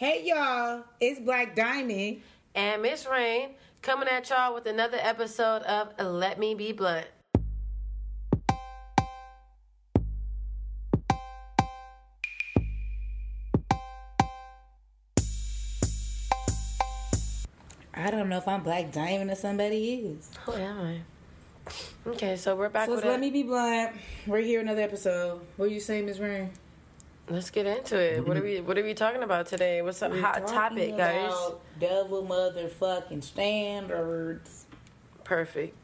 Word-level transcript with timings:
Hey 0.00 0.22
y'all, 0.24 0.84
it's 0.98 1.20
Black 1.20 1.54
Diamond. 1.54 2.22
And 2.54 2.80
Miss 2.80 3.04
Rain 3.06 3.50
coming 3.82 4.08
at 4.08 4.30
y'all 4.30 4.54
with 4.54 4.64
another 4.64 4.96
episode 4.98 5.60
of 5.64 5.92
Let 6.02 6.38
Me 6.38 6.54
Be 6.54 6.72
Blunt. 6.72 7.06
I 17.92 18.10
don't 18.10 18.28
know 18.28 18.38
if 18.38 18.48
I'm 18.48 18.62
Black 18.62 18.92
Diamond 18.92 19.30
or 19.30 19.34
somebody 19.34 20.16
is. 20.18 20.30
Who 20.46 20.52
am 20.52 20.80
I? 20.80 21.00
Okay, 22.08 22.36
so 22.36 22.56
we're 22.56 22.68
back 22.68 22.86
So 22.86 22.92
with 22.92 23.00
it's 23.00 23.06
Let 23.08 23.16
a- 23.18 23.20
Me 23.20 23.30
Be 23.30 23.42
Blunt. 23.42 23.92
We're 24.26 24.40
here 24.40 24.60
another 24.60 24.80
episode. 24.82 25.40
What 25.56 25.70
you 25.70 25.80
saying, 25.80 26.06
Miss 26.06 26.18
Rain? 26.18 26.50
Let's 27.30 27.50
get 27.50 27.64
into 27.64 27.96
it. 27.96 28.26
What 28.26 28.36
are 28.36 28.42
we 28.42 28.60
What 28.60 28.76
are 28.76 28.82
we 28.82 28.92
talking 28.92 29.22
about 29.22 29.46
today? 29.46 29.82
What's 29.82 30.02
a 30.02 30.08
We're 30.08 30.20
hot 30.20 30.48
topic, 30.48 30.96
guys? 30.96 31.32
Double 31.78 32.24
motherfucking 32.24 33.22
standards. 33.22 34.66
Perfect. 35.22 35.76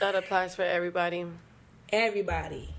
That 0.00 0.14
applies 0.14 0.54
for 0.54 0.62
everybody, 0.62 1.24
Everybody. 1.88 2.74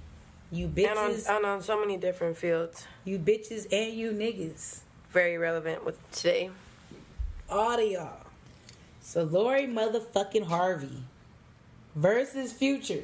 You 0.51 0.67
and 0.67 0.99
on, 0.99 1.11
bitches, 1.11 1.35
and 1.35 1.45
on 1.45 1.61
so 1.63 1.79
many 1.79 1.97
different 1.97 2.37
fields. 2.37 2.85
you 3.05 3.17
bitches 3.17 3.65
and 3.71 3.97
you 3.97 4.11
niggas. 4.11 4.81
Very 5.09 5.39
relevant 5.39 5.83
with 5.83 5.97
today. 6.11 6.51
All 7.49 7.73
of 7.73 7.91
y'all. 7.91 8.19
So 9.01 9.23
Lori 9.23 9.65
motherfucking 9.65 10.45
Harvey 10.45 11.03
versus 11.95 12.53
Future. 12.53 13.03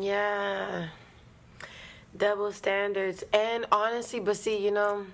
Yeah. 0.00 0.88
Double 2.16 2.52
standards. 2.52 3.24
And 3.32 3.66
honestly, 3.72 4.20
but 4.20 4.36
see, 4.36 4.64
you 4.64 4.70
know, 4.70 5.06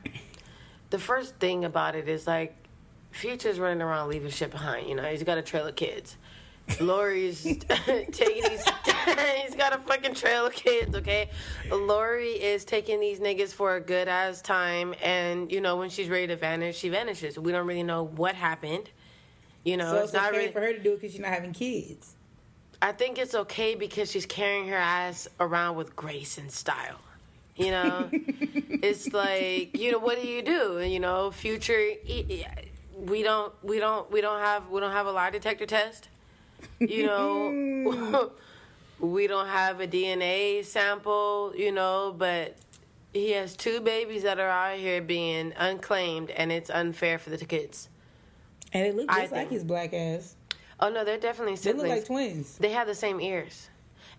the 0.91 0.98
first 0.98 1.37
thing 1.37 1.65
about 1.65 1.95
it 1.95 2.09
is 2.09 2.27
like 2.27 2.55
Future's 3.10 3.59
running 3.59 3.83
around 3.83 4.09
leaving 4.09 4.30
shit 4.30 4.51
behind, 4.51 4.88
you 4.88 4.95
know, 4.95 5.04
he's 5.04 5.23
got 5.23 5.38
a 5.38 5.43
trail 5.43 5.66
of 5.66 5.77
kids. 5.77 6.16
Lori's 6.80 7.43
taking 7.68 8.45
these 8.45 8.65
he's 9.43 9.54
got 9.57 9.74
a 9.74 9.79
fucking 9.79 10.15
trail 10.15 10.46
of 10.46 10.52
kids, 10.52 10.95
okay? 10.95 11.29
Lori 11.71 12.30
is 12.30 12.65
taking 12.65 13.01
these 13.01 13.18
niggas 13.18 13.52
for 13.52 13.77
a 13.77 13.80
good 13.80 14.09
ass 14.09 14.40
time 14.40 14.95
and 15.02 15.51
you 15.51 15.60
know, 15.60 15.77
when 15.77 15.90
she's 15.90 16.09
ready 16.09 16.29
to 16.29 16.37
vanish, 16.37 16.79
she 16.79 16.88
vanishes. 16.88 17.38
We 17.38 17.52
don't 17.52 17.66
really 17.66 17.82
know 17.82 18.05
what 18.05 18.34
happened. 18.34 18.90
You 19.65 19.77
know, 19.77 19.90
So 19.90 19.96
it's 19.96 20.05
it's 20.07 20.12
not 20.15 20.30
okay 20.30 20.38
really 20.38 20.52
for 20.52 20.60
her 20.60 20.73
to 20.73 20.79
do 20.79 20.93
it 20.93 21.01
because 21.01 21.12
she's 21.12 21.21
not 21.21 21.30
having 21.30 21.52
kids. 21.52 22.16
I 22.83 22.91
think 22.93 23.16
it's 23.16 23.35
okay 23.35 23.77
because 23.77 24.11
she's 24.11 24.27
carrying 24.27 24.66
her 24.69 24.77
ass 24.77 25.29
around 25.38 25.77
with 25.77 25.95
grace 25.95 26.37
and 26.37 26.51
style. 26.51 26.99
You 27.57 27.71
know, 27.71 28.09
it's 28.13 29.13
like 29.13 29.79
you 29.79 29.93
know 29.93 29.99
what 30.01 30.21
do 30.21 30.27
you 30.27 30.43
do? 30.43 30.80
You 30.80 30.99
know, 31.01 31.30
future. 31.30 31.93
We 32.99 33.23
don't. 33.23 33.52
We 33.63 33.79
don't. 33.79 34.11
We 34.11 34.21
don't 34.21 34.41
have. 34.41 34.69
We 34.69 34.80
don't 34.80 34.91
have 34.93 35.07
a 35.07 35.13
lie 35.13 35.30
detector 35.30 35.66
test. 35.66 36.09
You 36.80 37.07
know, 37.07 38.30
we 38.99 39.27
don't 39.29 39.49
have 39.49 39.80
a 39.80 39.87
DNA 39.87 40.65
sample. 40.65 41.52
You 41.57 41.71
know, 41.73 42.15
but 42.17 42.57
he 43.13 43.30
has 43.33 43.55
two 43.55 43.80
babies 43.80 44.23
that 44.24 44.41
are 44.41 44.49
out 44.49 44.79
here 44.79 45.01
being 45.01 45.52
unclaimed, 45.57 46.30
and 46.30 46.51
it's 46.51 46.69
unfair 46.71 47.19
for 47.19 47.30
the 47.30 47.45
kids. 47.45 47.89
And 48.73 48.87
it 48.87 48.96
looks 48.96 49.15
I 49.15 49.21
just 49.21 49.33
like 49.33 49.41
think- 49.43 49.51
his 49.52 49.65
black 49.65 49.93
ass. 49.95 50.35
Oh 50.80 50.88
no, 50.88 51.04
they're 51.04 51.18
definitely 51.18 51.56
siblings. 51.56 51.82
They 51.82 51.88
look 51.88 51.98
like 51.98 52.06
twins. 52.06 52.59
They 52.59 52.70
have 52.73 52.87
the 52.87 52.95
same 52.95 53.20
ears. 53.20 53.68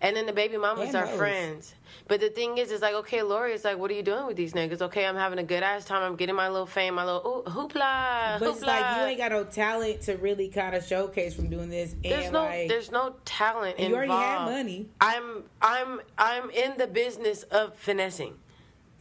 And 0.00 0.16
then 0.16 0.26
the 0.26 0.32
baby 0.32 0.58
mamas 0.58 0.88
And 0.88 0.96
are 0.96 1.06
friends. 1.06 1.74
But 2.08 2.20
the 2.20 2.28
thing 2.28 2.58
is, 2.58 2.70
it's 2.70 2.82
like, 2.82 2.94
okay, 2.94 3.22
Lori, 3.22 3.52
it's 3.54 3.64
like, 3.64 3.78
what 3.78 3.90
are 3.90 3.94
you 3.94 4.02
doing 4.02 4.26
with 4.26 4.36
these 4.36 4.52
niggas? 4.52 4.82
Okay, 4.82 5.06
I'm 5.06 5.14
having 5.16 5.38
a 5.38 5.44
good 5.44 5.62
ass 5.62 5.84
time. 5.86 6.02
I'm 6.02 6.16
getting 6.16 6.34
my 6.34 6.48
little 6.48 6.66
fame, 6.66 6.94
my 6.94 7.04
little 7.04 7.44
ooh, 7.46 7.50
hoopla, 7.50 8.38
But 8.38 8.48
it's 8.48 8.60
like 8.60 8.96
you 8.96 9.02
ain't 9.04 9.18
got 9.18 9.30
no 9.30 9.44
talent 9.44 10.02
to 10.02 10.16
really 10.16 10.48
kind 10.48 10.74
of 10.74 10.84
showcase 10.84 11.34
from 11.34 11.48
doing 11.48 11.70
this. 11.70 11.92
And 11.92 12.02
there's 12.04 12.30
no, 12.30 12.44
like, 12.44 12.68
there's 12.68 12.90
no 12.90 13.14
talent 13.24 13.78
you 13.78 13.86
involved. 13.86 14.10
already 14.10 14.12
have 14.12 14.50
money. 14.50 14.88
I'm, 15.00 15.44
I'm, 15.62 16.00
I'm 16.18 16.50
in 16.50 16.76
the 16.76 16.88
business 16.88 17.44
of 17.44 17.74
finessing 17.76 18.34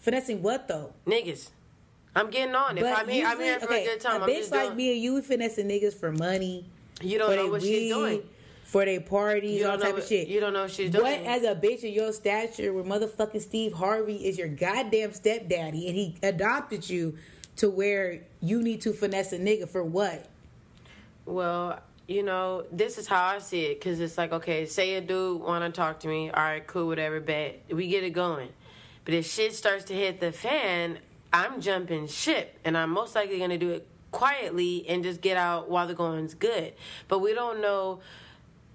finessing 0.04 0.42
what 0.44 0.68
though? 0.68 0.94
niggas. 1.08 1.50
I'm 2.16 2.30
getting 2.30 2.54
on. 2.54 2.78
If 2.78 2.84
I'm 2.84 3.08
here, 3.08 3.26
I'm 3.26 3.40
here 3.40 3.60
for 3.60 3.66
okay, 3.66 3.86
a 3.86 3.88
good 3.88 4.02
time. 4.02 4.22
A 4.22 4.26
I'm 4.26 4.30
bitch 4.30 4.38
just 4.38 4.52
like 4.52 4.66
doing. 4.66 4.78
me 4.78 4.94
and 4.94 5.02
you 5.02 5.22
finessing 5.22 5.68
niggas 5.68 5.96
for 5.96 6.12
money. 6.12 6.66
You 7.04 7.18
don't 7.18 7.36
know 7.36 7.48
what 7.48 7.62
weed, 7.62 7.68
she's 7.68 7.94
doing. 7.94 8.24
For 8.64 8.86
their 8.86 9.02
parties, 9.02 9.60
You 9.60 9.66
all 9.66 9.72
don't 9.72 9.82
know 9.82 9.86
type 9.86 9.94
what, 9.96 10.04
of 10.04 10.10
shit. 10.10 10.28
You 10.28 10.40
don't 10.40 10.54
know 10.54 10.64
what 10.64 10.72
she's 10.72 10.90
doing. 10.90 11.04
What 11.04 11.30
as 11.30 11.44
a 11.44 11.54
bitch 11.54 11.80
of 11.80 11.94
your 11.94 12.12
stature 12.12 12.74
where 12.74 12.84
motherfucking 12.84 13.42
Steve 13.42 13.74
Harvey 13.74 14.26
is 14.26 14.38
your 14.38 14.48
goddamn 14.48 15.14
stepdaddy 15.14 15.88
and 15.88 15.96
he 15.96 16.16
adopted 16.24 16.90
you 16.90 17.16
to 17.58 17.70
where 17.70 18.22
you 18.42 18.64
need 18.64 18.82
to 18.82 18.94
finesse 18.94 19.32
a 19.32 19.38
nigga 19.38 19.70
for 19.70 19.84
what? 19.84 20.28
Well, 21.26 21.80
you 22.08 22.24
know, 22.24 22.66
this 22.72 22.98
is 22.98 23.08
how 23.08 23.24
I 23.24 23.40
see 23.40 23.66
it 23.66 23.80
because 23.80 24.00
it's 24.00 24.18
like, 24.18 24.34
okay, 24.34 24.66
say 24.66 24.96
a 24.96 25.02
dude 25.02 25.42
want 25.42 25.64
to 25.64 25.72
talk 25.72 26.00
to 26.02 26.08
me, 26.08 26.30
all 26.32 26.44
right, 26.44 26.66
cool, 26.66 26.88
whatever, 26.88 27.20
bet 27.20 27.64
we 27.70 27.88
get 27.88 28.04
it 28.04 28.12
going. 28.12 28.50
But 29.06 29.14
if 29.14 29.26
shit 29.32 29.54
starts 29.54 29.86
to 29.86 29.94
hit 29.94 30.20
the 30.20 30.32
fan, 30.32 31.00
I'm 31.32 31.62
jumping 31.62 32.08
ship, 32.08 32.58
and 32.64 32.78
I'm 32.78 32.90
most 32.90 33.16
likely 33.16 33.40
gonna 33.40 33.58
do 33.58 33.72
it 33.72 33.88
quietly 34.14 34.86
and 34.88 35.04
just 35.04 35.20
get 35.20 35.36
out 35.36 35.70
while 35.70 35.88
the 35.88 35.94
going's 35.94 36.34
good. 36.34 36.74
But 37.10 37.20
we 37.20 37.34
don't 37.34 37.62
know. 37.62 38.00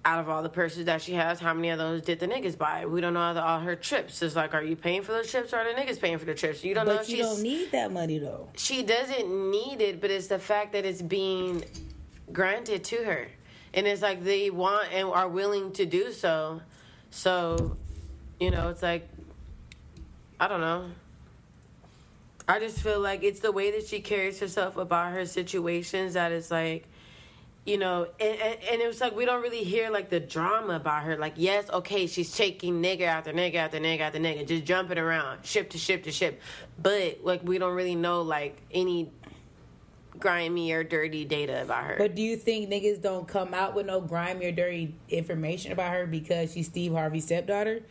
Out 0.05 0.21
of 0.21 0.29
all 0.29 0.43
the 0.43 0.49
purses 0.49 0.87
that 0.87 1.03
she 1.03 1.15
has, 1.15 1.39
how 1.39 1.53
many 1.53 1.69
of 1.69 1.79
those 1.79 2.01
did 2.01 2.19
the 2.19 2.27
niggas 2.27 2.57
buy? 2.57 2.87
We 2.87 3.01
don't 3.03 3.13
know 3.13 3.21
all, 3.21 3.35
the, 3.35 3.43
all 3.43 3.61
her 3.61 3.77
trips. 3.77 4.23
It's 4.23 4.37
like, 4.37 4.55
are 4.55 4.63
you 4.63 4.75
paying 4.77 5.03
for 5.03 5.13
those 5.13 5.31
trips 5.31 5.53
or 5.53 5.57
are 5.57 5.65
the 5.65 5.79
niggas 5.79 6.01
paying 6.01 6.17
for 6.17 6.25
the 6.25 6.35
trips? 6.35 6.65
You 6.65 6.73
don't 6.73 6.87
know. 6.87 6.97
But 6.97 7.03
if 7.03 7.11
you 7.11 7.19
don't 7.19 7.43
need 7.43 7.73
that 7.73 7.93
money 7.93 8.19
though. 8.19 8.49
she 8.57 8.83
doesn't 8.83 9.29
need 9.51 9.83
it, 9.83 10.01
but 10.01 10.11
it's 10.11 10.29
the 10.29 10.39
fact 10.39 10.73
that 10.73 10.87
it's 10.87 11.03
being 11.03 11.65
granted 12.33 12.85
to 12.85 12.97
her. 13.05 13.29
And 13.75 13.87
it's 13.87 14.01
like 14.01 14.25
they 14.25 14.49
want 14.51 14.89
and 14.95 15.09
are 15.09 15.29
willing 15.29 15.73
to 15.73 15.85
do 15.85 16.13
so. 16.13 16.63
So, 17.11 17.77
you 18.41 18.51
know, 18.51 18.69
it's 18.71 18.83
like, 18.83 19.07
I 20.41 20.49
don't 20.49 20.61
know. 20.61 20.91
I 22.49 22.59
just 22.59 22.81
feel 22.81 22.99
like 22.99 23.23
it's 23.23 23.41
the 23.41 23.53
way 23.53 23.71
that 23.73 23.87
she 23.87 24.01
carries 24.01 24.41
herself 24.41 24.79
about 24.79 25.13
her 25.13 25.27
situations 25.27 26.15
that 26.15 26.33
is 26.33 26.51
like, 26.51 26.89
you 27.67 27.77
know, 27.77 28.09
and, 28.19 28.41
and, 28.41 28.59
and 28.71 28.81
it 28.81 28.87
was 28.87 29.03
like 29.03 29.15
we 29.15 29.27
don't 29.27 29.43
really 29.43 29.65
hear 29.65 29.91
like 29.91 30.09
the 30.09 30.19
drama 30.19 30.77
about 30.77 31.03
her. 31.03 31.19
Like, 31.19 31.35
yes, 31.37 31.69
okay, 31.69 32.07
she's 32.07 32.35
taking 32.35 32.83
nigga 32.83 33.03
after 33.03 33.35
nigga 33.35 33.57
after 33.57 33.79
nigga 33.79 34.01
after 34.01 34.19
nigga, 34.19 34.47
just 34.49 34.65
jumping 34.65 34.97
around, 34.97 35.45
ship 35.45 35.69
to 35.71 35.79
ship 35.79 36.05
to 36.05 36.11
ship. 36.11 36.41
But 36.83 37.19
like 37.23 37.43
we 37.45 37.59
don't 37.59 37.75
really 37.75 37.95
know 37.95 38.23
like 38.23 38.57
any 38.73 39.11
grimy 40.19 40.73
or 40.73 40.83
dirty 40.83 41.27
data 41.27 41.63
about 41.63 41.85
her. 41.85 41.97
But 41.99 42.15
do 42.15 42.23
you 42.23 42.37
think 42.37 42.71
niggas 42.71 43.03
don't 43.03 43.29
come 43.29 43.53
out 43.53 43.75
with 43.75 43.85
no 43.85 44.01
grimy 44.01 44.47
or 44.47 44.53
dirty 44.53 44.95
information 45.11 45.73
about 45.73 45.93
her 45.93 46.07
because 46.07 46.55
she's 46.55 46.67
Steve 46.67 46.93
Harvey's 46.93 47.27
stepdaughter? 47.27 47.83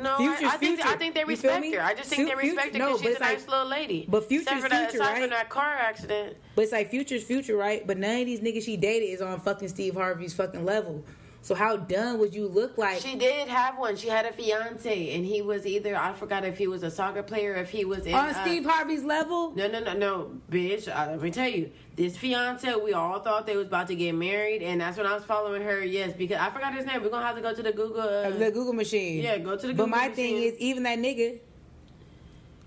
No, 0.00 0.16
Future's 0.16 0.42
I, 0.50 0.54
I 0.54 0.56
think 0.56 0.86
I 0.86 0.96
think 0.96 1.14
they 1.14 1.24
respect 1.24 1.64
her. 1.74 1.82
I 1.82 1.94
just 1.94 2.08
think 2.10 2.28
they 2.28 2.34
respect 2.34 2.70
future- 2.70 2.84
her 2.84 2.90
because 2.96 3.00
but 3.02 3.08
she's 3.08 3.16
a 3.16 3.20
nice 3.20 3.48
little 3.48 3.66
lady. 3.68 4.06
but 4.08 4.24
Except 4.30 4.60
for 4.62 4.68
that, 4.68 4.90
future, 4.90 5.02
aside 5.02 5.12
from 5.14 5.20
right? 5.22 5.30
that 5.30 5.48
car 5.50 5.72
accident. 5.74 6.36
But 6.54 6.62
it's 6.62 6.72
like 6.72 6.90
Future's 6.90 7.24
future, 7.24 7.56
right? 7.56 7.86
But 7.86 7.98
none 7.98 8.20
of 8.20 8.26
these 8.26 8.40
niggas 8.40 8.62
she 8.64 8.76
dated 8.76 9.08
is 9.10 9.20
on 9.20 9.40
fucking 9.40 9.68
Steve 9.68 9.94
Harvey's 9.94 10.34
fucking 10.34 10.64
level. 10.64 11.04
So 11.44 11.56
how 11.56 11.76
done 11.76 12.20
would 12.20 12.32
you 12.34 12.46
look 12.46 12.78
like? 12.78 13.00
She 13.00 13.16
did 13.16 13.48
have 13.48 13.76
one. 13.76 13.96
She 13.96 14.08
had 14.08 14.26
a 14.26 14.32
fiance, 14.32 15.14
and 15.14 15.26
he 15.26 15.42
was 15.42 15.66
either 15.66 15.96
I 15.96 16.12
forgot 16.12 16.44
if 16.44 16.56
he 16.56 16.68
was 16.68 16.84
a 16.84 16.90
soccer 16.90 17.22
player, 17.24 17.54
if 17.54 17.68
he 17.70 17.84
was 17.84 18.06
in 18.06 18.14
on 18.14 18.28
uh, 18.30 18.44
Steve 18.44 18.64
Harvey's 18.64 19.02
level? 19.02 19.52
No, 19.56 19.66
no, 19.66 19.80
no, 19.80 19.92
no, 19.92 20.30
bitch. 20.50 20.86
Uh, 20.88 21.10
let 21.10 21.20
me 21.20 21.32
tell 21.32 21.48
you, 21.48 21.72
this 21.96 22.16
fiance, 22.16 22.72
we 22.76 22.92
all 22.92 23.18
thought 23.18 23.46
they 23.46 23.56
was 23.56 23.66
about 23.66 23.88
to 23.88 23.96
get 23.96 24.14
married, 24.14 24.62
and 24.62 24.80
that's 24.80 24.96
when 24.96 25.04
I 25.06 25.14
was 25.14 25.24
following 25.24 25.62
her. 25.62 25.84
Yes, 25.84 26.12
because 26.12 26.38
I 26.38 26.48
forgot 26.50 26.74
his 26.74 26.86
name. 26.86 27.02
We're 27.02 27.10
gonna 27.10 27.26
have 27.26 27.34
to 27.36 27.42
go 27.42 27.52
to 27.52 27.62
the 27.62 27.72
Google. 27.72 28.00
Uh, 28.02 28.30
the 28.30 28.52
Google 28.52 28.72
machine. 28.72 29.22
yeah, 29.24 29.38
go 29.38 29.56
to 29.56 29.66
the 29.66 29.72
Google 29.72 29.86
But 29.86 29.90
my 29.90 30.08
machine. 30.08 30.14
thing 30.14 30.36
is, 30.44 30.56
even 30.58 30.84
that 30.84 30.98
nigga, 31.00 31.40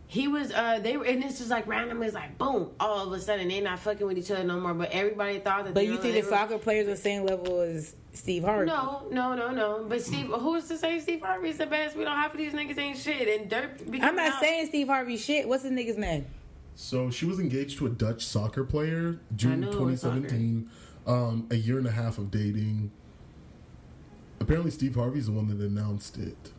he 0.07 0.27
was. 0.27 0.51
Uh, 0.51 0.79
they 0.79 0.97
were, 0.97 1.05
and 1.05 1.21
this 1.23 1.41
is 1.41 1.49
like 1.49 1.65
randomly, 1.67 2.07
it's 2.07 2.15
like 2.15 2.37
boom, 2.37 2.71
all 2.79 3.07
of 3.07 3.11
a 3.13 3.19
sudden 3.19 3.47
they're 3.47 3.61
not 3.61 3.79
fucking 3.79 4.05
with 4.05 4.17
each 4.17 4.29
other 4.31 4.43
no 4.43 4.59
more. 4.59 4.73
But 4.73 4.91
everybody 4.91 5.39
thought 5.39 5.65
that. 5.65 5.73
but 5.73 5.85
you 5.85 5.97
think 5.97 6.13
the 6.15 6.21
were- 6.21 6.27
soccer 6.29 6.57
players 6.57 6.85
on 6.85 6.91
the 6.91 6.97
same 6.97 7.23
level 7.25 7.59
as 7.61 7.95
Steve 8.13 8.43
Harvey? 8.43 8.67
No, 8.67 9.07
no, 9.11 9.33
no, 9.35 9.51
no. 9.51 9.85
But 9.89 10.01
Steve, 10.03 10.27
who's 10.27 10.67
to 10.67 10.77
say 10.77 10.99
Steve 10.99 11.21
Harvey's 11.21 11.57
the 11.57 11.65
best? 11.65 11.95
We 11.95 12.03
don't 12.03 12.15
half 12.15 12.31
of 12.33 12.37
these 12.37 12.53
niggas 12.53 12.77
ain't 12.77 12.97
shit, 12.97 13.39
and 13.39 13.49
dirt. 13.49 13.81
I'm 14.01 14.15
not 14.15 14.33
out. 14.33 14.41
saying 14.41 14.67
Steve 14.67 14.87
Harvey 14.87 15.17
shit. 15.17 15.47
What's 15.47 15.63
the 15.63 15.69
nigga's 15.69 15.97
name? 15.97 16.25
So 16.75 17.09
she 17.09 17.25
was 17.25 17.39
engaged 17.39 17.77
to 17.79 17.85
a 17.87 17.89
Dutch 17.89 18.25
soccer 18.25 18.63
player 18.63 19.19
June 19.35 19.61
knew 19.61 19.71
2017. 19.71 20.69
Um, 21.07 21.47
a 21.51 21.55
year 21.55 21.77
and 21.77 21.87
a 21.87 21.91
half 21.91 22.17
of 22.17 22.31
dating. 22.31 22.91
Apparently, 24.39 24.71
Steve 24.71 24.95
Harvey's 24.95 25.27
the 25.27 25.31
one 25.31 25.47
that 25.47 25.63
announced 25.65 26.17
it, 26.17 26.51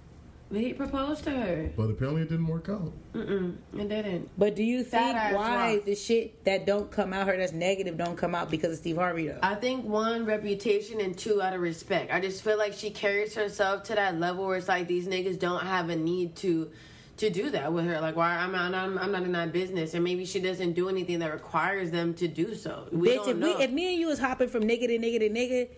But 0.51 0.61
he 0.61 0.73
proposed 0.73 1.25
to 1.25 1.31
her. 1.31 1.71
but 1.77 1.91
apparently 1.91 2.23
it 2.23 2.29
didn't 2.29 2.47
work 2.47 2.69
out. 2.69 2.93
Mm-mm, 3.15 3.57
it 3.77 3.89
didn't. 3.89 4.31
But 4.39 4.55
do 4.55 4.63
you 4.63 4.85
think 4.85 5.17
ass 5.17 5.35
why 5.35 5.75
rock. 5.75 5.85
the 5.85 5.97
shit 5.97 6.45
that 6.45 6.67
don't 6.67 6.89
come 6.89 7.13
out 7.13 7.27
her 7.27 7.37
that's 7.37 7.53
negative 7.53 7.97
don't 7.97 8.17
come 8.17 8.33
out 8.35 8.49
because 8.49 8.73
of 8.73 8.79
Steve 8.79 8.97
Harvey 8.97 9.27
though? 9.27 9.41
I 9.43 9.57
think 9.57 9.85
one 9.85 10.25
reputation 10.25 11.01
and 11.01 11.19
two 11.19 11.43
out 11.43 11.53
of 11.53 11.61
respect. 11.61 12.13
I 12.13 12.21
just 12.21 12.45
feel 12.45 12.57
like 12.59 12.75
she 12.75 12.91
carries 12.91 13.35
herself 13.35 13.83
to 13.85 13.97
that 13.97 14.21
level 14.21 14.47
where 14.47 14.57
it's 14.57 14.69
like 14.69 14.87
these 14.87 15.09
niggas 15.09 15.39
don't 15.39 15.65
have 15.65 15.91
a 15.91 15.97
need 15.97 16.37
to 16.37 16.71
to 17.17 17.31
do 17.31 17.51
that 17.51 17.73
with 17.73 17.87
her. 17.87 18.01
Like, 18.01 18.15
why 18.15 18.37
I'm 18.37 18.53
not, 18.53 18.75
I'm, 18.75 18.99
I'm 18.99 19.11
not 19.11 19.23
in 19.23 19.33
that 19.33 19.53
business, 19.53 19.95
and 19.95 20.05
maybe 20.05 20.27
she 20.27 20.39
doesn't 20.39 20.75
do 20.75 20.89
anything 20.89 21.19
that 21.21 21.33
requires 21.33 21.91
them 21.91 22.13
to 22.15 22.29
do 22.29 22.55
so. 22.55 22.89
We 22.93 23.09
Bitch, 23.09 23.25
don't 23.25 23.43
if, 23.43 23.59
we, 23.59 23.65
if 23.65 23.71
me 23.71 23.93
and 23.93 24.01
you 24.01 24.07
was 24.07 24.19
hopping 24.19 24.49
from 24.49 24.65
nigga 24.65 24.87
to 24.87 24.99
nigga 24.99 25.21
to 25.21 25.31
nigga, 25.31 25.69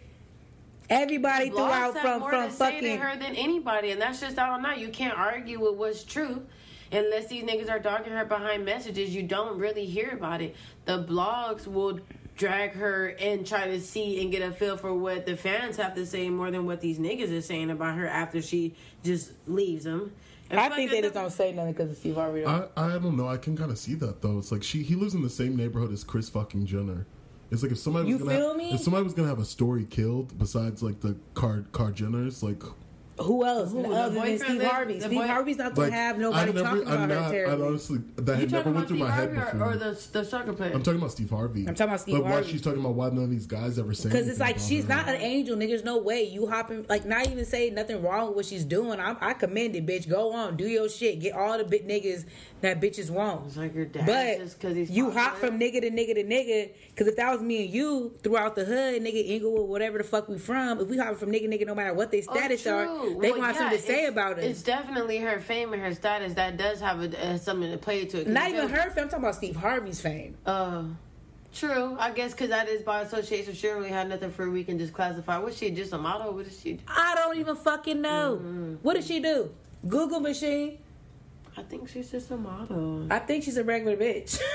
everybody 0.90 1.50
Blogs 1.50 1.54
throughout 1.54 1.94
have 1.94 2.02
from 2.02 2.20
more 2.20 2.30
from 2.30 2.48
to 2.48 2.54
say 2.54 2.80
to 2.80 2.86
fucking. 2.86 2.98
her 2.98 3.16
than 3.16 3.36
anybody, 3.36 3.90
and 3.90 4.00
that's 4.00 4.20
just 4.20 4.38
I 4.38 4.48
don't 4.48 4.62
know. 4.62 4.72
You 4.72 4.88
can't 4.88 5.18
argue 5.18 5.60
with 5.60 5.74
what's 5.74 6.04
true. 6.04 6.46
Unless 6.90 7.26
these 7.26 7.44
niggas 7.44 7.70
are 7.70 7.78
dogging 7.78 8.14
her 8.14 8.24
behind 8.24 8.64
messages, 8.64 9.14
you 9.14 9.22
don't 9.22 9.58
really 9.58 9.84
hear 9.84 10.10
about 10.12 10.40
it. 10.40 10.56
The 10.86 11.04
blogs 11.04 11.66
will 11.66 12.00
drag 12.38 12.72
her 12.72 13.08
and 13.08 13.46
try 13.46 13.66
to 13.66 13.80
see 13.80 14.22
and 14.22 14.30
get 14.30 14.40
a 14.40 14.52
feel 14.52 14.76
for 14.78 14.94
what 14.94 15.26
the 15.26 15.36
fans 15.36 15.76
have 15.76 15.94
to 15.96 16.06
say 16.06 16.30
more 16.30 16.50
than 16.50 16.64
what 16.64 16.80
these 16.80 16.98
niggas 16.98 17.36
are 17.36 17.42
saying 17.42 17.68
about 17.70 17.96
her 17.96 18.06
after 18.06 18.40
she 18.40 18.74
just 19.02 19.32
leaves 19.46 19.84
them. 19.84 20.12
And 20.50 20.58
I 20.58 20.70
think 20.70 20.90
it, 20.90 20.94
they 20.94 21.02
just 21.02 21.14
don't 21.14 21.30
say 21.30 21.52
nothing 21.52 21.72
because 21.72 21.90
of 21.90 21.98
Steve 21.98 22.14
Harvey. 22.14 22.46
I, 22.46 22.68
I 22.76 22.92
don't 22.92 23.16
know. 23.16 23.28
I 23.28 23.36
can 23.36 23.56
kind 23.56 23.70
of 23.70 23.76
see 23.78 23.94
that 23.96 24.22
though. 24.22 24.38
It's 24.38 24.50
like 24.50 24.62
she 24.62 24.82
he 24.82 24.94
lives 24.94 25.14
in 25.14 25.20
the 25.22 25.28
same 25.28 25.56
neighborhood 25.56 25.92
as 25.92 26.04
Kris 26.04 26.30
fucking 26.30 26.64
Jenner. 26.64 27.06
It's 27.50 27.62
like 27.62 27.72
if 27.72 27.78
somebody 27.78 28.12
was 28.12 28.22
gonna 28.22 28.36
feel 28.36 28.48
have, 28.48 28.56
me? 28.56 28.72
if 28.72 28.80
somebody 28.80 29.04
was 29.04 29.14
gonna 29.14 29.28
have 29.28 29.38
a 29.38 29.44
story 29.44 29.84
killed 29.84 30.38
besides 30.38 30.82
like 30.82 31.00
the 31.00 31.16
card 31.34 31.72
card 31.72 31.96
Jenners, 31.96 32.42
like 32.42 32.62
Who 33.20 33.44
else 33.44 33.72
Who, 33.72 33.82
the 33.82 33.88
other 33.88 34.10
than 34.14 34.22
boyfriend 34.22 34.40
Steve 34.40 34.58
that- 34.60 34.70
Harvey? 34.72 34.94
the 34.94 35.00
Steve 35.06 35.18
boy- 35.18 35.26
Harvey's 35.26 35.56
not 35.56 35.74
gonna 35.74 35.90
have 35.90 36.18
nobody 36.18 36.40
I 36.50 36.52
never, 36.52 36.60
talking 36.62 36.82
about 36.82 36.92
I'm 36.94 37.00
her 37.00 37.06
not, 37.08 37.34
I 37.34 37.66
honestly 37.66 37.98
that 38.16 38.26
You 38.26 38.32
had 38.32 38.52
never 38.52 38.56
talking 38.64 38.74
went 38.74 38.76
about 38.76 38.88
through 38.88 38.96
Steve 38.96 38.98
my 38.98 39.10
head 39.10 39.34
Harvey 39.34 39.52
before. 39.52 39.68
or, 39.68 39.72
or 39.72 39.76
the 39.76 40.08
the 40.12 40.24
soccer 40.24 40.52
player? 40.52 40.72
I'm 40.74 40.82
talking 40.82 40.98
about 41.00 41.10
Steve 41.12 41.30
Harvey. 41.30 41.60
I'm 41.66 41.74
talking 41.74 41.88
about 41.88 42.00
Steve 42.00 42.14
Harvey. 42.16 42.28
But 42.30 42.44
why 42.44 42.50
she's 42.50 42.62
talking 42.62 42.80
about 42.80 42.94
why 42.94 43.08
none 43.08 43.24
of 43.24 43.30
these 43.30 43.46
guys 43.46 43.78
ever 43.78 43.92
say 43.94 44.08
Because 44.08 44.28
it's 44.28 44.38
like 44.40 44.58
she's 44.58 44.84
her. 44.84 44.88
not 44.94 45.08
an 45.08 45.16
angel, 45.16 45.56
nigga. 45.56 45.68
There's 45.68 45.84
no 45.84 45.98
way 45.98 46.22
you 46.24 46.46
hopping 46.48 46.86
like 46.88 47.04
not 47.06 47.26
even 47.26 47.44
say 47.44 47.70
nothing 47.70 48.02
wrong 48.02 48.28
with 48.28 48.36
what 48.36 48.44
she's 48.46 48.64
doing. 48.64 49.00
I'm, 49.00 49.16
I 49.20 49.32
commend 49.34 49.74
it, 49.76 49.84
bitch. 49.86 50.08
Go 50.08 50.32
on, 50.32 50.56
do 50.56 50.66
your 50.68 50.88
shit. 50.88 51.18
Get 51.20 51.34
all 51.34 51.58
the 51.58 51.64
bit 51.64 51.88
niggas 51.88 52.24
that 52.60 52.80
bitches 52.80 53.10
want. 53.10 53.46
It's 53.46 53.56
like 53.56 53.74
your 53.74 53.84
dad 53.86 54.06
But 54.06 54.38
just 54.38 54.60
because 54.60 54.76
he's 54.76 54.90
you 54.90 55.10
hop 55.10 55.36
from 55.36 55.58
nigga 55.58 55.80
to 55.80 55.90
nigga 55.90 56.14
to 56.14 56.24
nigga. 56.24 56.70
Because 56.90 57.08
if 57.08 57.16
that 57.16 57.32
was 57.32 57.40
me 57.42 57.64
and 57.64 57.70
you 57.74 58.12
throughout 58.22 58.54
the 58.56 58.64
hood, 58.64 59.02
nigga 59.02 59.28
Inglewood, 59.28 59.68
whatever 59.68 59.98
the 59.98 60.04
fuck 60.04 60.28
we 60.28 60.38
from, 60.38 60.80
if 60.80 60.88
we 60.88 60.96
hopping 60.98 61.16
from 61.16 61.30
nigga 61.32 61.48
nigga, 61.48 61.66
no 61.66 61.74
matter 61.74 61.94
what 61.94 62.10
they 62.10 62.18
Oh, 62.28 62.34
status 62.34 62.66
true. 63.08 63.18
are, 63.18 63.22
they 63.22 63.30
Well, 63.32 63.40
have 63.42 63.54
yeah, 63.54 63.60
something 63.60 63.78
to 63.78 63.84
say 63.84 64.06
about 64.06 64.38
it. 64.38 64.44
It's 64.44 64.62
definitely 64.62 65.18
her 65.18 65.40
fame 65.40 65.72
and 65.72 65.82
her 65.82 65.94
status 65.94 66.34
that 66.34 66.56
does 66.56 66.80
have 66.80 67.02
a, 67.02 67.26
uh, 67.34 67.38
something 67.38 67.70
to 67.70 67.78
play 67.78 68.04
to 68.06 68.20
it. 68.20 68.26
Not 68.28 68.48
even 68.50 68.64
it- 68.64 68.70
her 68.70 68.90
fame. 68.90 69.04
I'm 69.04 69.08
talking 69.10 69.24
about 69.24 69.34
Steve 69.34 69.56
Harvey's 69.56 70.00
fame. 70.00 70.36
Uh, 70.46 70.84
true. 71.54 71.96
I 71.98 72.10
guess 72.12 72.32
because 72.32 72.50
that 72.50 72.68
is 72.68 72.82
by 72.82 73.00
association. 73.02 73.54
She 73.54 73.66
don't 73.66 73.78
really 73.78 73.90
have 73.90 74.08
nothing 74.08 74.30
for 74.30 74.44
a 74.44 74.50
week 74.50 74.68
and 74.68 74.78
just 74.78 74.92
classify. 74.92 75.38
Was 75.38 75.56
she 75.56 75.70
just 75.70 75.92
a 75.92 75.98
model? 75.98 76.32
What 76.34 76.46
is 76.46 76.60
she? 76.60 76.74
Do? 76.74 76.82
I 76.88 77.14
don't 77.14 77.38
even 77.38 77.56
fucking 77.56 78.00
know. 78.00 78.36
Mm-hmm. 78.40 78.74
What 78.82 78.94
did 78.94 79.04
she 79.04 79.20
do? 79.20 79.50
Google 79.86 80.20
machine. 80.20 80.78
I 81.56 81.62
think 81.62 81.88
she's 81.88 82.10
just 82.10 82.30
a 82.30 82.36
model. 82.36 83.06
I 83.10 83.18
think 83.18 83.42
she's 83.44 83.56
a 83.56 83.64
regular 83.64 83.96
bitch. 83.96 84.40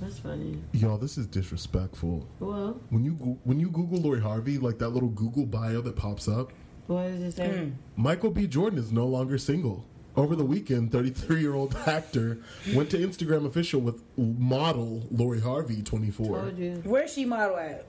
That's 0.00 0.18
funny. 0.18 0.58
Y'all, 0.72 0.98
this 0.98 1.16
is 1.16 1.26
disrespectful. 1.26 2.26
Well, 2.40 2.80
When 2.90 3.04
you 3.04 3.12
when 3.44 3.60
you 3.60 3.70
Google 3.70 3.98
Lori 4.00 4.20
Harvey, 4.20 4.58
like 4.58 4.78
that 4.78 4.88
little 4.90 5.08
Google 5.10 5.46
bio 5.46 5.80
that 5.80 5.94
pops 5.94 6.26
up, 6.26 6.52
what 6.92 7.06
is 7.06 7.22
it 7.22 7.32
saying? 7.36 7.76
Hmm. 7.96 8.02
Michael 8.02 8.30
B. 8.30 8.46
Jordan 8.46 8.78
is 8.78 8.92
no 8.92 9.06
longer 9.06 9.38
single. 9.38 9.86
Over 10.14 10.36
the 10.36 10.44
weekend, 10.44 10.92
33 10.92 11.40
year 11.40 11.54
old 11.54 11.74
actor 11.86 12.38
went 12.74 12.90
to 12.90 12.98
Instagram 12.98 13.46
official 13.46 13.80
with 13.80 14.02
model 14.16 15.06
Lori 15.10 15.40
Harvey, 15.40 15.82
24. 15.82 16.26
Told 16.26 16.58
you. 16.58 16.82
Where's 16.84 17.12
she 17.14 17.24
model 17.24 17.56
at? 17.56 17.86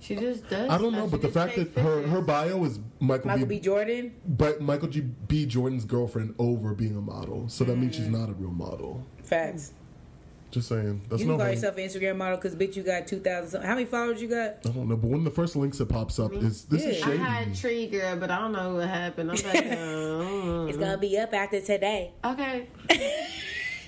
She 0.00 0.16
just 0.16 0.48
does. 0.50 0.68
I 0.68 0.78
don't 0.78 0.92
know, 0.92 1.06
but 1.06 1.22
the 1.22 1.28
fact 1.28 1.54
that 1.54 1.78
her, 1.78 2.02
her 2.08 2.20
bio 2.20 2.64
is 2.64 2.80
Michael, 2.98 3.28
Michael 3.28 3.46
B. 3.46 3.56
B. 3.56 3.60
Jordan. 3.60 4.12
but 4.26 4.60
Michael 4.60 4.88
G. 4.88 5.00
B. 5.02 5.46
Jordan's 5.46 5.84
girlfriend 5.84 6.34
over 6.40 6.74
being 6.74 6.96
a 6.96 7.00
model, 7.00 7.48
so 7.48 7.62
that 7.62 7.76
means 7.76 7.94
she's 7.94 8.08
not 8.08 8.28
a 8.28 8.32
real 8.32 8.50
model. 8.50 9.06
Facts. 9.22 9.72
Just 10.52 10.68
saying, 10.68 11.00
that's 11.08 11.20
You 11.22 11.28
no. 11.28 11.32
can 11.32 11.38
call 11.40 11.46
hate. 11.48 11.54
yourself 11.54 11.76
an 11.78 11.82
Instagram 11.84 12.16
model 12.18 12.36
because 12.36 12.54
bitch, 12.54 12.76
you 12.76 12.82
got 12.82 13.06
two 13.06 13.18
thousand. 13.20 13.62
How 13.62 13.74
many 13.74 13.86
followers 13.86 14.20
you 14.22 14.28
got? 14.28 14.58
I 14.66 14.68
don't 14.68 14.86
know, 14.88 14.96
but 14.96 15.08
one 15.08 15.18
of 15.20 15.24
the 15.24 15.30
first 15.30 15.56
links 15.56 15.78
that 15.78 15.88
pops 15.88 16.18
up 16.18 16.32
is 16.34 16.66
this 16.66 16.84
is 16.84 17.00
Yeah. 17.00 17.08
I 17.10 17.16
had 17.16 17.54
Tree 17.56 17.86
Girl, 17.86 18.16
but 18.16 18.30
I 18.30 18.38
don't 18.38 18.52
know 18.52 18.74
what 18.74 18.86
happened. 18.88 19.30
I'm 19.30 19.36
like, 19.36 19.56
uh, 19.66 20.66
It's 20.68 20.76
gonna 20.78 20.98
be 20.98 21.18
up 21.18 21.32
after 21.34 21.60
today. 21.60 22.12
okay. 22.24 22.68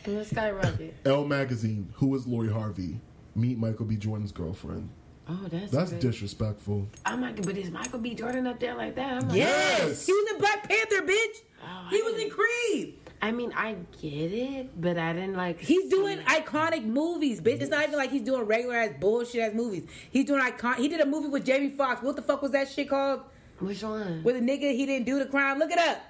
Let's 0.07 0.31
skyrocket. 0.31 0.95
Elle 1.05 1.25
magazine. 1.25 1.91
Who 1.97 2.15
is 2.15 2.27
Lori 2.27 2.51
Harvey? 2.53 3.01
Meet 3.35 3.59
Michael 3.59 3.87
B. 3.87 3.97
Jordan's 3.97 4.33
girlfriend. 4.33 4.91
Oh, 5.29 5.47
that's 5.51 5.73
That's 5.73 5.91
good. 5.93 6.01
disrespectful. 6.01 6.87
I'm 7.07 7.23
like, 7.23 7.41
but 7.45 7.57
is 7.57 7.71
Michael 7.71 7.99
B. 7.99 8.15
Jordan 8.15 8.47
up 8.47 8.61
there 8.61 8.75
like 8.75 8.95
that? 8.97 9.23
I'm 9.23 9.29
like, 9.29 9.39
Yes. 9.39 10.05
He 10.07 10.13
was 10.13 10.33
in 10.33 10.39
Black 10.39 10.69
Panther, 10.69 11.01
bitch. 11.07 11.43
Oh, 11.63 11.87
he 11.91 12.01
I 12.01 12.03
was 12.05 12.13
in 12.15 12.21
didn't- 12.21 12.33
Creed. 12.33 12.99
I 13.25 13.33
mean, 13.33 13.55
I 13.57 13.77
get 14.03 14.33
it, 14.33 14.79
but 14.79 14.99
I 14.99 15.15
didn't 15.15 15.35
like. 15.35 15.59
He's 15.59 15.89
doing 15.89 16.19
see- 16.19 16.25
iconic 16.25 16.85
movies, 16.85 17.41
bitch. 17.41 17.63
It's 17.63 17.71
not 17.71 17.85
even 17.85 17.97
like 17.97 18.11
he's 18.11 18.21
doing 18.21 18.43
regular 18.43 18.77
ass 18.77 18.91
bullshit 19.01 19.41
ass 19.41 19.55
movies. 19.55 19.85
He's 20.11 20.27
doing 20.27 20.43
icon. 20.43 20.77
He 20.77 20.89
did 20.89 21.01
a 21.01 21.07
movie 21.07 21.29
with 21.29 21.47
Jamie 21.47 21.71
Foxx. 21.71 22.03
What 22.03 22.17
the 22.17 22.23
fuck 22.23 22.43
was 22.43 22.51
that 22.51 22.69
shit 22.69 22.91
called? 22.91 23.23
Which 23.61 23.83
one? 23.83 24.23
With 24.25 24.37
a 24.37 24.41
nigga 24.41 24.77
he 24.77 24.85
didn't 24.85 25.07
do 25.07 25.19
the 25.19 25.25
crime. 25.25 25.59
Look 25.59 25.71
it 25.71 25.79
up. 25.79 26.03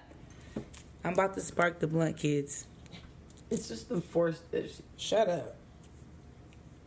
I'm 1.05 1.13
about 1.13 1.35
to 1.35 1.41
spark 1.41 1.79
the 1.79 1.87
blunt, 1.87 2.17
kids. 2.17 2.67
It's 3.49 3.69
just 3.69 3.89
the 3.89 4.01
force 4.01 4.41
that. 4.51 4.69
Shut 4.97 5.29
up. 5.29 5.55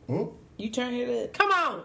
You 0.10 0.70
turn 0.70 0.94
it 0.94 1.24
up. 1.24 1.34
Come 1.34 1.52
on. 1.52 1.84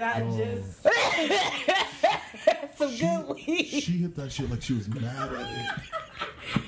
Did 0.00 0.08
I 0.08 0.20
just? 0.36 0.82
Some 2.78 2.96
good 2.96 3.36
weed. 3.36 3.66
she 3.66 3.92
hit 3.98 4.14
that 4.16 4.32
shit 4.32 4.50
like 4.50 4.62
she 4.62 4.72
was 4.72 4.88
mad 4.88 5.32
at 5.34 5.40
it. 5.40 6.62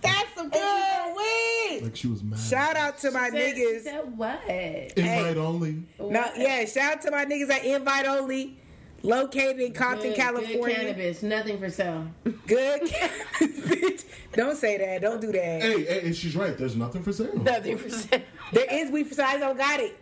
That's 0.00 0.34
some 0.34 0.48
good 0.48 1.16
weed. 1.16 1.80
Like 1.84 1.94
she 1.94 2.08
was 2.08 2.24
mad. 2.24 2.40
Shout 2.40 2.76
out 2.76 2.98
to 2.98 3.12
my 3.12 3.30
niggas. 3.30 3.82
Said 3.82 4.16
what? 4.18 4.42
Invite 4.48 5.36
only. 5.36 5.84
No, 6.00 6.24
yeah, 6.36 6.64
shout 6.64 6.94
out 6.96 7.02
to 7.02 7.10
my 7.12 7.24
niggas 7.24 7.48
at 7.50 7.64
Invite 7.64 8.06
Only, 8.06 8.58
located 9.02 9.60
in 9.60 9.72
Compton, 9.72 10.10
Good- 10.10 10.16
California. 10.16 10.60
Good 10.60 10.74
cannabis, 10.74 11.22
nothing 11.22 11.58
for 11.60 11.70
sale. 11.70 12.08
Good 12.48 12.82
cannabis. 12.90 14.04
Don't 14.34 14.56
say 14.56 14.78
that. 14.78 15.02
Don't 15.02 15.20
do 15.20 15.30
that. 15.30 15.62
Hey, 15.62 15.84
hey, 15.84 16.12
she's 16.12 16.34
right. 16.34 16.58
There's 16.58 16.74
nothing 16.74 17.04
for 17.04 17.12
sale. 17.12 17.38
Nothing 17.38 17.78
for 17.78 17.90
sale. 17.90 18.22
There 18.52 18.66
is 18.68 18.90
weed 18.90 19.06
for 19.06 19.14
size. 19.14 19.38
Don't 19.38 19.56
got 19.56 19.78
it. 19.78 19.96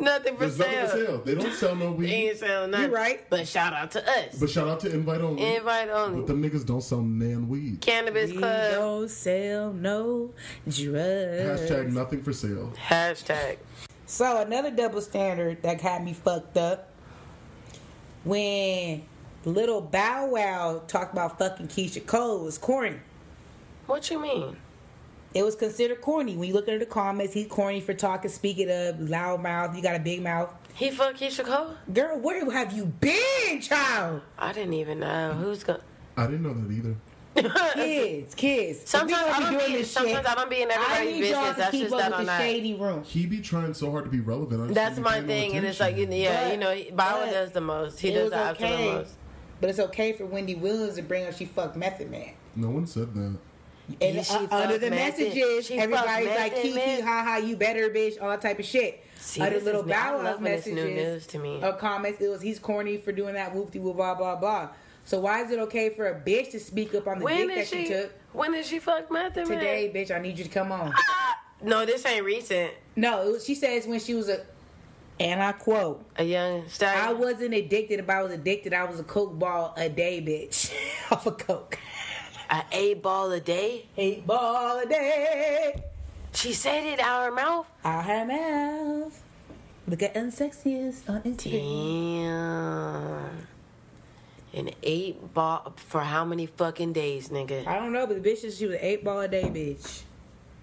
Nothing 0.00 0.34
for 0.34 0.40
There's 0.40 0.58
nothing 0.58 0.74
sale. 0.74 0.86
for 0.88 0.96
sale. 1.06 1.18
They 1.24 1.34
don't 1.34 1.52
sell 1.52 1.74
no 1.74 1.90
They 1.90 1.96
weed. 1.96 2.12
ain't 2.12 2.38
selling 2.38 2.70
nothing. 2.70 2.90
You 2.90 2.94
right. 2.96 3.30
But 3.30 3.48
shout 3.48 3.72
out 3.72 3.90
to 3.92 4.08
us. 4.08 4.38
But 4.38 4.48
shout 4.50 4.68
out 4.68 4.80
to 4.80 4.92
Invite 4.92 5.20
Only. 5.20 5.56
Invite 5.56 5.88
only. 5.90 6.20
But 6.20 6.26
them 6.28 6.42
niggas 6.42 6.64
don't 6.64 6.82
sell 6.82 7.02
nan 7.02 7.48
weed. 7.48 7.80
Cannabis 7.80 8.30
We 8.30 8.38
Club. 8.38 8.72
don't 8.72 9.10
sell 9.10 9.72
no 9.72 10.30
drugs. 10.68 11.60
Hashtag 11.60 11.92
nothing 11.92 12.22
for 12.22 12.32
sale. 12.32 12.72
Hashtag. 12.88 13.58
So 14.06 14.40
another 14.40 14.70
double 14.70 15.00
standard 15.00 15.62
that 15.62 15.80
had 15.80 16.04
me 16.04 16.12
fucked 16.12 16.56
up 16.56 16.90
when 18.24 19.02
little 19.44 19.80
Bow 19.80 20.26
Wow 20.26 20.82
talked 20.86 21.12
about 21.12 21.38
fucking 21.38 21.68
Keyshia 21.68 22.04
Cole 22.06 22.44
was 22.44 22.58
corny. 22.58 22.96
What 23.86 24.10
you 24.10 24.20
mean? 24.20 24.56
It 25.34 25.44
was 25.44 25.54
considered 25.54 26.00
corny. 26.00 26.36
When 26.36 26.48
you 26.48 26.54
look 26.54 26.68
at 26.68 26.80
the 26.80 26.86
comments, 26.86 27.34
he's 27.34 27.46
corny 27.48 27.80
for 27.80 27.92
talking, 27.94 28.30
speaking 28.30 28.70
up, 28.70 28.96
loud 28.98 29.42
mouth. 29.42 29.76
You 29.76 29.82
got 29.82 29.94
a 29.96 29.98
big 30.00 30.22
mouth. 30.22 30.52
He 30.74 30.90
fuck 30.90 31.16
Keyshia 31.16 31.44
Cole? 31.44 31.74
Girl, 31.92 32.18
where 32.18 32.50
have 32.50 32.72
you 32.72 32.86
been, 32.86 33.60
child? 33.60 34.22
I 34.38 34.52
didn't 34.52 34.74
even 34.74 35.00
know. 35.00 35.32
Who's 35.34 35.64
going 35.64 35.80
I 36.16 36.26
didn't 36.26 36.42
know 36.42 36.54
that 36.54 36.72
either. 36.72 36.96
Kids, 37.74 38.34
kids. 38.34 38.80
Sometimes 38.84 39.12
If 39.28 39.28
I 39.28 39.38
gonna 39.40 39.50
don't 39.50 39.58
doing 39.60 39.72
be. 39.72 39.78
this 39.78 39.90
Sometimes 39.92 40.16
shit, 40.16 40.26
I 40.28 40.34
don't 40.34 40.50
be 40.50 40.62
in 40.62 40.70
I 40.70 40.74
everybody's 40.74 41.20
need 41.20 41.30
y'all 41.30 41.40
business. 41.42 41.50
to 41.54 41.58
That's 41.60 41.70
keep 41.70 41.82
just 41.82 41.94
up 41.94 42.00
that 42.00 42.10
with 42.10 42.18
on 42.18 42.24
the 42.24 42.26
that. 42.26 42.40
Shade 42.40 42.80
Room. 42.80 43.02
He 43.04 43.26
be 43.26 43.40
trying 43.40 43.74
so 43.74 43.90
hard 43.92 44.04
to 44.06 44.10
be 44.10 44.20
relevant. 44.20 44.60
I 44.60 44.64
just 44.64 44.74
That's 44.74 44.98
my 44.98 45.20
thing, 45.20 45.52
and 45.56 45.64
it's 45.66 45.78
like 45.78 45.96
yeah, 45.96 46.44
But- 46.44 46.52
you 46.52 46.56
know, 46.58 46.96
Bauer 46.96 47.26
does 47.26 47.52
the 47.52 47.60
most. 47.60 48.00
He 48.00 48.10
does 48.10 48.24
was 48.24 48.30
the 48.32 48.36
absolute 48.38 48.72
okay. 48.72 48.92
most. 48.94 49.14
But 49.60 49.70
it's 49.70 49.78
okay 49.78 50.12
for 50.12 50.26
Wendy 50.26 50.54
Williams 50.56 50.96
to 50.96 51.02
bring 51.02 51.26
up 51.26 51.34
she 51.36 51.44
fucked 51.44 51.76
Method 51.76 52.10
Man. 52.10 52.30
No 52.56 52.70
one 52.70 52.86
said 52.86 53.14
that. 53.14 53.36
And 54.00 54.18
uh, 54.18 54.46
under 54.50 54.78
the 54.78 54.90
messages, 54.90 55.70
everybody's 55.70 56.28
like, 56.28 56.54
Kiki, 56.56 56.74
Man. 56.74 57.02
ha 57.02 57.22
ha, 57.24 57.36
you 57.38 57.56
better, 57.56 57.88
bitch, 57.88 58.20
all 58.20 58.28
that 58.28 58.42
type 58.42 58.58
of 58.58 58.64
shit. 58.64 59.02
See, 59.16 59.40
under 59.40 59.60
little 59.60 59.80
is 59.80 59.86
new. 59.86 59.92
I 59.92 60.12
Bow 60.12 60.36
new 60.36 60.40
messages 60.40 60.74
news 60.74 61.26
to 61.28 61.38
me. 61.38 61.60
or 61.62 61.72
comments, 61.72 62.20
it 62.20 62.28
was 62.28 62.40
he's 62.42 62.58
corny 62.58 62.98
for 62.98 63.12
doing 63.12 63.34
that 63.34 63.54
whoopty 63.54 63.80
whoop 63.80 63.96
blah 63.96 64.14
blah 64.14 64.36
blah. 64.36 64.68
So 65.04 65.20
why 65.20 65.42
is 65.42 65.50
it 65.50 65.58
okay 65.60 65.88
for 65.90 66.06
a 66.08 66.14
bitch 66.20 66.50
to 66.50 66.60
speak 66.60 66.94
up 66.94 67.06
on 67.08 67.18
the 67.18 67.24
When 67.24 67.46
dick 67.48 67.56
that 67.56 67.66
she 67.66 67.86
she? 67.86 67.92
took? 67.92 68.12
When 68.32 68.52
did 68.52 68.66
she 68.66 68.78
fuck 68.78 69.10
Method 69.10 69.48
Man? 69.48 69.58
Today, 69.58 69.90
bitch, 69.94 70.14
I 70.14 70.18
need 70.20 70.38
you 70.38 70.44
to 70.44 70.50
come 70.50 70.70
on. 70.70 70.92
No, 71.62 71.84
this 71.86 72.04
ain't 72.06 72.24
recent. 72.24 72.72
No, 72.94 73.26
it 73.26 73.32
was, 73.32 73.44
she 73.44 73.54
says 73.54 73.86
when 73.86 73.98
she 74.00 74.14
was 74.14 74.28
a, 74.28 74.44
and 75.18 75.42
I 75.42 75.52
quote, 75.52 76.04
A 76.16 76.24
young 76.24 76.68
star. 76.68 76.94
I 76.94 77.12
wasn't 77.12 77.54
addicted. 77.54 77.98
If 78.00 78.08
I 78.08 78.22
was 78.22 78.32
addicted, 78.32 78.72
I 78.74 78.84
was 78.84 79.00
a 79.00 79.04
coke 79.04 79.36
ball 79.38 79.74
a 79.76 79.88
day, 79.88 80.20
bitch, 80.20 80.72
off 81.10 81.26
of 81.26 81.38
coke. 81.38 81.78
An 82.50 82.64
eight 82.72 83.02
ball 83.02 83.30
a 83.32 83.40
day? 83.40 83.86
Eight 83.96 84.26
ball 84.26 84.78
a 84.78 84.86
day. 84.86 85.82
She 86.32 86.52
said 86.52 86.84
it 86.84 87.00
out 87.00 87.24
her 87.26 87.32
mouth? 87.32 87.66
I 87.84 88.00
have 88.00 88.28
mouth. 88.28 89.22
Look 89.86 90.02
at 90.02 90.14
unsexiest 90.14 91.08
on 91.08 91.22
Instagram. 91.22 92.22
Damn. 92.22 93.46
An 94.54 94.70
eight 94.82 95.34
ball 95.34 95.74
for 95.76 96.00
how 96.00 96.24
many 96.24 96.46
fucking 96.46 96.92
days, 96.94 97.28
nigga? 97.28 97.66
I 97.66 97.78
don't 97.78 97.92
know, 97.92 98.06
but 98.06 98.22
the 98.22 98.30
bitch 98.30 98.38
said 98.38 98.52
she 98.54 98.66
was 98.66 98.76
eight 98.80 99.04
ball 99.04 99.20
a 99.20 99.28
day 99.28 99.44
bitch. 99.44 100.02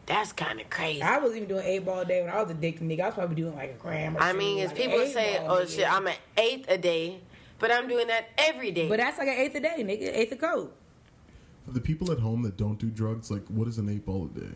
That's 0.08 0.34
kind 0.34 0.60
of 0.60 0.70
crazy. 0.70 1.02
I 1.02 1.18
wasn't 1.18 1.38
even 1.38 1.50
doing 1.50 1.66
eight 1.66 1.86
ball 1.86 2.00
a 2.00 2.06
day 2.06 2.22
when 2.22 2.32
I 2.32 2.42
was 2.42 2.52
a 2.52 2.56
dick 2.56 2.80
nigga. 2.80 3.02
I 3.02 3.06
was 3.08 3.16
probably 3.16 3.36
doing 3.36 3.56
like 3.56 3.72
a 3.72 3.74
gram 3.74 4.18
or 4.18 4.22
I 4.22 4.34
mean, 4.34 4.60
as 4.60 4.70
like 4.70 4.78
people 4.78 5.06
say, 5.08 5.40
oh 5.46 5.66
shit, 5.66 5.92
I'm 5.92 6.06
an 6.08 6.16
eighth 6.38 6.66
a 6.70 6.78
day, 6.78 7.20
but 7.60 7.72
I'm 7.72 7.88
doing 7.88 8.08
that 8.08 8.30
every 8.38 8.72
day. 8.72 8.88
But 8.88 8.98
that's 8.98 9.18
like 9.18 9.28
an 9.28 9.36
eighth 9.36 9.56
a 9.56 9.60
day, 9.60 9.76
nigga. 9.80 10.16
Eighth 10.16 10.32
a 10.32 10.36
coat. 10.36 10.76
For 11.66 11.72
the 11.72 11.82
people 11.82 12.12
at 12.12 12.20
home 12.20 12.44
that 12.44 12.58
don't 12.58 12.78
do 12.78 12.90
drugs, 12.90 13.32
like 13.32 13.46
what 13.48 13.68
is 13.68 13.78
an 13.78 13.90
eight 13.90 14.06
ball 14.06 14.30
a 14.34 14.40
day? 14.40 14.52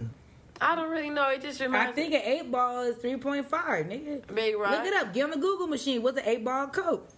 I 0.62 0.76
don't 0.76 0.90
really 0.90 1.10
know. 1.10 1.30
It 1.30 1.42
just 1.42 1.60
reminds. 1.60 1.92
I 1.92 1.96
reminds 1.96 1.96
think 1.96 2.14
an 2.14 2.22
eight 2.22 2.52
ball 2.52 2.84
is 2.84 2.98
3.5, 2.98 3.48
nigga. 3.50 4.36
Big 4.36 4.58
Rock. 4.58 4.72
Look 4.72 4.86
it 4.86 4.94
up. 4.94 5.14
Get 5.14 5.24
on 5.24 5.32
the 5.32 5.38
Google 5.38 5.68
machine. 5.68 6.04
What's 6.04 6.18
an 6.18 6.26
eight 6.26 6.44
ball 6.44 6.68
coat? 6.68 7.10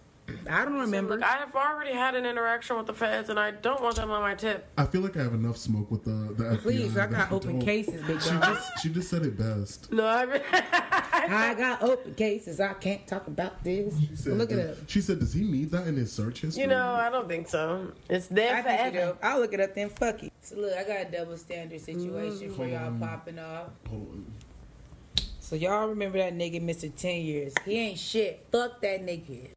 I 0.48 0.64
don't 0.64 0.78
remember. 0.78 1.16
Look, 1.16 1.24
I 1.24 1.38
have 1.38 1.54
already 1.54 1.92
had 1.92 2.14
an 2.14 2.26
interaction 2.26 2.76
with 2.76 2.86
the 2.86 2.94
feds, 2.94 3.28
and 3.28 3.38
I 3.38 3.50
don't 3.50 3.82
want 3.82 3.96
them 3.96 4.10
on 4.10 4.22
my 4.22 4.34
tip. 4.34 4.66
I 4.78 4.84
feel 4.84 5.00
like 5.00 5.16
I 5.16 5.22
have 5.22 5.34
enough 5.34 5.56
smoke 5.56 5.90
with 5.90 6.04
the 6.04 6.34
the 6.34 6.44
FBI. 6.56 6.62
Please, 6.62 6.96
I 6.96 7.06
that 7.06 7.10
got 7.10 7.32
open 7.32 7.58
don't- 7.58 7.64
cases, 7.64 8.02
big 8.06 8.20
She 8.20 8.30
just 8.30 8.82
she 8.82 8.88
just 8.88 9.10
said 9.10 9.22
it 9.24 9.36
best. 9.36 9.92
No, 9.92 10.06
I. 10.06 10.40
I 11.14 11.54
got 11.54 11.82
open 11.82 12.14
cases. 12.14 12.58
I 12.58 12.72
can't 12.74 13.06
talk 13.06 13.26
about 13.26 13.62
this. 13.62 13.94
She 13.98 14.16
said, 14.16 14.38
Look 14.38 14.50
it 14.50 14.70
up. 14.70 14.76
She 14.88 15.00
said, 15.00 15.20
"Does 15.20 15.32
he 15.32 15.44
need 15.44 15.70
that 15.70 15.86
in 15.86 15.96
his 15.96 16.10
search 16.12 16.40
history?" 16.40 16.62
you 16.62 16.68
know, 16.68 16.92
I 16.94 17.10
don't 17.10 17.28
think 17.28 17.48
so. 17.48 17.92
It's 18.08 18.26
there 18.26 18.56
I 18.56 18.62
think 18.62 18.94
you 18.94 19.00
forever. 19.00 19.18
I'll 19.22 19.40
look 19.40 19.52
it 19.52 19.60
up 19.60 19.74
then. 19.74 19.88
Fuck 19.90 20.24
it. 20.24 20.32
So 20.40 20.56
look, 20.56 20.76
I 20.76 20.84
got 20.84 21.06
a 21.06 21.10
double 21.10 21.36
standard 21.36 21.80
situation 21.80 22.50
mm. 22.50 22.56
for 22.56 22.66
y'all 22.66 22.92
popping 22.98 23.38
off. 23.38 23.68
Hold 23.88 24.08
on. 24.08 24.26
So 25.40 25.56
y'all 25.56 25.88
remember 25.88 26.18
that 26.18 26.34
nigga, 26.34 26.62
Mr. 26.62 26.90
Ten 26.94 27.20
Years? 27.20 27.52
He 27.64 27.78
ain't 27.78 27.98
shit. 27.98 28.46
Fuck 28.50 28.80
that 28.80 29.04
nigga. 29.04 29.50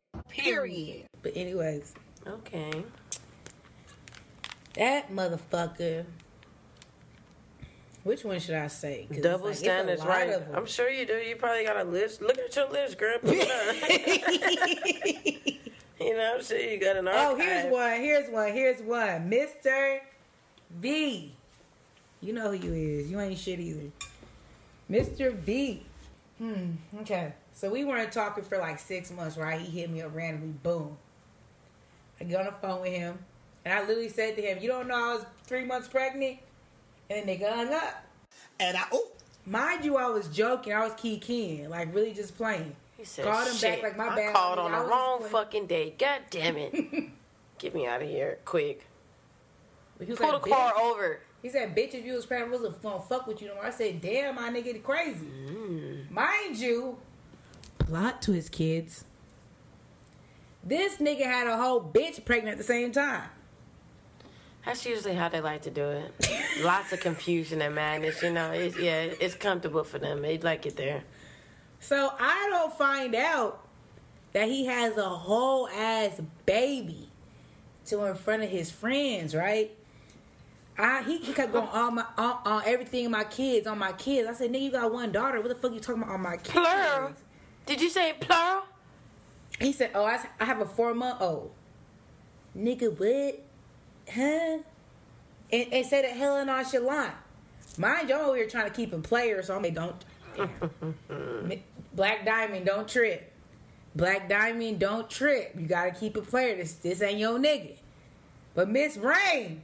Period. 0.44 1.08
But 1.22 1.36
anyways, 1.36 1.94
Okay. 2.28 2.84
that 4.76 5.12
motherfucker. 5.12 6.06
Which 8.04 8.24
one 8.24 8.40
should 8.40 8.56
I 8.56 8.68
say? 8.68 9.08
Double 9.22 9.48
like, 9.48 9.56
standards, 9.56 10.06
right? 10.06 10.40
I'm 10.54 10.68
sure 10.68 10.90
you 10.90 11.08
do. 11.08 11.16
You 11.16 11.36
probably 11.38 11.64
got 11.66 11.78
a 11.78 11.84
list. 11.84 12.22
Look 12.22 12.38
at 12.38 12.56
your 12.56 12.70
list, 12.70 13.00
girl. 13.00 13.18
Put 13.18 13.34
it 13.34 13.50
up. 13.50 13.76
you 16.00 16.16
know, 16.16 16.36
I'm 16.36 16.44
sure 16.44 16.60
you 16.60 16.80
got 16.80 16.98
an 16.98 17.08
archive. 17.08 17.32
Oh, 17.32 17.36
here's 17.36 17.72
one. 17.72 18.02
Here's 18.02 18.30
one. 18.30 18.54
Here's 18.54 18.82
one. 18.82 19.32
Mr. 19.32 20.02
V. 20.80 21.34
You 22.22 22.34
know 22.34 22.52
who 22.52 22.68
you 22.68 22.74
is. 22.74 23.10
You 23.10 23.20
ain't 23.20 23.40
shit 23.40 23.60
either. 23.60 23.90
Mr. 24.90 25.34
V. 25.34 25.84
Hmm. 26.38 26.72
Okay. 27.02 27.34
So 27.56 27.70
we 27.72 27.84
weren't 27.86 28.12
talking 28.12 28.44
for 28.44 28.58
like 28.60 28.78
six 28.80 29.10
months, 29.12 29.38
right? 29.38 29.60
He 29.60 29.80
hit 29.82 29.90
me 29.90 30.02
up 30.02 30.14
randomly. 30.14 30.54
Boom. 30.62 30.98
I 32.22 32.26
get 32.26 32.40
on 32.40 32.46
the 32.46 32.52
phone 32.52 32.82
with 32.82 32.92
him, 32.94 33.18
and 33.66 33.74
I 33.74 33.80
literally 33.82 34.10
said 34.10 34.36
to 34.36 34.42
him, 34.42 34.60
"You 34.62 34.68
don't 34.68 34.88
know 34.88 34.96
I 34.96 35.14
was 35.16 35.26
three 35.46 35.66
months 35.66 35.88
pregnant," 35.88 36.38
and 37.10 37.28
the 37.28 37.38
nigga 37.38 37.52
hung 37.54 37.74
up. 37.74 38.06
And 38.60 38.78
I, 38.78 38.84
oh, 38.94 39.08
Mind 39.48 39.86
you, 39.86 39.96
I 39.98 40.08
was 40.08 40.28
joking. 40.30 40.74
I 40.74 40.84
was 40.84 40.94
key 40.96 41.18
keying, 41.20 41.70
like 41.70 41.94
really 41.94 42.14
just 42.14 42.36
playing. 42.36 42.76
He 42.98 43.04
said, 43.06 43.26
Called 43.26 43.48
him 43.48 43.54
Shit, 43.54 43.82
back 43.82 43.84
like 43.84 43.98
my 43.98 44.08
I 44.14 44.16
bad. 44.16 44.34
called 44.36 44.58
nigga. 44.58 44.64
on 44.64 44.74
I 44.74 44.78
the 44.78 44.84
was 44.84 44.90
wrong 44.92 45.20
just 45.20 45.32
playing. 45.32 45.46
fucking 45.46 45.68
day. 45.68 45.94
God 46.00 46.22
damn 46.32 46.58
it. 46.58 46.74
Get 47.60 47.76
me 47.76 47.86
out 47.86 48.02
of 48.02 48.10
here, 48.10 48.40
quick. 48.44 48.88
He 50.00 50.06
was 50.08 50.18
Pull 50.18 50.32
like, 50.34 50.42
the 50.44 50.50
car 50.50 50.74
"Bitch." 50.74 50.82
over. 50.82 51.20
He 51.44 51.50
said, 51.50 51.76
"Bitch, 51.76 51.94
if 51.94 52.04
you 52.06 52.14
was 52.14 52.26
pregnant, 52.26 52.54
I 52.54 52.56
wasn't 52.56 52.82
gonna 52.82 53.02
fuck 53.04 53.28
with 53.28 53.40
you 53.42 53.50
no 53.50 53.56
more." 53.56 53.66
I 53.66 53.70
said, 53.70 54.02
"Damn, 54.02 54.34
my 54.36 54.50
nigga, 54.50 54.82
crazy." 54.82 55.28
Mm. 55.28 56.10
Mind 56.10 56.58
you, 56.58 56.98
plot 57.78 58.22
to 58.24 58.32
his 58.32 58.50
kids. 58.50 59.06
This 60.64 60.98
nigga 60.98 61.26
had 61.26 61.48
a 61.48 61.58
whole 61.58 61.82
bitch 61.82 62.26
pregnant 62.26 62.54
at 62.54 62.58
the 62.58 62.64
same 62.64 62.92
time. 62.92 63.30
That's 64.66 64.84
usually 64.84 65.14
how 65.14 65.30
they 65.30 65.42
like 65.42 65.62
to 65.64 65.70
do 65.70 65.84
it. 65.84 66.12
Lots 66.64 66.92
of 66.92 67.00
confusion 67.00 67.62
and 67.62 67.76
madness, 67.76 68.24
you 68.24 68.32
know. 68.32 68.52
It's, 68.52 68.78
yeah, 68.80 69.04
it's 69.20 69.36
comfortable 69.36 69.84
for 69.84 70.00
them. 70.00 70.24
They 70.24 70.40
like 70.40 70.66
it 70.66 70.76
there. 70.76 71.04
So 71.80 72.12
I 72.20 72.48
don't 72.50 72.74
find 72.76 73.14
out 73.14 73.64
that 74.34 74.48
he 74.48 74.66
has 74.66 74.98
a 74.98 75.08
whole 75.08 75.68
ass 75.68 76.20
baby 76.48 77.10
to 77.86 78.04
in 78.06 78.16
front 78.16 78.42
of 78.42 78.50
his 78.50 78.72
friends, 78.72 79.36
right? 79.36 79.72
I 80.78 81.04
he, 81.04 81.20
he 81.20 81.32
kept 81.32 81.54
going 81.54 81.68
on 81.68 81.96
my 81.96 82.06
on, 82.18 82.38
on 82.44 82.64
everything 82.66 83.10
my 83.12 83.24
kids 83.24 83.68
on 83.68 83.78
my 83.78 83.94
kids. 83.94 84.28
I 84.28 84.34
said, 84.34 84.52
nigga, 84.52 84.62
you 84.62 84.72
got 84.72 84.92
one 84.92 85.12
daughter. 85.12 85.40
What 85.40 85.50
the 85.50 85.56
fuck 85.56 85.74
you 85.74 85.80
talking 85.80 86.02
about 86.02 86.16
on 86.16 86.22
my 86.22 86.38
kids? 86.38 86.50
Plural. 86.50 87.14
Did 87.66 87.82
you 87.82 87.90
say 87.90 88.14
plural? 88.20 88.64
He 89.60 89.72
said, 89.72 89.92
"Oh, 89.96 90.06
I, 90.06 90.20
I 90.40 90.46
have 90.46 90.62
a 90.62 90.66
four 90.66 90.94
month 90.94 91.22
old." 91.22 91.52
Nigga, 92.58 92.98
what? 92.98 93.42
Huh? 94.14 94.60
And, 95.52 95.74
and 95.74 95.86
said 95.86 96.06
it 96.06 96.12
hella 96.12 96.46
nonchalant. 96.46 97.14
Mind 97.78 98.10
you, 98.10 98.16
I'm 98.16 98.26
over 98.26 98.38
here 98.38 98.48
trying 98.48 98.70
to 98.70 98.76
keep 98.76 98.94
him 98.94 99.02
player, 99.02 99.44
so 99.44 99.56
I'm 99.56 99.64
like, 99.64 99.76
don't. 99.76 100.06
Black 101.94 102.26
Diamond, 102.26 102.66
don't 102.66 102.88
trip. 102.88 103.32
Black 103.96 104.28
Diamond, 104.28 104.80
don't 104.80 105.10
trip. 105.10 105.56
You 105.58 105.66
gotta 105.68 105.92
keep 105.92 106.18
it 106.18 106.28
player. 106.28 106.56
This 106.58 106.74
this 106.74 107.02
ain't 107.02 107.20
your 107.20 107.40
nigga. 107.40 107.76
But 108.54 108.70
Miss 108.70 108.98
Rain 108.98 109.62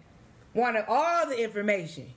wanted 0.54 0.86
all 0.88 1.28
the 1.28 1.42
information. 1.42 2.14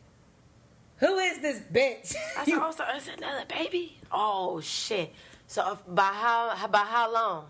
Who 0.99 1.19
is 1.19 1.41
this 1.41 1.61
bitch? 1.73 2.14
I 2.38 2.45
said, 2.45 2.59
also, 2.61 2.85
it's 2.95 3.09
another 3.09 3.45
baby? 3.49 3.99
Oh, 4.12 4.61
shit. 4.61 5.12
So 5.46 5.72
if, 5.72 5.94
by 5.94 6.02
how 6.02 6.66
by 6.68 6.78
how 6.78 7.12
long? 7.12 7.46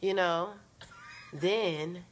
You 0.00 0.14
know? 0.14 0.50
Then 1.32 2.04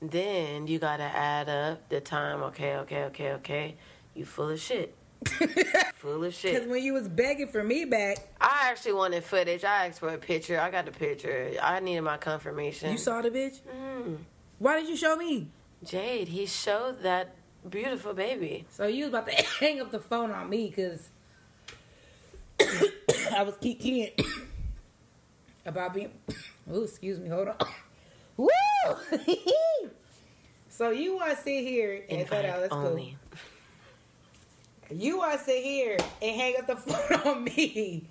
then 0.00 0.66
you 0.66 0.78
gotta 0.78 1.04
add 1.04 1.48
up 1.48 1.88
the 1.88 2.00
time. 2.00 2.42
Okay, 2.44 2.76
okay, 2.76 3.04
okay, 3.04 3.32
okay. 3.32 3.74
You 4.14 4.24
full 4.24 4.50
of 4.50 4.60
shit. 4.60 4.94
full 5.94 6.24
of 6.24 6.34
shit. 6.34 6.54
Because 6.54 6.68
when 6.68 6.82
you 6.82 6.92
was 6.92 7.08
begging 7.08 7.48
for 7.48 7.64
me 7.64 7.84
back, 7.84 8.18
I 8.40 8.68
actually 8.70 8.92
wanted 8.92 9.24
footage. 9.24 9.64
I 9.64 9.86
asked 9.86 10.00
for 10.00 10.10
a 10.10 10.18
picture. 10.18 10.60
I 10.60 10.70
got 10.70 10.86
the 10.86 10.92
picture. 10.92 11.52
I 11.62 11.80
needed 11.80 12.02
my 12.02 12.18
confirmation. 12.18 12.92
you 12.92 12.98
saw 12.98 13.22
the 13.22 13.30
bitch. 13.30 13.60
Mm. 13.62 14.18
Why 14.58 14.80
did 14.80 14.88
you 14.88 14.96
show 14.96 15.16
me? 15.16 15.48
Jade, 15.84 16.28
he 16.28 16.46
showed 16.46 17.02
that 17.02 17.34
beautiful 17.68 18.14
baby. 18.14 18.66
So 18.70 18.86
you 18.86 19.04
was 19.04 19.14
about 19.14 19.28
to 19.28 19.44
hang 19.60 19.80
up 19.80 19.90
the 19.90 20.00
phone 20.00 20.30
on 20.30 20.48
me 20.48 20.68
because 20.68 21.10
I 23.36 23.42
was 23.42 23.56
kicking 23.60 24.10
about 25.66 25.94
being. 25.94 26.10
Oh, 26.68 26.82
excuse 26.82 27.20
me. 27.20 27.28
Hold 27.28 27.46
on. 27.46 27.56
Woo! 28.36 28.48
so 30.68 30.90
you 30.90 31.14
want 31.14 31.36
to 31.36 31.40
sit 31.40 31.62
here 31.64 32.04
and 32.10 32.26
hold 32.26 32.40
Invite 32.42 32.44
on, 32.54 32.60
let's 32.60 32.72
only. 32.72 33.16
go. 34.90 34.94
You 34.96 35.18
want 35.18 35.38
to 35.38 35.44
sit 35.44 35.62
here 35.62 35.96
and 36.20 36.40
hang 36.40 36.56
up 36.58 36.66
the 36.66 36.74
phone 36.92 37.20
on 37.36 37.44
me, 37.44 38.08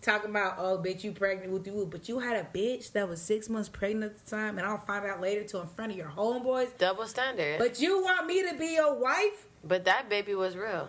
talking 0.00 0.30
about 0.30 0.54
oh 0.58 0.78
bitch 0.78 1.02
you 1.02 1.10
pregnant 1.10 1.50
with 1.52 1.66
you, 1.66 1.88
but 1.90 2.08
you 2.08 2.20
had 2.20 2.36
a 2.36 2.44
bitch 2.56 2.92
that 2.92 3.08
was 3.08 3.20
six 3.20 3.48
months 3.48 3.68
pregnant 3.68 4.12
at 4.12 4.24
the 4.24 4.30
time, 4.30 4.58
and 4.58 4.64
I'll 4.66 4.78
find 4.78 5.04
out 5.04 5.20
later 5.20 5.42
till 5.42 5.60
in 5.62 5.66
front 5.66 5.90
of 5.90 5.98
your 5.98 6.08
homeboys. 6.08 6.68
Double 6.78 7.06
standard. 7.08 7.58
But 7.58 7.80
you 7.80 8.00
want 8.00 8.26
me 8.28 8.48
to 8.48 8.56
be 8.56 8.74
your 8.74 8.94
wife? 8.94 9.46
But 9.64 9.84
that 9.86 10.08
baby 10.08 10.36
was 10.36 10.56
real. 10.56 10.88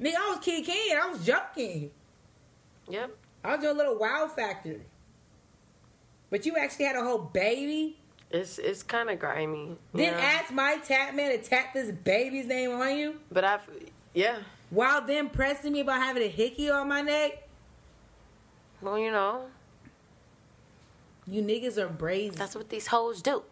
Nigga, 0.00 0.14
I 0.16 0.30
was 0.30 0.38
kicking. 0.40 0.74
I 1.00 1.08
was 1.10 1.24
joking. 1.24 1.90
Yep. 2.88 3.10
I 3.44 3.54
was 3.54 3.62
your 3.64 3.74
little 3.74 3.98
wow 3.98 4.30
factor. 4.34 4.80
But 6.30 6.46
you 6.46 6.56
actually 6.56 6.86
had 6.86 6.96
a 6.96 7.02
whole 7.04 7.18
baby. 7.18 7.98
It's 8.30 8.58
it's 8.58 8.82
kind 8.82 9.10
of 9.10 9.18
grimy. 9.18 9.76
Then 9.92 10.12
know? 10.12 10.18
ask 10.18 10.52
my 10.52 10.76
tap 10.84 11.14
man 11.14 11.32
to 11.32 11.38
tap 11.38 11.74
this 11.74 11.90
baby's 11.90 12.46
name 12.46 12.70
on 12.70 12.96
you 12.96 13.20
But 13.32 13.42
I've, 13.44 13.68
yeah. 14.14 14.36
while 14.70 15.00
then 15.04 15.28
pressing 15.30 15.72
me 15.72 15.80
about 15.80 16.00
having 16.00 16.22
a 16.22 16.28
hickey 16.28 16.70
on 16.70 16.88
my 16.88 17.00
neck. 17.00 17.48
Well, 18.80 18.98
you 18.98 19.10
know, 19.10 19.46
You 21.26 21.42
niggas 21.42 21.76
are 21.76 21.88
brazen. 21.88 22.36
that's 22.38 22.54
what 22.54 22.68
these 22.68 22.86
hoes 22.86 23.20
do. 23.20 23.42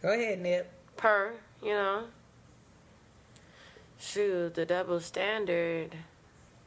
Go 0.00 0.12
ahead, 0.12 0.40
Nip. 0.40 0.70
Per, 0.96 1.34
you 1.62 1.72
know. 1.72 2.04
Shoot, 3.98 4.54
the 4.54 4.64
double 4.64 5.00
standard. 5.00 5.94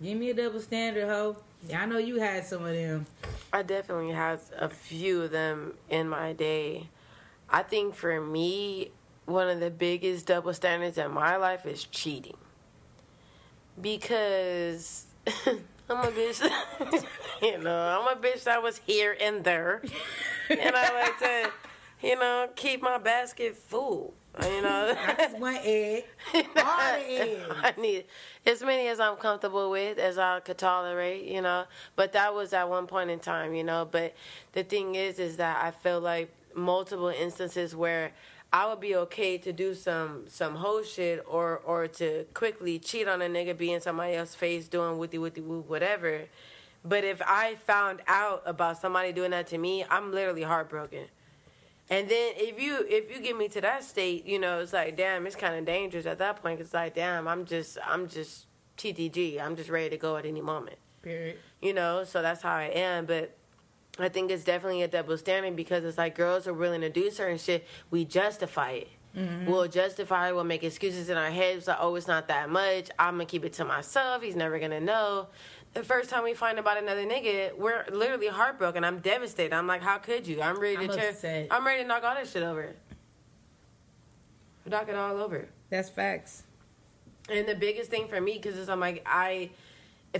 Give 0.01 0.17
me 0.17 0.29
a 0.31 0.33
double 0.33 0.59
standard, 0.59 1.07
hoe. 1.07 1.37
Yeah, 1.67 1.83
I 1.83 1.85
know 1.85 1.97
you 1.97 2.17
had 2.19 2.45
some 2.45 2.65
of 2.65 2.73
them. 2.73 3.05
I 3.53 3.61
definitely 3.61 4.11
had 4.11 4.39
a 4.57 4.69
few 4.69 5.23
of 5.23 5.31
them 5.31 5.73
in 5.89 6.09
my 6.09 6.33
day. 6.33 6.89
I 7.49 7.63
think 7.63 7.95
for 7.95 8.19
me, 8.19 8.91
one 9.25 9.47
of 9.47 9.59
the 9.59 9.69
biggest 9.69 10.25
double 10.25 10.53
standards 10.53 10.97
in 10.97 11.11
my 11.11 11.37
life 11.37 11.65
is 11.65 11.85
cheating. 11.85 12.37
Because 13.79 15.05
I'm 15.45 15.59
a 15.89 16.11
bitch, 16.11 17.05
you 17.41 17.57
know, 17.59 17.99
I'm 17.99 18.17
a 18.17 18.19
bitch 18.19 18.43
that 18.43 18.61
was 18.61 18.79
here 18.79 19.15
and 19.21 19.43
there. 19.43 19.81
and 20.49 20.75
I 20.75 20.93
like 20.93 21.19
to 21.19 21.51
you 22.01 22.15
know, 22.15 22.49
keep 22.55 22.81
my 22.81 22.97
basket 22.97 23.55
full. 23.55 24.13
You 24.39 24.61
know, 24.61 24.95
Just 25.17 25.37
one 25.37 25.57
egg. 25.63 26.05
All 26.33 26.43
the 26.43 27.03
eggs. 27.07 27.41
I 27.63 27.73
need 27.77 28.05
as 28.45 28.61
many 28.63 28.87
as 28.87 28.99
I'm 28.99 29.17
comfortable 29.17 29.69
with, 29.69 29.97
as 29.97 30.17
I 30.17 30.39
could 30.39 30.57
tolerate, 30.57 31.25
you 31.25 31.41
know. 31.41 31.65
But 31.95 32.13
that 32.13 32.33
was 32.33 32.53
at 32.53 32.69
one 32.69 32.87
point 32.87 33.09
in 33.09 33.19
time, 33.19 33.53
you 33.53 33.63
know. 33.63 33.87
But 33.89 34.15
the 34.53 34.63
thing 34.63 34.95
is, 34.95 35.19
is 35.19 35.37
that 35.37 35.63
I 35.63 35.71
feel 35.71 35.99
like 35.99 36.31
multiple 36.55 37.09
instances 37.09 37.75
where 37.75 38.11
I 38.53 38.67
would 38.67 38.79
be 38.79 38.95
okay 38.95 39.37
to 39.37 39.53
do 39.53 39.75
some 39.75 40.23
some 40.27 40.55
whole 40.55 40.83
shit 40.83 41.23
or 41.27 41.61
or 41.65 41.87
to 41.87 42.25
quickly 42.33 42.79
cheat 42.79 43.07
on 43.07 43.21
a 43.21 43.27
nigga, 43.27 43.57
be 43.57 43.71
in 43.73 43.81
somebody 43.81 44.15
else's 44.15 44.35
face, 44.35 44.67
doing 44.67 44.97
witty 44.97 45.17
witty 45.17 45.41
woo 45.41 45.63
whatever. 45.67 46.23
But 46.83 47.03
if 47.03 47.21
I 47.21 47.55
found 47.55 48.01
out 48.07 48.43
about 48.45 48.77
somebody 48.77 49.11
doing 49.11 49.31
that 49.31 49.47
to 49.47 49.57
me, 49.57 49.85
I'm 49.89 50.11
literally 50.11 50.41
heartbroken. 50.43 51.05
And 51.91 52.07
then 52.07 52.33
if 52.37 52.59
you 52.59 52.85
if 52.89 53.13
you 53.13 53.21
get 53.21 53.37
me 53.37 53.49
to 53.49 53.59
that 53.61 53.83
state, 53.83 54.25
you 54.25 54.39
know, 54.39 54.59
it's 54.59 54.71
like 54.71 54.95
damn, 54.95 55.27
it's 55.27 55.35
kind 55.35 55.55
of 55.55 55.65
dangerous 55.65 56.05
at 56.05 56.19
that 56.19 56.41
point. 56.41 56.61
It's 56.61 56.73
like 56.73 56.95
damn, 56.95 57.27
I'm 57.27 57.45
just 57.45 57.77
I'm 57.85 58.07
just 58.07 58.47
TTG. 58.77 59.41
I'm 59.41 59.57
just 59.57 59.69
ready 59.69 59.89
to 59.89 59.97
go 59.97 60.15
at 60.15 60.25
any 60.25 60.41
moment. 60.41 60.77
Period. 61.01 61.37
You 61.61 61.73
know, 61.73 62.05
so 62.05 62.21
that's 62.21 62.41
how 62.41 62.55
I 62.55 62.71
am. 62.73 63.05
But 63.05 63.35
I 63.99 64.07
think 64.07 64.31
it's 64.31 64.45
definitely 64.45 64.83
a 64.83 64.87
double 64.87 65.17
standard 65.17 65.57
because 65.57 65.83
it's 65.83 65.97
like 65.97 66.15
girls 66.15 66.47
are 66.47 66.53
willing 66.53 66.79
to 66.79 66.89
do 66.89 67.11
certain 67.11 67.37
shit. 67.37 67.67
We 67.89 68.05
justify 68.05 68.71
it. 68.71 68.89
Mm-hmm. 69.15 69.51
We'll 69.51 69.67
justify 69.67 70.29
it. 70.29 70.35
We'll 70.35 70.45
make 70.45 70.63
excuses 70.63 71.09
in 71.09 71.17
our 71.17 71.29
heads 71.29 71.67
like, 71.67 71.77
oh, 71.81 71.95
it's 71.95 72.07
not 72.07 72.29
that 72.29 72.49
much. 72.49 72.89
I'm 72.97 73.15
gonna 73.15 73.25
keep 73.25 73.43
it 73.43 73.51
to 73.53 73.65
myself. 73.65 74.23
He's 74.23 74.37
never 74.37 74.59
gonna 74.59 74.79
know. 74.79 75.27
The 75.73 75.83
first 75.83 76.09
time 76.09 76.23
we 76.23 76.33
find 76.33 76.59
about 76.59 76.77
another 76.77 77.05
nigga, 77.05 77.57
we're 77.57 77.85
literally 77.91 78.27
heartbroken. 78.27 78.83
I'm 78.83 78.99
devastated. 78.99 79.53
I'm 79.55 79.67
like, 79.67 79.81
how 79.81 79.99
could 79.99 80.27
you? 80.27 80.41
I'm 80.41 80.59
ready 80.59 80.87
to 80.87 80.93
I'm 80.93 81.15
tear. 81.15 81.47
I'm 81.49 81.65
ready 81.65 81.83
to 81.83 81.87
knock 81.87 82.03
all 82.03 82.13
that 82.13 82.27
shit 82.27 82.43
over. 82.43 82.75
Knock 84.65 84.89
it 84.89 84.95
all 84.95 85.17
over. 85.17 85.47
That's 85.69 85.89
facts. 85.89 86.43
And 87.29 87.47
the 87.47 87.55
biggest 87.55 87.89
thing 87.89 88.07
for 88.07 88.19
me, 88.19 88.33
because 88.41 88.67
I'm 88.67 88.81
like, 88.81 89.01
I, 89.05 89.51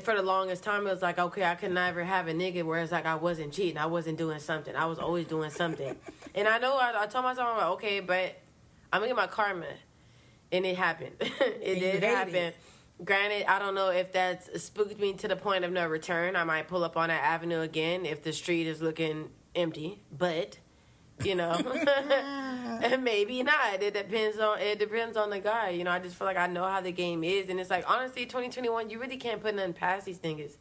for 0.01 0.15
the 0.15 0.22
longest 0.22 0.63
time, 0.63 0.88
it 0.88 0.89
was 0.89 1.01
like, 1.01 1.20
okay, 1.20 1.43
I 1.43 1.55
could 1.55 1.72
never 1.72 2.03
have 2.03 2.29
a 2.29 2.34
nigga 2.34 2.63
where 2.63 2.79
it's 2.81 2.91
like 2.93 3.05
I 3.05 3.15
wasn't 3.15 3.51
cheating. 3.51 3.77
I 3.77 3.88
wasn't 3.88 4.17
doing 4.17 4.39
something. 4.39 4.74
I 4.74 4.86
was 4.86 5.00
always 5.00 5.27
doing 5.27 5.50
something. 5.50 5.98
and 6.36 6.48
I 6.48 6.60
know 6.60 6.77
I, 6.77 6.93
I 7.03 7.08
told 7.08 7.25
myself, 7.25 7.50
I'm 7.51 7.58
like, 7.58 7.67
okay, 7.72 8.00
but 8.00 8.38
I'm 8.93 9.01
to 9.01 9.08
get 9.08 9.17
my 9.17 9.27
karma. 9.27 9.65
And 10.53 10.65
it 10.65 10.77
happened. 10.77 11.15
it 11.20 11.62
And 11.65 11.79
did 11.79 12.03
happen. 12.03 12.36
it. 12.36 12.55
Granted, 13.03 13.46
I 13.50 13.58
don't 13.58 13.74
know 13.74 13.89
if 13.89 14.12
that's 14.12 14.62
spooked 14.63 15.00
me 15.00 15.13
to 15.13 15.27
the 15.27 15.36
point 15.36 15.63
of 15.65 15.72
no 15.72 15.88
return. 15.88 16.36
I 16.36 16.43
might 16.43 16.67
pull 16.67 16.84
up 16.84 16.96
on 16.98 17.10
that 17.10 17.24
avenue 17.24 17.62
again 17.62 18.05
if 18.05 18.22
the 18.22 18.31
street 18.31 18.67
is 18.67 18.81
looking 18.81 19.29
empty. 19.55 20.03
But, 20.15 20.60
you 21.24 21.34
know, 21.36 21.51
and 21.51 23.03
maybe 23.03 23.41
not. 23.41 23.81
It 23.81 23.93
depends 23.96 24.38
on 24.39 24.60
it 24.60 24.77
depends 24.77 25.17
on 25.17 25.31
the 25.31 25.39
guy. 25.39 25.70
You 25.70 25.84
know, 25.84 25.91
I 25.91 26.00
just 26.00 26.15
feel 26.15 26.27
like 26.27 26.38
I 26.38 26.48
know 26.48 26.65
how 26.67 26.81
the 26.81 26.91
game 26.91 27.24
is, 27.24 27.50
and 27.50 27.60
it's 27.60 27.70
like 27.72 27.89
honestly, 27.89 28.25
2021, 28.25 28.89
you 28.89 29.00
really 29.00 29.17
can't 29.17 29.41
put 29.41 29.55
nothing 29.55 29.74
past 29.74 30.05
these 30.05 30.20
niggas. 30.20 30.58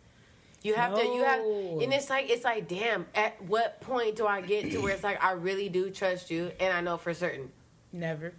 You 0.63 0.75
have 0.75 0.95
to, 0.95 1.03
you 1.03 1.25
have, 1.25 1.41
No. 1.41 1.81
and 1.83 1.93
it's 1.93 2.11
like 2.11 2.29
it's 2.31 2.45
like, 2.45 2.69
damn. 2.69 3.07
At 3.15 3.43
what 3.45 3.81
point 3.81 4.17
do 4.17 4.27
I 4.27 4.41
get 4.43 4.71
to 4.73 4.79
where 4.79 4.93
it's 4.93 5.03
like 5.03 5.23
I 5.23 5.33
really 5.33 5.69
do 5.69 5.91
trust 5.91 6.31
you, 6.31 6.53
and 6.61 6.73
I 6.73 6.81
know 6.81 6.97
for 6.97 7.13
certain 7.15 7.51
Never. 7.93 8.33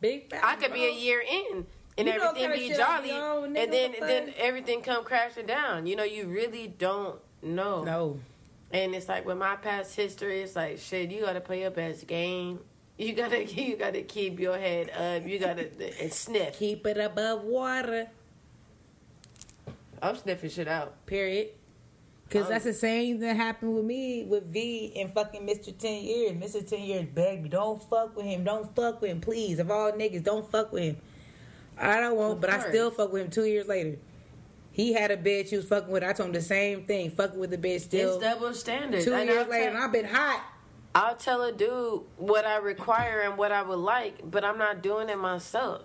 Big 0.00 0.30
facts. 0.30 0.44
I 0.44 0.56
could 0.56 0.72
be 0.72 0.84
a 0.84 0.92
year 0.92 1.20
in. 1.20 1.66
And 1.98 2.08
You 2.08 2.14
everything 2.14 2.52
be 2.52 2.68
shit 2.68 2.80
I 2.80 3.00
be 3.00 3.08
jolly, 3.08 3.12
on, 3.12 3.54
nigga, 3.54 3.62
and 3.62 3.72
then 3.72 3.92
the 3.92 4.06
then 4.06 4.34
everything 4.36 4.82
come 4.82 5.02
crashing 5.04 5.46
down. 5.46 5.86
You 5.86 5.96
know, 5.96 6.04
you 6.04 6.26
really 6.26 6.68
don't 6.68 7.18
know. 7.42 7.84
No. 7.84 8.20
And 8.70 8.94
it's 8.94 9.08
like 9.08 9.24
with 9.24 9.38
my 9.38 9.56
past 9.56 9.96
history, 9.96 10.42
it's 10.42 10.56
like 10.56 10.78
shit. 10.78 11.10
You 11.10 11.22
gotta 11.22 11.40
play 11.40 11.62
your 11.62 11.70
best 11.70 12.06
game. 12.06 12.60
You 12.98 13.12
gotta 13.12 13.44
you 13.62 13.76
gotta 13.76 14.00
keep 14.00 14.40
your 14.40 14.56
head 14.56 14.88
up. 14.88 15.28
You 15.28 15.38
gotta 15.38 15.68
and 16.00 16.10
sniff. 16.10 16.58
Keep 16.58 16.86
it 16.86 16.96
above 16.96 17.42
water. 17.42 18.08
I'm 20.00 20.16
sniffing 20.16 20.48
shit 20.48 20.66
out. 20.66 21.04
Period. 21.04 21.48
Cause 22.28 22.48
that's 22.48 22.64
the 22.64 22.74
same 22.74 23.20
that 23.20 23.36
happened 23.36 23.74
with 23.74 23.84
me 23.84 24.24
with 24.24 24.52
V 24.52 24.92
and 24.96 25.12
fucking 25.12 25.46
Mr. 25.46 25.76
Ten 25.76 26.02
Years. 26.02 26.32
Mr. 26.32 26.68
Ten 26.68 26.80
Years 26.80 27.06
begged 27.14 27.44
me, 27.44 27.48
don't 27.48 27.80
fuck 27.88 28.16
with 28.16 28.26
him, 28.26 28.42
don't 28.42 28.74
fuck 28.74 29.00
with 29.00 29.10
him, 29.12 29.20
please. 29.20 29.58
Of 29.60 29.70
all 29.70 29.92
niggas, 29.92 30.24
don't 30.24 30.50
fuck 30.50 30.72
with 30.72 30.82
him. 30.82 30.96
I 31.78 32.00
don't 32.00 32.16
want, 32.16 32.40
but 32.40 32.50
I 32.50 32.58
still 32.68 32.90
fuck 32.90 33.12
with 33.12 33.22
him 33.22 33.30
two 33.30 33.44
years 33.44 33.68
later. 33.68 33.98
He 34.72 34.92
had 34.92 35.10
a 35.10 35.16
bitch 35.16 35.48
he 35.50 35.56
was 35.56 35.66
fucking 35.68 35.90
with. 35.90 36.02
I 36.02 36.12
told 36.12 36.28
him 36.28 36.32
the 36.34 36.42
same 36.42 36.84
thing, 36.84 37.10
fucking 37.10 37.38
with 37.38 37.50
the 37.50 37.58
bitch 37.58 37.82
still. 37.82 38.14
it's 38.16 38.24
double 38.24 38.52
standard. 38.54 39.02
two 39.02 39.14
And 39.14 39.28
years 39.30 39.46
later, 39.48 39.64
tell- 39.66 39.74
and 39.74 39.84
I've 39.84 39.92
been 39.92 40.04
hot. 40.06 40.42
I'll 40.96 41.14
tell 41.14 41.42
a 41.42 41.52
dude 41.52 42.04
what 42.16 42.46
I 42.46 42.56
require 42.56 43.20
and 43.20 43.36
what 43.36 43.52
I 43.52 43.60
would 43.60 43.78
like, 43.78 44.30
but 44.30 44.46
I'm 44.46 44.56
not 44.56 44.82
doing 44.82 45.10
it 45.10 45.18
myself. 45.18 45.82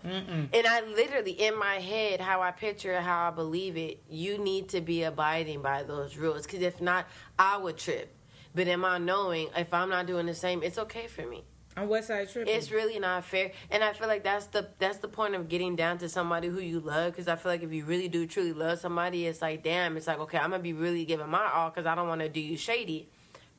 And 0.54 0.65
I 0.65 0.82
literally, 0.82 1.34
in 1.34 1.60
my 1.60 1.76
head, 1.76 2.21
how 2.21 2.41
I 2.41 2.52
picture 2.52 2.93
it, 2.93 3.02
how 3.02 3.28
I 3.28 3.32
believe 3.32 3.76
it, 3.76 4.02
you 4.10 4.38
need 4.38 4.69
to 4.69 4.80
be 4.80 5.04
abiding 5.04 5.62
by 5.62 5.84
those 5.84 6.15
rules. 6.15 6.45
Because 6.45 6.62
if 6.62 6.80
not, 6.80 7.08
I 7.38 7.58
would 7.58 7.78
trip. 7.78 8.15
But 8.56 8.69
in 8.69 8.80
my 8.80 9.00
knowing, 9.00 9.50
if 9.58 9.74
I'm 9.74 9.89
not 9.89 10.08
doing 10.08 10.28
the 10.28 10.34
same, 10.34 10.63
it's 10.63 10.78
okay 10.78 11.08
for 11.08 11.28
me. 11.28 11.43
I'm 11.76 11.89
West 11.89 12.08
Side 12.08 12.30
tripping. 12.32 12.54
It's 12.54 12.71
really 12.71 12.97
not 12.97 13.26
fair, 13.26 13.52
and 13.69 13.82
I 13.82 13.93
feel 13.93 14.10
like 14.10 14.26
that's 14.26 14.47
the 14.47 14.67
that's 14.78 14.97
the 14.97 15.08
point 15.08 15.36
of 15.36 15.47
getting 15.47 15.78
down 15.78 16.00
to 16.00 16.10
somebody 16.10 16.50
who 16.50 16.60
you 16.60 16.82
love. 16.82 17.13
Because 17.13 17.30
I 17.30 17.38
feel 17.38 17.50
like 17.50 17.63
if 17.63 17.71
you 17.71 17.86
really 17.86 18.10
do 18.10 18.28
truly 18.28 18.52
love 18.52 18.80
somebody, 18.80 19.26
it's 19.26 19.41
like 19.41 19.63
damn, 19.63 19.95
it's 19.95 20.06
like 20.06 20.19
okay, 20.19 20.38
I'm 20.38 20.52
gonna 20.52 20.62
be 20.62 20.74
really 20.74 21.06
giving 21.06 21.30
my 21.30 21.50
all 21.50 21.69
because 21.69 21.86
I 21.86 21.95
don't 21.95 22.10
want 22.10 22.19
to 22.19 22.28
do 22.28 22.41
you 22.41 22.58
shady. 22.58 23.10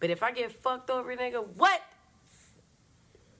But 0.03 0.11
if 0.11 0.21
I 0.25 0.33
get 0.33 0.51
fucked 0.51 0.91
over, 0.91 1.15
nigga, 1.15 1.47
what? 1.55 1.81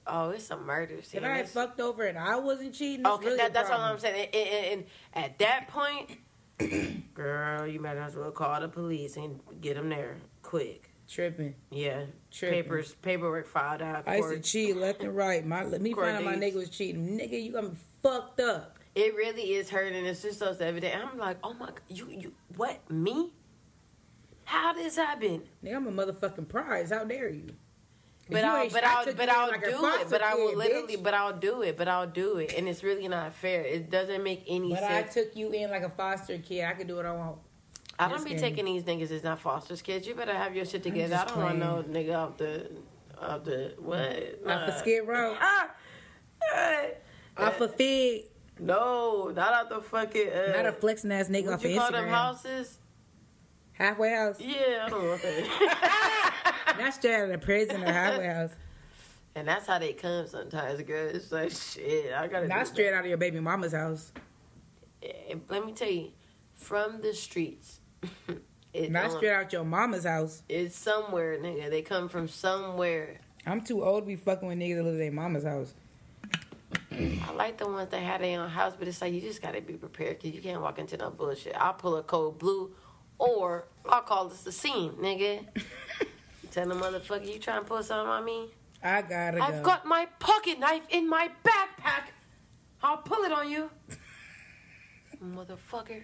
Oh, 0.07 0.29
it's 0.29 0.49
a 0.49 0.55
murder 0.55 1.01
scene. 1.03 1.21
if 1.21 1.29
I 1.29 1.35
had 1.35 1.49
fucked 1.49 1.81
over 1.81 2.05
and 2.05 2.17
I 2.17 2.37
wasn't 2.37 2.73
cheating, 2.73 3.05
okay, 3.05 3.25
really 3.25 3.37
that, 3.37 3.53
that's 3.53 3.69
all. 3.69 3.81
I'm 3.81 3.99
saying. 3.99 4.29
And, 4.33 4.47
and- 4.47 4.65
and 5.13 5.25
at 5.25 5.39
that 5.39 5.67
point, 5.67 6.19
girl, 7.13 7.67
you 7.67 7.81
might 7.81 7.97
as 7.97 8.15
well 8.15 8.31
call 8.31 8.61
the 8.61 8.69
police 8.69 9.17
and 9.17 9.41
get 9.59 9.75
them 9.75 9.89
there 9.89 10.15
quick. 10.41 10.89
Tripping. 11.09 11.53
Yeah, 11.69 12.05
Tripping. 12.31 12.63
papers, 12.63 12.95
paperwork 13.01 13.45
filed 13.49 13.81
out. 13.81 14.07
I 14.07 14.15
used 14.15 14.29
to 14.29 14.39
cheat 14.39 14.77
left 14.77 15.03
and 15.03 15.13
right. 15.13 15.45
My 15.45 15.65
let 15.65 15.81
me 15.81 15.91
find 15.91 16.15
out 16.15 16.23
my 16.23 16.35
nigga 16.35 16.55
was 16.55 16.69
cheating. 16.69 17.19
Nigga, 17.19 17.43
you 17.43 17.51
got 17.51 17.65
me 17.65 17.71
fucked 18.01 18.39
up. 18.39 18.79
It 18.95 19.13
really 19.15 19.55
is 19.55 19.69
hurting. 19.69 20.05
It's 20.05 20.21
just 20.21 20.39
so 20.39 20.55
evident. 20.57 20.95
I'm 20.95 21.17
like, 21.17 21.39
oh 21.43 21.53
my, 21.55 21.65
god, 21.65 21.81
you, 21.89 22.07
you, 22.09 22.31
what, 22.55 22.89
me? 22.89 23.33
How 24.45 24.73
this 24.73 24.95
happen? 24.95 25.41
Nigga, 25.63 25.75
I'm 25.75 25.87
a 25.87 25.91
motherfucking 26.05 26.47
prize. 26.49 26.91
How 26.91 27.03
dare 27.03 27.29
you? 27.29 27.49
But 28.29 28.43
You 28.43 28.49
I'll, 28.49 28.69
but 28.69 28.83
I'll, 28.83 29.13
but 29.13 29.29
I'll 29.29 29.47
like 29.49 29.63
do 29.63 29.85
it. 29.85 30.09
But 30.09 30.21
I 30.21 30.33
will 30.35 30.55
literally, 30.55 30.95
bitch. 30.97 31.03
but 31.03 31.13
I'll 31.13 31.33
do 31.37 31.61
it. 31.61 31.77
But 31.77 31.87
I'll 31.89 32.07
do 32.07 32.37
it, 32.37 32.53
and 32.57 32.67
it's 32.69 32.83
really 32.83 33.07
not 33.07 33.33
fair. 33.35 33.61
It 33.65 33.89
doesn't 33.89 34.23
make 34.23 34.43
any 34.47 34.73
sense. 34.73 34.81
But 34.81 34.91
I 34.91 35.01
took 35.03 35.35
you 35.35 35.51
in 35.51 35.69
like 35.69 35.83
a 35.83 35.89
foster 35.89 36.37
kid. 36.37 36.63
I 36.63 36.73
could 36.73 36.87
do 36.87 36.95
what 36.95 37.05
I 37.05 37.13
want. 37.13 37.37
I 37.99 38.07
don't 38.07 38.23
be 38.23 38.31
kidding. 38.31 38.41
taking 38.41 38.65
these 38.65 38.83
niggas 38.83 39.11
as 39.11 39.23
not 39.23 39.39
foster 39.39 39.75
kids. 39.75 40.07
You 40.07 40.15
better 40.15 40.33
have 40.33 40.55
your 40.55 40.65
shit 40.65 40.83
together. 40.83 41.15
I 41.15 41.25
don't 41.25 41.37
want 41.37 41.59
no 41.59 41.83
nigga 41.87 42.15
off 42.17 42.37
the, 42.37 42.71
off 43.21 43.43
the 43.43 43.73
what? 43.77 43.99
Off 43.99 44.61
of 44.61 44.67
Nah. 44.67 44.75
Skid 44.77 45.07
Row. 45.07 45.37
Ah. 46.55 46.85
Off 47.37 47.61
a 47.61 47.67
fig. 47.69 48.25
No, 48.59 49.31
not 49.35 49.53
out 49.53 49.69
the 49.69 49.81
fucking. 49.81 50.27
Uh, 50.29 50.53
Not 50.55 50.65
a 50.65 50.71
flexing 50.73 51.11
ass 51.11 51.29
nigga 51.29 51.53
off 51.53 51.63
you 51.63 51.71
of 51.71 51.77
call 51.77 51.91
them 51.91 52.07
houses? 52.09 52.77
Halfway 53.73 54.11
house. 54.11 54.39
Yeah, 54.39 54.85
I 54.85 54.89
don't 54.89 55.07
want 55.07 55.21
that. 55.21 56.75
Not 56.79 56.93
straight 56.93 57.15
out 57.15 57.29
of 57.29 57.41
prison 57.41 57.83
or 57.83 57.91
halfway 57.91 58.27
house. 58.27 58.51
And 59.35 59.47
that's 59.47 59.65
how 59.65 59.79
they 59.79 59.93
come 59.93 60.27
sometimes, 60.27 60.81
girl. 60.83 61.09
It's 61.09 61.31
like 61.31 61.51
shit. 61.51 62.13
I 62.13 62.27
gotta. 62.27 62.47
Not 62.47 62.67
straight 62.67 62.93
out 62.93 63.01
of 63.01 63.07
your 63.07 63.17
baby 63.17 63.39
mama's 63.39 63.73
house. 63.73 64.11
that. 65.01 65.31
Eh, 65.31 65.35
Let 65.49 65.65
me 65.65 65.73
tell 65.73 65.89
you, 65.89 66.11
from 66.53 67.01
the 67.01 67.13
streets. 67.13 67.79
it 68.73 68.91
Not 68.91 69.11
straight 69.11 69.31
out 69.31 69.51
your 69.51 69.63
mama's 69.63 70.05
house. 70.05 70.43
It's 70.47 70.75
somewhere, 70.75 71.39
nigga. 71.39 71.69
They 71.69 71.81
come 71.81 72.09
from 72.09 72.27
somewhere. 72.27 73.17
I'm 73.45 73.61
too 73.61 73.83
old 73.83 74.03
to 74.03 74.07
be 74.07 74.15
fucking 74.15 74.47
with 74.47 74.57
niggas 74.57 74.77
that 74.77 74.83
live 74.83 74.93
in 74.93 74.99
their 74.99 75.11
mama's 75.11 75.43
house. 75.43 75.73
I 76.91 77.31
like 77.35 77.57
the 77.57 77.67
ones 77.67 77.89
that 77.89 78.01
had 78.01 78.21
their 78.21 78.39
own 78.39 78.49
house, 78.49 78.73
but 78.77 78.87
it's 78.87 79.01
like 79.01 79.13
you 79.13 79.21
just 79.21 79.41
gotta 79.41 79.61
be 79.61 79.73
prepared 79.73 80.19
because 80.19 80.35
you 80.35 80.41
can't 80.41 80.61
walk 80.61 80.77
into 80.77 80.95
no 80.95 81.09
bullshit. 81.09 81.55
I'll 81.55 81.73
pull 81.73 81.97
a 81.97 82.03
cold 82.03 82.37
blue, 82.37 82.71
or 83.19 83.65
I'll 83.87 84.01
call 84.01 84.29
this 84.29 84.45
a 84.45 84.51
scene, 84.51 84.91
nigga. 84.93 85.45
Tell 86.51 86.67
the 86.67 86.75
motherfucker 86.75 87.31
you 87.31 87.39
trying 87.39 87.61
to 87.61 87.65
pull 87.65 87.81
something 87.81 88.07
on 88.09 88.25
me. 88.25 88.49
I 88.83 89.01
gotta. 89.01 89.41
I've 89.41 89.63
got 89.63 89.85
my 89.85 90.07
pocket 90.19 90.59
knife 90.59 90.83
in 90.89 91.09
my 91.09 91.29
backpack. 91.43 92.11
I'll 92.81 92.97
pull 92.97 93.23
it 93.23 93.31
on 93.31 93.49
you, 93.49 93.69
motherfucker. 95.23 96.03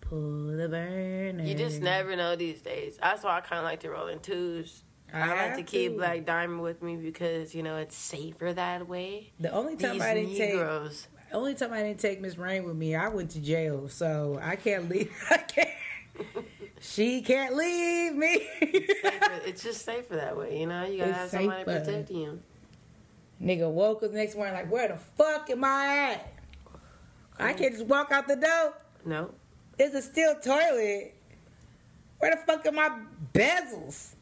Pull 0.00 0.56
the 0.56 0.68
burner. 0.68 1.42
You 1.44 1.54
just 1.54 1.82
never 1.82 2.16
know 2.16 2.36
these 2.36 2.62
days. 2.62 2.98
That's 3.02 3.24
why 3.24 3.36
I 3.38 3.40
kind 3.40 3.58
of 3.58 3.64
like 3.64 3.80
to 3.80 3.90
roll 3.90 4.06
in 4.06 4.20
twos. 4.20 4.84
I, 5.12 5.20
like 5.20 5.38
have 5.38 5.56
to 5.56 5.62
keep 5.62 5.96
Black 5.96 6.24
Diamond 6.24 6.62
with 6.62 6.82
me 6.82 6.96
because 6.96 7.54
you 7.54 7.62
know 7.62 7.76
it's 7.76 7.96
safer 7.96 8.52
that 8.52 8.88
way. 8.88 9.32
The 9.40 9.50
only 9.52 9.76
time 9.76 9.94
These 9.94 10.02
I 10.02 10.14
didn't 10.14 10.36
take, 10.36 10.54
Negroes. 10.54 11.08
only 11.32 11.54
time 11.54 11.72
I 11.72 11.82
didn't 11.82 12.00
take 12.00 12.20
Miss 12.20 12.38
Rain 12.38 12.64
with 12.64 12.76
me, 12.76 12.94
I 12.94 13.08
went 13.08 13.30
to 13.30 13.40
jail, 13.40 13.88
so 13.88 14.38
I 14.42 14.56
can't 14.56 14.88
leave. 14.88 15.12
I 15.30 15.38
can't. 15.38 15.68
She 16.80 17.22
can't 17.22 17.54
leave 17.56 18.14
me. 18.14 18.46
Safer- 18.60 19.40
it's 19.46 19.62
just 19.62 19.84
safer 19.84 20.16
that 20.16 20.36
way, 20.36 20.60
you 20.60 20.66
know. 20.66 20.84
You 20.84 20.98
gotta 20.98 21.10
It's 21.10 21.18
have 21.18 21.30
somebody 21.30 21.64
safer. 21.64 21.80
protecting 21.84 22.16
you. 22.18 22.40
Nigga 23.42 23.70
woke 23.70 24.02
up 24.02 24.10
the 24.12 24.16
next 24.16 24.34
morning 24.36 24.54
like, 24.54 24.70
where 24.70 24.88
the 24.88 24.96
fuck 25.16 25.48
am 25.50 25.64
I 25.64 26.12
at? 26.12 26.32
I 27.38 27.52
can't 27.52 27.72
just 27.72 27.86
walk 27.86 28.10
out 28.12 28.26
the 28.28 28.36
door. 28.36 28.74
No, 29.04 29.30
It's 29.78 29.94
a 29.94 30.02
steel 30.02 30.34
toilet. 30.42 31.14
Where 32.18 32.32
the 32.34 32.40
fuck 32.46 32.66
are 32.66 32.72
my 32.72 32.98
bezels? 33.32 34.14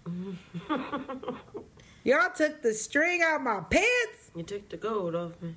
Y'all 2.04 2.30
took 2.34 2.62
the 2.62 2.72
string 2.74 3.22
out 3.24 3.42
my 3.42 3.60
pants. 3.70 4.30
you 4.36 4.42
took 4.42 4.68
the 4.68 4.76
gold 4.76 5.14
off 5.14 5.32
me. 5.42 5.56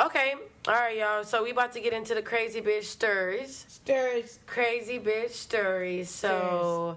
Okay, 0.00 0.34
all 0.66 0.72
right, 0.74 0.96
y'all. 0.96 1.24
So 1.24 1.42
we 1.42 1.50
about 1.50 1.72
to 1.72 1.80
get 1.80 1.92
into 1.92 2.14
the 2.14 2.22
crazy 2.22 2.62
bitch 2.62 2.84
stories. 2.84 3.66
Stirs. 3.68 4.38
Crazy 4.46 4.98
bitch 4.98 5.32
stories. 5.32 6.08
So 6.08 6.96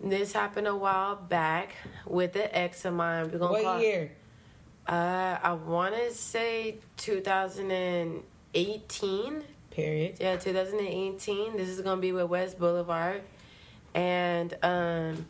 this 0.00 0.32
happened 0.32 0.68
a 0.68 0.76
while 0.76 1.16
back 1.16 1.74
with 2.06 2.36
an 2.36 2.48
ex 2.52 2.84
of 2.84 2.94
mine. 2.94 3.30
We're 3.32 3.38
gonna 3.38 3.52
What 3.52 3.62
call. 3.64 3.80
year? 3.80 4.12
Uh, 4.86 5.38
I 5.42 5.54
want 5.54 5.96
to 5.96 6.12
say 6.12 6.76
2018. 6.98 9.44
Period. 9.70 10.16
Yeah, 10.20 10.36
2018. 10.36 11.56
This 11.56 11.68
is 11.68 11.80
gonna 11.80 12.00
be 12.00 12.12
with 12.12 12.28
West 12.28 12.60
Boulevard, 12.60 13.22
and 13.94 14.56
um, 14.62 15.26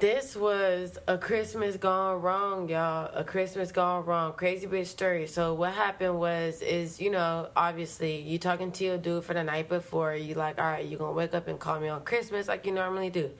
this 0.00 0.34
was 0.34 0.98
a 1.06 1.18
Christmas 1.18 1.76
gone 1.76 2.22
wrong, 2.22 2.70
y'all. 2.70 3.10
A 3.14 3.22
Christmas 3.22 3.70
gone 3.70 4.06
wrong. 4.06 4.32
Crazy 4.32 4.66
bitch 4.66 4.86
story. 4.86 5.26
So 5.26 5.52
what 5.52 5.74
happened 5.74 6.18
was, 6.18 6.62
is 6.62 7.00
you 7.00 7.10
know, 7.10 7.50
obviously 7.54 8.16
you 8.22 8.38
talking 8.38 8.72
to 8.72 8.84
your 8.84 8.96
dude 8.96 9.24
for 9.24 9.34
the 9.34 9.44
night 9.44 9.68
before. 9.68 10.14
You 10.14 10.34
like, 10.34 10.58
all 10.58 10.64
right, 10.64 10.86
you 10.86 10.96
gonna 10.96 11.12
wake 11.12 11.34
up 11.34 11.48
and 11.48 11.58
call 11.58 11.78
me 11.80 11.88
on 11.88 12.02
Christmas 12.02 12.48
like 12.48 12.64
you 12.64 12.72
normally 12.72 13.10
do. 13.10 13.30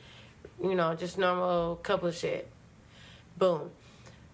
You 0.63 0.75
know, 0.75 0.95
just 0.95 1.17
normal 1.17 1.77
couple 1.77 2.11
shit. 2.11 2.47
Boom. 3.39 3.71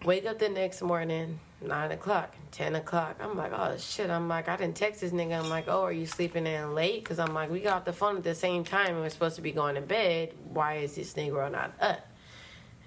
Wake 0.05 0.27
up 0.27 0.41
the 0.41 0.49
next 0.49 0.83
morning, 0.83 1.39
nine 1.63 1.93
o'clock, 1.93 2.35
ten 2.51 2.75
o'clock. 2.75 3.19
I'm 3.21 3.37
like, 3.37 3.53
oh 3.55 3.77
shit. 3.79 4.11
I'm 4.11 4.27
like, 4.27 4.49
I 4.49 4.57
didn't 4.57 4.75
text 4.75 5.01
this 5.01 5.13
nigga. 5.13 5.39
I'm 5.39 5.49
like, 5.49 5.67
oh, 5.69 5.85
are 5.85 5.93
you 5.93 6.07
sleeping 6.07 6.45
in 6.45 6.75
late? 6.75 7.05
Because 7.05 7.21
I'm 7.21 7.35
like, 7.35 7.53
we 7.53 7.61
got 7.61 7.77
off 7.77 7.85
the 7.85 7.93
phone 7.93 8.17
at 8.17 8.25
the 8.25 8.35
same 8.35 8.65
time 8.65 8.89
and 8.89 9.01
we're 9.01 9.11
supposed 9.11 9.37
to 9.37 9.43
be 9.43 9.53
going 9.53 9.77
to 9.77 9.81
bed. 9.81 10.33
Why 10.53 10.79
is 10.79 10.97
this 10.97 11.15
nigga 11.15 11.53
not 11.53 11.73
up? 11.81 12.01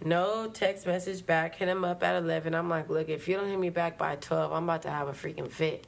No 0.03 0.47
text 0.47 0.87
message 0.87 1.25
back. 1.25 1.55
Hit 1.55 1.67
him 1.67 1.83
up 1.83 2.01
at 2.03 2.15
eleven. 2.15 2.55
I'm 2.55 2.69
like, 2.69 2.89
look, 2.89 3.09
if 3.09 3.27
you 3.27 3.35
don't 3.35 3.49
hit 3.49 3.59
me 3.59 3.69
back 3.69 3.97
by 3.97 4.15
twelve, 4.15 4.53
I'm 4.53 4.63
about 4.63 4.83
to 4.83 4.89
have 4.89 5.07
a 5.07 5.11
freaking 5.11 5.51
fit. 5.51 5.85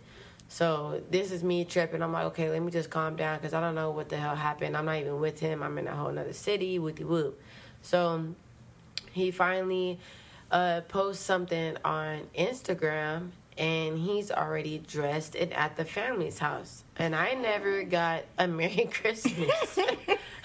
So 0.50 1.02
this 1.10 1.32
is 1.32 1.46
me 1.46 1.64
tripping. 1.64 2.02
I'm 2.02 2.12
like, 2.12 2.26
okay, 2.26 2.50
let 2.50 2.62
me 2.62 2.72
just 2.72 2.90
calm 2.90 3.16
down 3.16 3.38
because 3.38 3.54
I 3.54 3.62
don't 3.62 3.74
know 3.74 3.92
what 3.92 4.10
the 4.10 4.18
hell 4.18 4.36
happened. 4.36 4.76
I'm 4.76 4.84
not 4.84 4.98
even 4.98 5.22
with 5.22 5.40
him. 5.40 5.64
I'm 5.64 5.78
in 5.78 5.88
a 5.88 5.96
whole 5.96 6.12
nother 6.12 6.34
city. 6.34 6.78
Whoopty 6.78 7.06
whoop. 7.06 7.42
So 7.82 8.36
he 9.14 9.32
finally 9.32 9.98
uh, 10.52 10.82
posts 10.90 11.24
something 11.24 11.78
on 11.86 12.28
Instagram 12.38 13.30
and 13.62 14.00
he's 14.00 14.32
already 14.32 14.80
dressed 14.80 15.36
and 15.36 15.54
at 15.54 15.78
the 15.78 15.86
family's 15.86 16.40
house. 16.40 16.84
And 16.98 17.16
I 17.16 17.36
never 17.36 17.84
got 17.84 18.24
a 18.40 18.48
Merry 18.48 18.90
Christmas. 18.92 19.78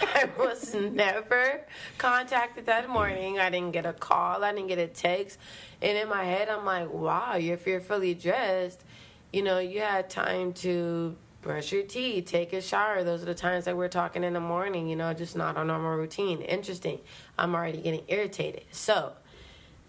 I 0.01 0.29
was 0.39 0.75
never 0.75 1.63
contacted 1.97 2.67
that 2.67 2.91
morning. 2.91 3.39
I 3.39 3.49
didn't 3.49 3.73
get 3.73 3.87
a 3.87 3.95
call. 3.95 4.45
I 4.45 4.53
didn't 4.53 4.69
get 4.69 4.79
a 4.79 4.87
text. 4.87 5.39
And 5.81 5.97
in 5.97 6.11
my 6.11 6.25
head, 6.25 6.51
I'm 6.51 6.67
like, 6.67 6.93
wow, 6.93 7.37
you're 7.37 7.57
fearfully 7.57 8.13
dressed, 8.13 8.85
you 9.33 9.43
know, 9.43 9.59
you 9.59 9.81
had 9.81 10.11
time 10.11 10.53
to 10.55 11.17
brush 11.41 11.73
your 11.73 11.85
teeth, 11.85 12.27
take 12.27 12.53
a 12.53 12.61
shower. 12.61 13.03
Those 13.03 13.23
are 13.23 13.27
the 13.27 13.35
times 13.35 13.65
that 13.65 13.79
we're 13.79 13.89
talking 13.89 14.25
in 14.25 14.35
the 14.35 14.41
morning, 14.41 14.89
you 14.89 14.97
know, 14.97 15.15
just 15.15 15.37
not 15.37 15.57
a 15.57 15.65
normal 15.65 15.97
routine. 15.97 16.43
Interesting. 16.43 17.01
I'm 17.39 17.55
already 17.55 17.81
getting 17.81 18.03
irritated. 18.09 18.65
So 18.73 19.13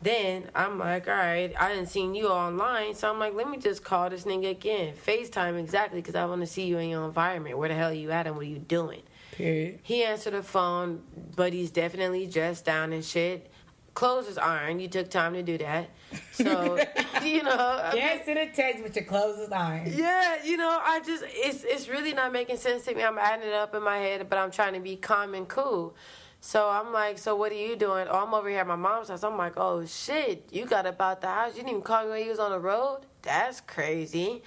then 0.01 0.49
I'm 0.53 0.77
like, 0.77 1.07
all 1.07 1.15
right, 1.15 1.53
I 1.59 1.69
didn't 1.73 1.87
seen 1.89 2.13
you 2.15 2.27
online, 2.29 2.93
so 2.95 3.09
I'm 3.11 3.19
like, 3.19 3.33
let 3.33 3.49
me 3.49 3.57
just 3.57 3.83
call 3.83 4.09
this 4.09 4.23
nigga 4.25 4.51
again. 4.51 4.93
FaceTime 4.95 5.59
exactly, 5.59 5.99
because 6.01 6.15
I 6.15 6.25
want 6.25 6.41
to 6.41 6.47
see 6.47 6.65
you 6.65 6.77
in 6.77 6.89
your 6.89 7.05
environment. 7.05 7.57
Where 7.57 7.69
the 7.69 7.75
hell 7.75 7.89
are 7.89 7.93
you 7.93 8.11
at 8.11 8.27
and 8.27 8.35
what 8.35 8.45
are 8.45 8.49
you 8.49 8.59
doing? 8.59 9.01
Period. 9.31 9.79
He 9.83 10.03
answered 10.03 10.33
the 10.33 10.43
phone, 10.43 11.03
but 11.35 11.51
he's 11.53 11.71
definitely 11.71 12.27
dressed 12.27 12.65
down 12.65 12.93
and 12.93 13.03
shit. 13.03 13.51
Clothes 13.93 14.27
is 14.27 14.37
iron. 14.37 14.79
You 14.79 14.87
took 14.87 15.09
time 15.09 15.33
to 15.33 15.41
do 15.41 15.57
that. 15.57 15.89
So, 16.31 16.77
you 17.23 17.41
know. 17.41 17.51
I 17.57 17.89
mean- 17.93 17.97
Yes 18.03 18.25
to 18.27 18.33
the 18.35 18.45
text, 18.53 18.83
but 18.83 18.95
your 18.95 19.05
clothes 19.05 19.39
is 19.39 19.51
iron. 19.51 19.91
yeah, 19.95 20.43
you 20.43 20.57
know, 20.57 20.79
I 20.83 20.99
just 20.99 21.23
it's 21.27 21.63
it's 21.63 21.89
really 21.89 22.13
not 22.13 22.31
making 22.31 22.57
sense 22.57 22.85
to 22.85 22.93
me. 22.93 23.03
I'm 23.03 23.17
adding 23.17 23.47
it 23.47 23.53
up 23.55 23.73
in 23.73 23.81
my 23.81 23.97
head, 23.97 24.29
but 24.29 24.37
I'm 24.37 24.51
trying 24.51 24.73
to 24.75 24.79
be 24.79 24.95
calm 24.97 25.33
and 25.33 25.47
cool. 25.47 25.95
So 26.39 26.69
I'm 26.69 26.93
like, 26.93 27.17
so 27.17 27.35
what 27.35 27.51
are 27.51 27.55
you 27.55 27.75
doing? 27.75 28.07
Oh, 28.09 28.25
I'm 28.25 28.33
over 28.33 28.49
here 28.49 28.59
at 28.59 28.67
my 28.67 28.75
mom's 28.75 29.09
house. 29.09 29.23
I'm 29.23 29.37
like, 29.37 29.53
oh 29.57 29.85
shit, 29.85 30.47
you 30.51 30.65
got 30.65 30.85
about 30.85 31.21
the 31.21 31.27
house. 31.27 31.55
You 31.55 31.63
didn't 31.63 31.69
even 31.69 31.81
call 31.81 32.03
me 32.03 32.11
when 32.11 32.23
you 32.23 32.29
was 32.29 32.39
on 32.39 32.51
the 32.51 32.59
road. 32.59 33.01
That's 33.21 33.59
crazy. 33.61 34.43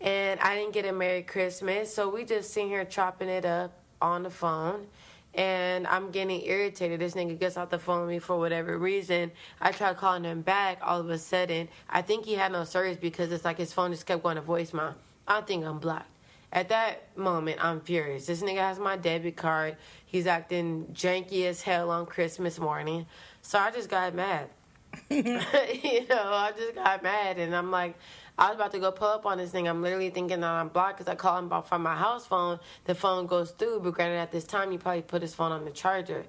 And 0.00 0.40
I 0.40 0.56
didn't 0.56 0.72
get 0.72 0.84
a 0.84 0.92
Merry 0.92 1.22
Christmas, 1.22 1.94
so 1.94 2.08
we 2.08 2.24
just 2.24 2.52
sitting 2.52 2.68
here 2.68 2.84
chopping 2.84 3.28
it 3.28 3.44
up 3.44 3.72
on 4.00 4.22
the 4.22 4.30
phone. 4.30 4.86
And 5.34 5.86
I'm 5.88 6.12
getting 6.12 6.44
irritated. 6.44 7.00
This 7.00 7.14
nigga 7.14 7.38
gets 7.38 7.56
off 7.56 7.70
the 7.70 7.78
phone 7.78 8.02
with 8.02 8.10
me 8.10 8.18
for 8.20 8.38
whatever 8.38 8.78
reason. 8.78 9.32
I 9.60 9.72
try 9.72 9.92
calling 9.94 10.22
him 10.22 10.42
back. 10.42 10.78
All 10.80 11.00
of 11.00 11.10
a 11.10 11.18
sudden, 11.18 11.68
I 11.90 12.02
think 12.02 12.24
he 12.24 12.34
had 12.34 12.52
no 12.52 12.62
service 12.62 12.96
because 12.96 13.32
it's 13.32 13.44
like 13.44 13.58
his 13.58 13.72
phone 13.72 13.90
just 13.90 14.06
kept 14.06 14.22
going 14.22 14.36
to 14.36 14.42
voicemail. 14.42 14.94
I 15.26 15.40
think 15.40 15.64
I'm 15.64 15.78
blocked. 15.80 16.06
At 16.52 16.68
that 16.68 17.16
moment, 17.16 17.64
I'm 17.64 17.80
furious. 17.80 18.26
This 18.26 18.42
nigga 18.42 18.58
has 18.58 18.78
my 18.78 18.96
debit 18.96 19.36
card. 19.36 19.76
He's 20.14 20.28
acting 20.28 20.86
janky 20.92 21.44
as 21.46 21.62
hell 21.62 21.90
on 21.90 22.06
Christmas 22.06 22.60
morning. 22.60 23.06
So 23.42 23.58
I 23.58 23.72
just 23.72 23.88
got 23.88 24.14
mad. 24.14 24.48
you 25.10 25.24
know, 25.24 25.42
I 25.42 26.52
just 26.56 26.76
got 26.76 27.02
mad 27.02 27.40
and 27.40 27.52
I'm 27.52 27.72
like, 27.72 27.96
I 28.38 28.46
was 28.46 28.54
about 28.54 28.70
to 28.74 28.78
go 28.78 28.92
pull 28.92 29.08
up 29.08 29.26
on 29.26 29.38
this 29.38 29.50
thing. 29.50 29.66
I'm 29.66 29.82
literally 29.82 30.10
thinking 30.10 30.38
that 30.42 30.48
I'm 30.48 30.68
blocked 30.68 30.98
because 30.98 31.10
I 31.10 31.16
call 31.16 31.36
him 31.36 31.50
from 31.62 31.82
my 31.82 31.96
house 31.96 32.26
phone. 32.26 32.60
The 32.84 32.94
phone 32.94 33.26
goes 33.26 33.50
through, 33.50 33.80
but 33.80 33.94
granted, 33.94 34.18
at 34.18 34.30
this 34.30 34.44
time, 34.44 34.70
he 34.70 34.78
probably 34.78 35.02
put 35.02 35.20
his 35.20 35.34
phone 35.34 35.50
on 35.50 35.64
the 35.64 35.72
charger. 35.72 36.26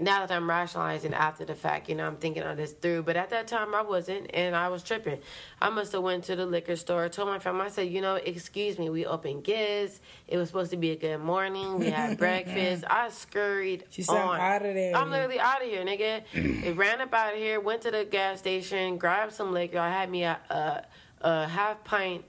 Now 0.00 0.24
that 0.24 0.34
I'm 0.34 0.48
rationalizing 0.48 1.12
after 1.12 1.44
the 1.44 1.54
fact, 1.54 1.88
you 1.90 1.94
know, 1.94 2.06
I'm 2.06 2.16
thinking 2.16 2.42
of 2.42 2.56
this 2.56 2.72
through. 2.72 3.02
But 3.02 3.16
at 3.16 3.28
that 3.30 3.46
time, 3.46 3.74
I 3.74 3.82
wasn't, 3.82 4.30
and 4.32 4.56
I 4.56 4.68
was 4.68 4.82
tripping. 4.82 5.18
I 5.60 5.68
must 5.68 5.92
have 5.92 6.02
went 6.02 6.24
to 6.24 6.36
the 6.36 6.46
liquor 6.46 6.76
store, 6.76 7.10
told 7.10 7.28
my 7.28 7.38
friend, 7.38 7.60
I 7.60 7.68
said, 7.68 7.88
you 7.90 8.00
know, 8.00 8.14
excuse 8.14 8.78
me, 8.78 8.88
we 8.88 9.04
opened 9.04 9.44
gifts. 9.44 10.00
It 10.28 10.38
was 10.38 10.48
supposed 10.48 10.70
to 10.70 10.78
be 10.78 10.92
a 10.92 10.96
good 10.96 11.18
morning. 11.18 11.78
We 11.78 11.90
had 11.90 12.16
breakfast. 12.26 12.84
I 12.88 13.10
scurried 13.10 13.84
She 13.90 14.02
said, 14.02 14.16
on. 14.16 14.40
"I'm 14.40 14.40
outta 14.40 14.72
there." 14.72 14.96
I'm 14.96 15.10
literally 15.10 15.38
out 15.38 15.62
of 15.62 15.68
here, 15.68 15.84
nigga. 15.84 16.22
Mm. 16.32 16.64
it 16.64 16.76
ran 16.76 17.02
up 17.02 17.12
out 17.12 17.34
of 17.34 17.38
here, 17.38 17.60
went 17.60 17.82
to 17.82 17.90
the 17.90 18.06
gas 18.06 18.38
station, 18.38 18.96
grabbed 18.96 19.32
some 19.34 19.52
liquor. 19.52 19.78
I 19.78 19.90
had 19.90 20.10
me 20.10 20.22
a, 20.24 20.38
a, 20.48 20.84
a 21.20 21.48
half 21.48 21.84
pint, 21.84 22.24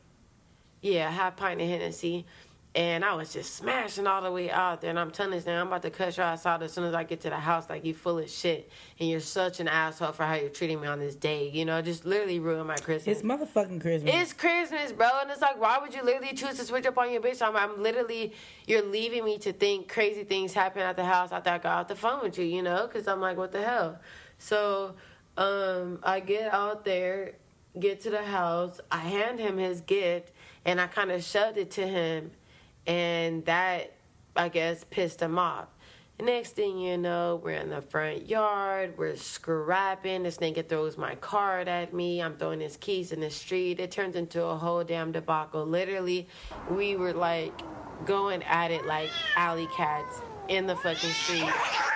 yeah, 0.82 1.08
a 1.08 1.12
half 1.12 1.38
pint 1.38 1.62
of 1.62 1.68
Hennessy. 1.70 2.26
And 2.76 3.06
I 3.06 3.14
was 3.14 3.32
just 3.32 3.56
smashing 3.56 4.08
all 4.08 4.24
the 4.24 4.32
way 4.32 4.50
out 4.50 4.82
there. 4.82 4.90
And 4.90 4.98
I'm 4.98 5.12
telling 5.12 5.34
this 5.34 5.46
now, 5.46 5.62
I'm 5.62 5.68
about 5.68 5.84
to 5.84 5.92
cut 5.92 6.18
your 6.18 6.26
ass 6.26 6.48
out 6.48 6.64
as 6.64 6.74
soon 6.74 6.86
as 6.86 6.96
I 6.96 7.04
get 7.04 7.22
to 7.22 7.30
the 7.30 7.38
house. 7.38 7.70
Like, 7.70 7.86
you 7.86 7.94
full 7.94 8.18
of 8.18 8.28
shit. 8.28 8.68
And 9.00 9.08
you're 9.08 9.20
such 9.20 9.60
an 9.60 9.68
asshole 9.68 10.14
for 10.14 10.24
how 10.24 10.34
you're 10.34 10.50
treating 10.50 10.82
me 10.82 10.88
on 10.88 10.98
this 10.98 11.14
day. 11.14 11.50
You 11.50 11.66
know, 11.66 11.80
just 11.84 12.04
literally 12.04 12.40
ruined 12.40 12.68
my 12.68 12.78
Christmas. 12.78 13.20
It's 13.20 13.26
motherfucking 13.26 13.80
Christmas. 13.80 14.16
It's 14.16 14.34
Christmas, 14.34 14.92
bro, 14.92 15.08
and 15.22 15.30
it's 15.30 15.42
like, 15.42 15.62
why 15.62 15.78
would 15.78 15.94
you 15.94 16.04
literally 16.04 16.34
choose 16.34 16.58
to 16.58 16.66
switch 16.66 16.88
up 16.88 16.98
on 16.98 17.12
your 17.12 17.22
bitch? 17.22 17.44
I'm, 17.44 17.56
I'm 17.56 17.82
literally, 17.82 18.34
you're 18.66 18.84
leaving 18.84 19.24
me 19.24 19.38
to 19.40 19.54
think 19.54 19.88
crazy 19.88 20.24
things 20.24 20.54
happen 20.54 20.82
at 20.82 20.96
the 20.96 21.06
house 21.06 21.32
after 21.32 21.52
I 21.52 21.60
got 21.60 21.82
off 21.82 21.88
the 21.90 21.96
phone 21.96 22.24
with 22.24 22.40
you, 22.40 22.46
you 22.46 22.64
know? 22.64 22.88
Because 22.88 23.08
I'm 23.08 23.22
like, 23.22 23.38
what 23.38 23.52
the 23.52 23.62
hell? 23.62 24.00
So, 24.40 24.96
um, 25.38 26.00
I 26.02 26.22
get 26.22 26.52
out 26.52 26.86
there, 26.86 27.34
get 27.80 28.02
to 28.02 28.10
the 28.10 28.24
house, 28.24 28.80
I 28.92 28.98
hand 28.98 29.40
him 29.40 29.58
his 29.58 29.82
gift, 29.82 30.32
and 30.66 30.82
I 30.82 30.88
kind 30.88 31.12
of 31.12 31.24
shoved 31.24 31.58
it 31.58 31.72
to 31.72 31.88
him, 31.88 32.32
and 32.88 33.46
that, 33.46 33.94
I 34.36 34.50
guess, 34.50 34.84
pissed 34.90 35.22
him 35.22 35.38
off. 35.38 35.68
Next 36.22 36.52
thing 36.52 36.78
you 36.78 36.98
know, 36.98 37.42
we're 37.44 37.56
in 37.56 37.70
the 37.70 37.82
front 37.82 38.30
yard, 38.30 38.94
we're 38.98 39.16
scrapping. 39.16 40.24
This 40.24 40.38
nigga 40.38 40.68
throws 40.68 40.96
my 40.96 41.16
card 41.16 41.68
at 41.68 41.92
me. 41.92 42.22
I'm 42.22 42.38
throwing 42.38 42.60
his 42.60 42.78
keys 42.78 43.12
in 43.12 43.20
the 43.20 43.32
street. 43.32 43.80
It 43.80 43.90
turns 43.90 44.16
into 44.16 44.44
a 44.44 44.56
whole 44.56 44.84
damn 44.84 45.12
debacle. 45.12 45.66
Literally, 45.66 46.28
we 46.70 46.96
were 46.96 47.14
like 47.14 47.52
going 48.06 48.44
at 48.44 48.70
it 48.70 48.86
like 48.86 49.10
alley 49.36 49.68
cats 49.76 50.22
in 50.50 50.68
the 50.68 50.76
fucking 50.76 51.10
street. 51.10 51.50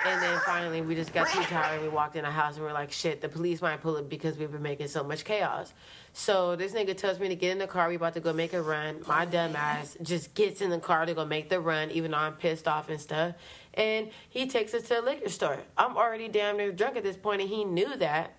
And 0.06 0.22
then 0.22 0.40
finally, 0.44 0.80
we 0.80 0.94
just 0.94 1.12
got 1.12 1.28
too 1.28 1.42
tired 1.42 1.74
and 1.74 1.82
we 1.82 1.88
walked 1.88 2.16
in 2.16 2.24
the 2.24 2.30
house 2.30 2.56
and 2.56 2.64
we're 2.64 2.72
like, 2.72 2.90
shit, 2.90 3.20
the 3.20 3.28
police 3.28 3.60
might 3.60 3.80
pull 3.82 3.96
up 3.96 4.08
because 4.08 4.36
we've 4.36 4.50
been 4.50 4.62
making 4.62 4.88
so 4.88 5.04
much 5.04 5.24
chaos. 5.24 5.72
So 6.18 6.56
this 6.56 6.72
nigga 6.72 6.96
tells 6.96 7.20
me 7.20 7.28
to 7.28 7.36
get 7.36 7.52
in 7.52 7.58
the 7.58 7.68
car. 7.68 7.88
We 7.88 7.94
about 7.94 8.14
to 8.14 8.20
go 8.20 8.32
make 8.32 8.52
a 8.52 8.60
run. 8.60 9.02
My 9.06 9.24
dumb 9.24 9.54
ass 9.54 9.96
just 10.02 10.34
gets 10.34 10.60
in 10.60 10.68
the 10.68 10.80
car 10.80 11.06
to 11.06 11.14
go 11.14 11.24
make 11.24 11.48
the 11.48 11.60
run, 11.60 11.92
even 11.92 12.10
though 12.10 12.18
I'm 12.18 12.32
pissed 12.32 12.66
off 12.66 12.88
and 12.88 13.00
stuff. 13.00 13.36
And 13.74 14.10
he 14.28 14.48
takes 14.48 14.74
us 14.74 14.82
to 14.88 15.00
a 15.00 15.02
liquor 15.02 15.28
store. 15.28 15.58
I'm 15.76 15.96
already 15.96 16.26
damn 16.26 16.56
near 16.56 16.72
drunk 16.72 16.96
at 16.96 17.04
this 17.04 17.16
point, 17.16 17.40
and 17.40 17.48
he 17.48 17.64
knew 17.64 17.96
that. 17.98 18.34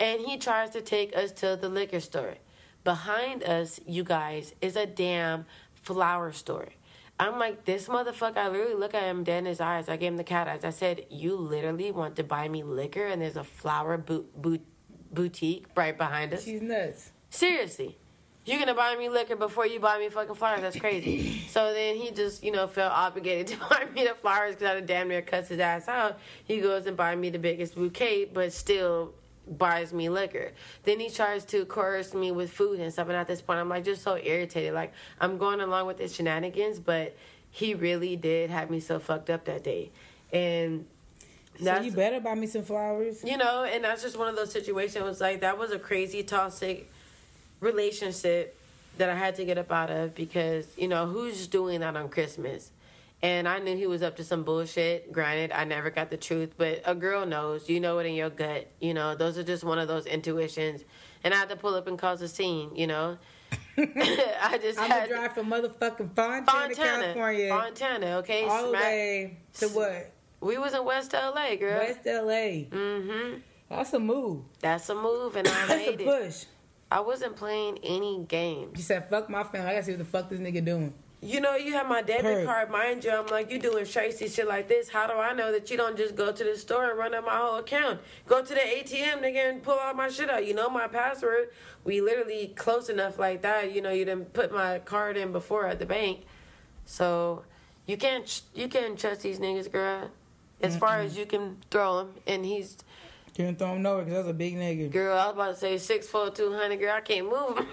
And 0.00 0.20
he 0.20 0.36
tries 0.36 0.70
to 0.70 0.80
take 0.80 1.16
us 1.16 1.30
to 1.34 1.56
the 1.58 1.68
liquor 1.68 2.00
store. 2.00 2.34
Behind 2.82 3.44
us, 3.44 3.78
you 3.86 4.02
guys, 4.02 4.52
is 4.60 4.74
a 4.74 4.84
damn 4.84 5.46
flower 5.74 6.32
store. 6.32 6.70
I'm 7.20 7.38
like, 7.38 7.64
this 7.64 7.86
motherfucker, 7.86 8.36
I 8.36 8.48
literally 8.48 8.74
look 8.74 8.94
at 8.94 9.04
him 9.04 9.22
dead 9.22 9.38
in 9.38 9.46
his 9.46 9.60
eyes. 9.60 9.88
I 9.88 9.96
gave 9.96 10.10
him 10.10 10.16
the 10.16 10.24
cat 10.24 10.48
eyes. 10.48 10.64
I 10.64 10.70
said, 10.70 11.06
You 11.08 11.36
literally 11.36 11.92
want 11.92 12.16
to 12.16 12.24
buy 12.24 12.48
me 12.48 12.64
liquor 12.64 13.06
and 13.06 13.22
there's 13.22 13.36
a 13.36 13.44
flower 13.44 13.96
boutique 13.96 15.66
right 15.76 15.96
behind 15.96 16.34
us? 16.34 16.42
She's 16.44 16.60
nuts. 16.60 17.11
Seriously. 17.32 17.96
You're 18.44 18.58
gonna 18.58 18.74
buy 18.74 18.94
me 18.96 19.08
liquor 19.08 19.36
before 19.36 19.66
you 19.66 19.80
buy 19.80 19.98
me 19.98 20.08
fucking 20.10 20.34
flowers. 20.34 20.60
That's 20.60 20.78
crazy. 20.78 21.40
so 21.48 21.72
then 21.72 21.96
he 21.96 22.10
just, 22.10 22.44
you 22.44 22.52
know, 22.52 22.66
felt 22.66 22.92
obligated 22.92 23.46
to 23.58 23.58
buy 23.68 23.86
me 23.94 24.04
the 24.04 24.14
flowers 24.14 24.54
because 24.54 24.70
I 24.70 24.74
had 24.76 24.86
damn 24.86 25.08
near 25.08 25.22
cuss 25.22 25.48
his 25.48 25.58
ass 25.58 25.88
out. 25.88 26.18
He 26.44 26.60
goes 26.60 26.86
and 26.86 26.96
buys 26.96 27.16
me 27.16 27.30
the 27.30 27.38
biggest 27.38 27.74
bouquet, 27.74 28.26
but 28.26 28.52
still 28.52 29.14
buys 29.48 29.92
me 29.92 30.08
liquor. 30.08 30.52
Then 30.84 31.00
he 31.00 31.08
tries 31.08 31.44
to 31.46 31.64
coerce 31.64 32.12
me 32.14 32.32
with 32.32 32.50
food 32.50 32.80
and 32.80 32.92
stuff. 32.92 33.08
And 33.08 33.16
at 33.16 33.26
this 33.26 33.40
point, 33.40 33.60
I'm 33.60 33.68
like 33.68 33.84
just 33.84 34.02
so 34.02 34.16
irritated. 34.16 34.74
Like 34.74 34.92
I'm 35.18 35.38
going 35.38 35.60
along 35.60 35.86
with 35.86 35.98
his 35.98 36.14
shenanigans, 36.14 36.80
but 36.80 37.16
he 37.50 37.74
really 37.74 38.16
did 38.16 38.50
have 38.50 38.70
me 38.70 38.78
so 38.80 38.98
fucked 38.98 39.30
up 39.30 39.46
that 39.46 39.64
day. 39.64 39.90
And 40.32 40.86
so 41.62 41.80
you 41.80 41.92
better 41.92 42.20
buy 42.20 42.34
me 42.34 42.46
some 42.46 42.62
flowers. 42.62 43.22
You 43.24 43.36
know, 43.36 43.64
and 43.64 43.84
that's 43.84 44.02
just 44.02 44.18
one 44.18 44.28
of 44.28 44.36
those 44.36 44.52
situations. 44.52 45.04
Was 45.04 45.20
like 45.20 45.40
that 45.40 45.58
was 45.58 45.70
a 45.70 45.78
crazy 45.78 46.22
toxic 46.22 46.90
relationship 47.62 48.58
that 48.98 49.08
I 49.08 49.14
had 49.14 49.36
to 49.36 49.44
get 49.44 49.56
up 49.56 49.72
out 49.72 49.90
of 49.90 50.14
because 50.14 50.66
you 50.76 50.88
know 50.88 51.06
who's 51.06 51.46
doing 51.46 51.80
that 51.80 51.96
on 51.96 52.08
Christmas. 52.10 52.70
And 53.24 53.46
I 53.46 53.60
knew 53.60 53.76
he 53.76 53.86
was 53.86 54.02
up 54.02 54.16
to 54.16 54.24
some 54.24 54.42
bullshit. 54.42 55.12
Granted, 55.12 55.52
I 55.52 55.62
never 55.62 55.90
got 55.90 56.10
the 56.10 56.16
truth, 56.16 56.54
but 56.58 56.82
a 56.84 56.92
girl 56.94 57.24
knows. 57.24 57.68
You 57.68 57.78
know 57.78 58.00
it 58.00 58.06
in 58.06 58.14
your 58.14 58.30
gut. 58.30 58.68
You 58.80 58.94
know, 58.94 59.14
those 59.14 59.38
are 59.38 59.44
just 59.44 59.62
one 59.62 59.78
of 59.78 59.86
those 59.86 60.06
intuitions. 60.06 60.82
And 61.22 61.32
I 61.32 61.36
had 61.36 61.48
to 61.50 61.56
pull 61.56 61.76
up 61.76 61.86
and 61.86 61.96
cause 61.96 62.20
a 62.20 62.26
scene, 62.26 62.74
you 62.74 62.88
know. 62.88 63.18
I 63.78 64.58
just 64.60 64.76
I'm 64.80 64.90
had 64.90 65.08
to 65.08 65.14
drive 65.14 65.34
from 65.34 65.50
motherfucking 65.50 66.16
Fontana, 66.16 66.44
Fontana, 66.46 66.74
California. 66.74 67.48
Fontana, 67.48 68.06
okay? 68.18 68.44
All 68.44 68.66
the 68.66 68.72
way 68.72 69.38
to 69.54 69.68
what? 69.68 70.12
We 70.40 70.58
was 70.58 70.74
in 70.74 70.84
West 70.84 71.12
LA, 71.12 71.54
girl. 71.54 71.78
West 71.78 72.00
LA. 72.04 72.66
Mm-hmm. 72.68 73.38
That's 73.68 73.92
a 73.92 74.00
move. 74.00 74.42
That's 74.60 74.88
a 74.88 74.96
move, 74.96 75.36
and 75.36 75.46
I 75.46 75.66
That's 75.66 75.88
a 75.88 75.96
push. 75.96 76.42
it. 76.42 76.46
I 76.92 77.00
wasn't 77.00 77.36
playing 77.36 77.78
any 77.82 78.22
games. 78.28 78.72
You 78.76 78.82
said, 78.82 79.08
fuck 79.08 79.30
my 79.30 79.44
family. 79.44 79.66
I 79.66 79.72
gotta 79.72 79.84
see 79.84 79.92
what 79.92 80.00
the 80.00 80.04
fuck 80.04 80.28
this 80.28 80.40
nigga 80.40 80.62
doing. 80.62 80.92
You 81.22 81.40
know, 81.40 81.56
you 81.56 81.72
have 81.72 81.88
my 81.88 82.02
debit 82.02 82.24
Heard. 82.24 82.46
card, 82.46 82.70
mind 82.70 83.04
you. 83.04 83.12
I'm 83.12 83.28
like, 83.28 83.50
you 83.50 83.58
doing 83.58 83.86
Tracy 83.86 84.28
shit 84.28 84.46
like 84.46 84.68
this. 84.68 84.90
How 84.90 85.06
do 85.06 85.14
I 85.14 85.32
know 85.32 85.52
that 85.52 85.70
you 85.70 85.78
don't 85.78 85.96
just 85.96 86.16
go 86.16 86.32
to 86.32 86.44
the 86.44 86.54
store 86.54 86.90
and 86.90 86.98
run 86.98 87.14
up 87.14 87.24
my 87.24 87.38
whole 87.38 87.56
account? 87.56 88.00
Go 88.26 88.44
to 88.44 88.52
the 88.52 88.60
ATM, 88.60 89.22
nigga, 89.22 89.48
and 89.48 89.62
pull 89.62 89.78
all 89.78 89.94
my 89.94 90.10
shit 90.10 90.28
out. 90.28 90.44
You 90.44 90.52
know 90.52 90.68
my 90.68 90.86
password. 90.86 91.48
We 91.82 92.02
literally 92.02 92.52
close 92.56 92.90
enough 92.90 93.18
like 93.18 93.40
that. 93.40 93.72
You 93.72 93.80
know, 93.80 93.90
you 93.90 94.04
didn't 94.04 94.34
put 94.34 94.52
my 94.52 94.80
card 94.80 95.16
in 95.16 95.32
before 95.32 95.66
at 95.66 95.78
the 95.78 95.86
bank, 95.86 96.26
so 96.84 97.44
you 97.86 97.96
can't 97.96 98.42
you 98.54 98.68
can't 98.68 98.98
trust 98.98 99.22
these 99.22 99.38
niggas, 99.38 99.72
girl. 99.72 100.10
As 100.60 100.76
far 100.76 101.00
as 101.00 101.16
you 101.16 101.24
can 101.24 101.56
throw 101.70 102.00
him, 102.00 102.08
and 102.26 102.44
he's 102.44 102.76
Can't 103.34 103.58
throw 103.58 103.74
him 103.74 103.82
nowhere 103.82 104.04
because 104.04 104.18
that's 104.18 104.28
a 104.28 104.34
big 104.34 104.56
nigga. 104.56 104.90
girl. 104.90 105.16
I 105.16 105.26
was 105.26 105.34
about 105.34 105.54
to 105.54 105.56
say 105.56 105.78
six 105.78 106.06
four 106.06 106.30
two 106.30 106.52
hundred, 106.52 106.78
girl. 106.78 106.94
I 106.94 107.00
can't 107.00 107.30
move. 107.30 107.66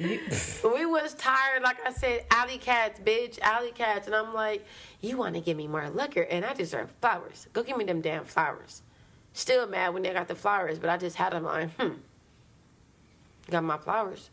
we 0.00 0.86
was 0.86 1.14
tired, 1.14 1.62
like 1.62 1.76
I 1.86 1.92
said, 1.92 2.24
alley 2.30 2.58
cats, 2.58 2.98
bitch, 2.98 3.38
alley 3.40 3.70
cats, 3.70 4.06
and 4.06 4.16
I'm 4.16 4.32
like, 4.32 4.64
you 5.00 5.16
want 5.18 5.34
to 5.34 5.40
give 5.40 5.56
me 5.56 5.68
more 5.68 5.88
liquor, 5.90 6.22
and 6.22 6.44
I 6.44 6.54
deserve 6.54 6.90
flowers. 7.00 7.46
Go 7.52 7.62
give 7.62 7.76
me 7.76 7.84
them 7.84 8.00
damn 8.00 8.24
flowers. 8.24 8.82
Still 9.32 9.66
mad 9.66 9.94
when 9.94 10.02
they 10.02 10.12
got 10.12 10.26
the 10.26 10.34
flowers, 10.34 10.78
but 10.78 10.90
I 10.90 10.96
just 10.96 11.16
had 11.16 11.34
them 11.34 11.44
like, 11.44 11.70
hmm, 11.78 11.94
got 13.50 13.62
my 13.62 13.76
flowers, 13.76 14.30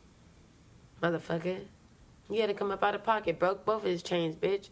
motherfucker. 1.03 1.59
You 2.29 2.41
had 2.41 2.47
to 2.47 2.53
come 2.53 2.71
up 2.71 2.83
out 2.83 2.95
of 2.95 3.03
pocket, 3.03 3.37
broke 3.37 3.65
both 3.65 3.83
of 3.83 3.89
his 3.89 4.01
chains, 4.01 4.35
bitch. 4.35 4.69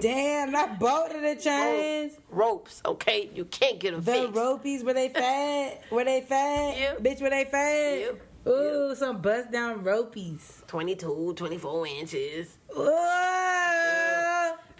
Damn, 0.00 0.50
not 0.52 0.78
both 0.78 1.14
of 1.14 1.22
the 1.22 1.36
chains. 1.36 2.18
Ropes, 2.30 2.82
okay? 2.84 3.30
You 3.34 3.44
can't 3.46 3.78
get 3.78 3.92
them 3.92 4.02
The 4.02 4.12
fixed. 4.12 4.32
ropies, 4.34 4.84
were 4.84 4.92
they 4.94 5.08
fat? 5.08 5.82
Were 5.90 6.04
they 6.04 6.20
fat? 6.20 6.76
Yep. 6.78 7.02
Bitch, 7.02 7.20
were 7.22 7.30
they 7.30 7.44
fat? 7.44 7.98
Yep. 8.00 8.20
Ooh, 8.46 8.94
some 8.94 9.22
bust 9.22 9.50
down 9.50 9.82
ropies. 9.84 10.66
22, 10.66 11.34
24 11.36 11.86
inches. 11.86 12.58
Ooh. 12.76 12.90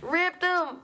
ripped 0.02 0.42
him. 0.42 0.76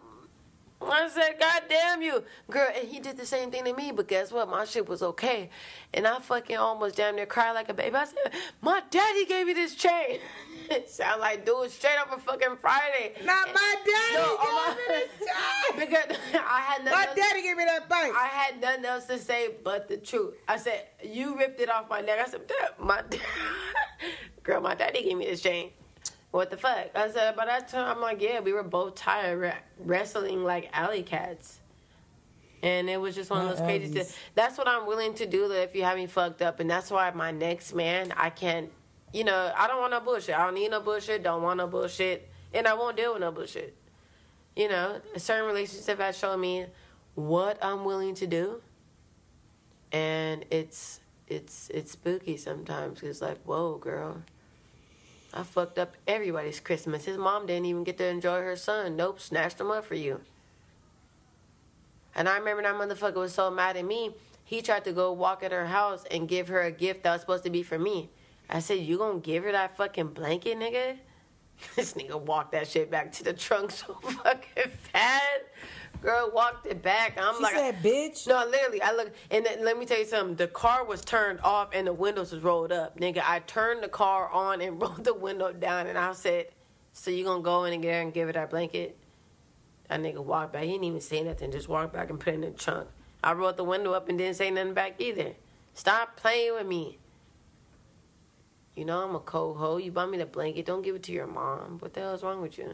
I 0.83 1.09
said, 1.09 1.37
God 1.39 1.63
damn 1.69 2.01
you. 2.03 2.25
Girl, 2.51 2.69
and 2.75 2.89
he 2.89 3.01
did 3.01 3.17
the 3.17 3.27
same 3.27 3.51
thing 3.51 3.65
to 3.65 3.73
me, 3.75 3.93
but 3.93 4.09
guess 4.09 4.33
what? 4.33 4.49
My 4.49 4.65
shit 4.65 4.89
was 4.89 5.03
okay. 5.03 5.51
And 5.93 6.07
I 6.07 6.19
fucking 6.19 6.57
almost 6.57 6.97
damn 6.97 7.17
near 7.17 7.27
cried 7.27 7.53
like 7.53 7.69
a 7.69 7.75
baby. 7.75 7.95
I 7.97 8.05
said, 8.07 8.33
My 8.63 8.83
daddy 8.91 9.27
gave 9.27 9.47
me 9.47 9.53
this 9.53 9.75
chain. 9.75 10.21
it 10.71 10.89
sound 10.99 11.21
like 11.21 11.45
dude 11.45 11.71
straight 11.71 11.99
up 11.99 12.11
a 12.17 12.19
fucking 12.21 12.57
Friday. 12.61 13.13
Not 13.25 13.49
my 13.53 13.75
daddy 13.85 14.15
No, 14.15 14.37
oh 14.41 14.77
gave 14.77 14.89
me 14.89 15.03
this 15.19 15.29
chain. 15.29 15.79
because 16.09 16.17
I 16.49 16.61
had 16.61 16.85
nothing 16.85 16.99
My 16.99 17.07
else- 17.07 17.17
daddy 17.17 17.43
gave 17.43 17.57
me 17.57 17.65
that 17.67 17.89
bike. 17.89 18.13
I 18.17 18.27
had 18.27 18.61
nothing 18.61 18.85
else 18.87 19.05
to 19.07 19.19
say 19.19 19.51
but 19.63 19.87
the 19.89 19.99
truth. 19.99 20.35
I 20.49 20.57
said, 20.57 20.87
You 21.05 21.37
ripped 21.39 21.61
it 21.61 21.69
off 21.71 21.91
my 21.91 22.01
neck. 22.01 22.19
I 22.27 22.29
said, 22.31 22.47
"Dad, 22.47 22.71
my 22.79 23.03
girl, 24.43 24.61
my 24.61 24.75
daddy 24.75 25.03
gave 25.03 25.17
me 25.19 25.27
this 25.27 25.43
chain. 25.43 25.71
What 26.31 26.51
the 26.51 26.57
fuck? 26.57 26.91
I 26.95 27.11
said, 27.11 27.35
by 27.35 27.47
that 27.47 27.69
time, 27.69 27.97
I'm 27.97 28.01
like, 28.01 28.23
yeah, 28.23 28.41
we 28.41 28.53
were 28.53 28.63
both 28.63 28.95
tired 28.95 29.39
re- 29.39 29.55
wrestling 29.79 30.45
like 30.45 30.71
alley 30.73 31.03
cats. 31.03 31.59
And 32.63 32.89
it 32.91 33.01
was 33.01 33.15
just 33.15 33.31
one 33.31 33.43
of 33.43 33.49
those 33.49 33.61
crazy 33.61 33.93
things. 33.93 34.15
That's 34.35 34.59
what 34.59 34.69
I'm 34.69 34.87
willing 34.87 35.15
to 35.15 35.27
do 35.27 35.51
if 35.51 35.75
you 35.75 35.83
have 35.83 35.97
me 35.97 36.07
fucked 36.07 36.43
up. 36.43 36.61
And 36.61 36.71
that's 36.71 36.91
why 36.91 37.11
my 37.11 37.31
next 37.31 37.75
man, 37.75 38.13
I 38.17 38.31
can't, 38.31 38.71
you 39.13 39.25
know, 39.25 39.53
I 39.57 39.67
don't 39.67 39.81
want 39.81 39.93
no 39.93 40.01
bullshit. 40.01 40.39
I 40.39 40.45
don't 40.45 40.55
need 40.55 40.71
no 40.71 40.81
bullshit, 40.81 41.23
don't 41.23 41.43
want 41.43 41.57
no 41.57 41.67
bullshit. 41.67 42.29
And 42.53 42.67
I 42.67 42.75
won't 42.75 42.97
deal 42.97 43.13
with 43.13 43.23
no 43.23 43.33
bullshit. 43.33 43.75
You 44.55 44.69
know, 44.69 45.01
a 45.15 45.21
certain 45.21 45.47
relationship 45.47 45.99
has 45.99 46.19
shown 46.19 46.41
me 46.41 46.67
what 47.15 47.59
I'm 47.65 47.85
willing 47.85 48.15
to 48.17 48.27
do. 48.27 48.61
And 49.91 50.45
it's 50.51 51.01
it's 51.27 51.71
it's 51.71 51.93
spooky 51.93 52.37
sometimes. 52.37 53.03
It's 53.03 53.23
like, 53.23 53.39
whoa, 53.45 53.79
girl. 53.79 54.23
I 55.33 55.43
fucked 55.45 55.79
up 55.79 55.97
everybody's 56.07 56.61
Christmas. 56.61 57.05
His 57.05 57.17
mom 57.17 57.47
didn't 57.47 57.67
even 57.67 57.85
get 57.85 57.99
to 57.99 58.07
enjoy 58.07 58.41
her 58.41 58.57
son. 58.57 58.97
Nope, 58.97 59.21
snatched 59.21 59.61
him 59.61 59.71
up 59.71 59.85
for 59.85 59.95
you. 59.95 60.21
And 62.15 62.29
I 62.29 62.39
remember 62.39 62.63
that 62.63 62.75
motherfucker 62.75 63.17
was 63.17 63.35
so 63.35 63.51
mad 63.51 63.77
at 63.77 63.85
me. 63.85 64.15
He 64.45 64.63
tried 64.63 64.85
to 64.85 64.93
go 64.93 65.13
walk 65.13 65.45
at 65.45 65.53
her 65.53 65.67
house 65.67 66.05
and 66.11 66.29
give 66.29 66.49
her 66.49 66.63
a 66.63 66.73
gift 66.73 67.05
that 67.05 67.13
was 67.13 67.21
supposed 67.21 67.45
to 67.45 67.51
be 67.51 67.63
for 67.63 67.79
me. 67.79 68.11
I 68.49 68.59
said, 68.59 68.81
"You 68.81 68.99
gonna 68.99 69.21
give 69.21 69.45
her 69.45 69.53
that 69.53 69.77
fucking 69.77 70.09
blanket, 70.09 70.59
nigga?" 70.59 70.99
This 71.77 71.93
nigga 71.93 72.19
walked 72.19 72.53
that 72.53 72.67
shit 72.67 72.91
back 72.91 73.13
to 73.13 73.25
the 73.25 73.33
trunk 73.33 73.71
so 73.71 73.95
fucking 74.03 74.73
fast. 74.93 75.45
Girl 76.03 76.31
walked 76.33 76.67
it 76.67 76.83
back. 76.83 77.19
I'm 77.21 77.37
she 77.37 77.43
like, 77.43 77.55
said, 77.55 77.83
bitch. 77.83 78.27
no, 78.27 78.45
literally, 78.47 78.81
I 78.81 78.93
look, 78.93 79.13
and 79.31 79.45
then, 79.45 79.65
let 79.65 79.79
me 79.79 79.85
tell 79.85 79.99
you 79.99 80.07
something. 80.07 80.35
The 80.35 80.47
car 80.47 80.85
was 80.85 81.03
turned 81.03 81.41
off 81.41 81.71
and 81.75 81.87
the 81.87 81.93
windows 81.93 82.33
was 82.33 82.43
rolled 82.43 82.73
up, 82.73 82.99
nigga. 82.99 83.23
I 83.25 83.41
turned 83.41 83.83
the 83.83 83.89
car 83.89 84.31
on 84.31 84.63
and 84.63 84.81
rolled 84.83 85.05
the 85.05 85.15
window 85.15 85.53
down, 85.53 85.87
and 85.87 85.99
I 85.99 86.13
said, 86.13 86.47
"So 86.95 87.11
you 87.11 87.25
gonna 87.25 87.43
go 87.43 87.65
in 87.65 87.75
and 87.75 87.83
get 87.83 87.95
her 87.95 88.01
and 88.01 88.15
give 88.15 88.29
her 88.29 88.33
that 88.33 88.51
blanket?" 88.51 88.97
That 89.89 90.01
nigga 90.01 90.25
walked 90.25 90.53
back. 90.53 90.63
He 90.63 90.73
didn't 90.73 90.85
even 90.85 91.01
say 91.01 91.23
nothing. 91.23 91.51
Just 91.51 91.69
walked 91.69 91.93
back 91.93 92.09
and 92.11 92.19
put 92.19 92.33
it 92.33 92.37
in 92.37 92.41
the 92.43 92.51
trunk. 92.53 92.89
I 93.23 93.33
rolled 93.33 93.57
the 93.59 93.65
window 93.65 93.93
up 93.93 94.09
and 94.09 94.17
didn't 94.17 94.37
say 94.37 94.51
nothing 94.51 94.73
back 94.73 94.95
either. 95.01 95.35
Stop 95.75 96.17
playing 96.17 96.55
with 96.55 96.67
me. 96.67 96.99
You 98.75 98.85
know 98.85 99.05
I'm 99.05 99.15
a 99.15 99.21
cold 99.21 99.59
hoe. 99.59 99.77
You 99.77 99.93
bought 99.93 100.11
me 100.11 100.17
the 100.17 100.27
blanket. 100.27 100.65
Don't 100.65 100.83
give 100.83 100.95
it 100.95 101.03
to 101.03 101.13
your 101.13 101.27
mom. 101.27 101.79
What 101.81 101.93
the 101.93 102.01
hell 102.01 102.15
is 102.15 102.23
wrong 102.23 102.41
with 102.41 102.57
you? 102.57 102.73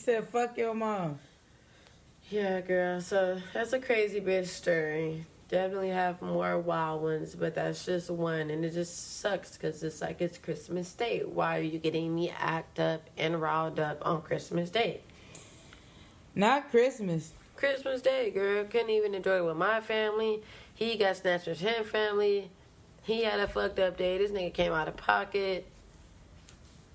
Said, 0.00 0.28
fuck 0.28 0.56
your 0.56 0.72
mom. 0.72 1.18
Yeah, 2.30 2.62
girl. 2.62 3.02
So 3.02 3.38
that's 3.52 3.74
a 3.74 3.78
crazy 3.78 4.18
bitch 4.18 4.46
story. 4.46 5.26
Definitely 5.50 5.90
have 5.90 6.22
more 6.22 6.58
wild 6.58 7.02
ones, 7.02 7.34
but 7.34 7.54
that's 7.54 7.84
just 7.84 8.08
one, 8.08 8.48
and 8.48 8.64
it 8.64 8.72
just 8.72 9.20
sucks 9.20 9.58
because 9.58 9.82
it's 9.82 10.00
like 10.00 10.22
it's 10.22 10.38
Christmas 10.38 10.90
Day. 10.94 11.20
Why 11.20 11.58
are 11.58 11.62
you 11.62 11.78
getting 11.78 12.14
me 12.14 12.30
act 12.30 12.80
up 12.80 13.02
and 13.18 13.42
riled 13.42 13.78
up 13.78 13.98
on 14.00 14.22
Christmas 14.22 14.70
Day? 14.70 15.02
Not 16.34 16.70
Christmas. 16.70 17.34
Christmas 17.56 18.00
Day, 18.00 18.30
girl. 18.30 18.64
Couldn't 18.64 18.88
even 18.88 19.14
enjoy 19.14 19.36
it 19.36 19.44
with 19.44 19.58
my 19.58 19.82
family. 19.82 20.40
He 20.74 20.96
got 20.96 21.18
snatched 21.18 21.46
with 21.46 21.60
his 21.60 21.86
family. 21.86 22.48
He 23.02 23.24
had 23.24 23.38
a 23.38 23.46
fucked 23.46 23.78
up 23.78 23.98
day. 23.98 24.16
This 24.16 24.30
nigga 24.30 24.54
came 24.54 24.72
out 24.72 24.88
of 24.88 24.96
pocket. 24.96 25.66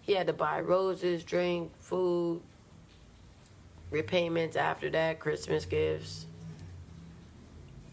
He 0.01 0.13
had 0.13 0.25
to 0.25 0.33
buy 0.33 0.61
roses, 0.61 1.23
drink, 1.23 1.71
food, 1.79 2.41
repayments 3.91 4.55
after 4.55 4.89
that, 4.91 5.19
Christmas 5.19 5.65
gifts. 5.65 6.25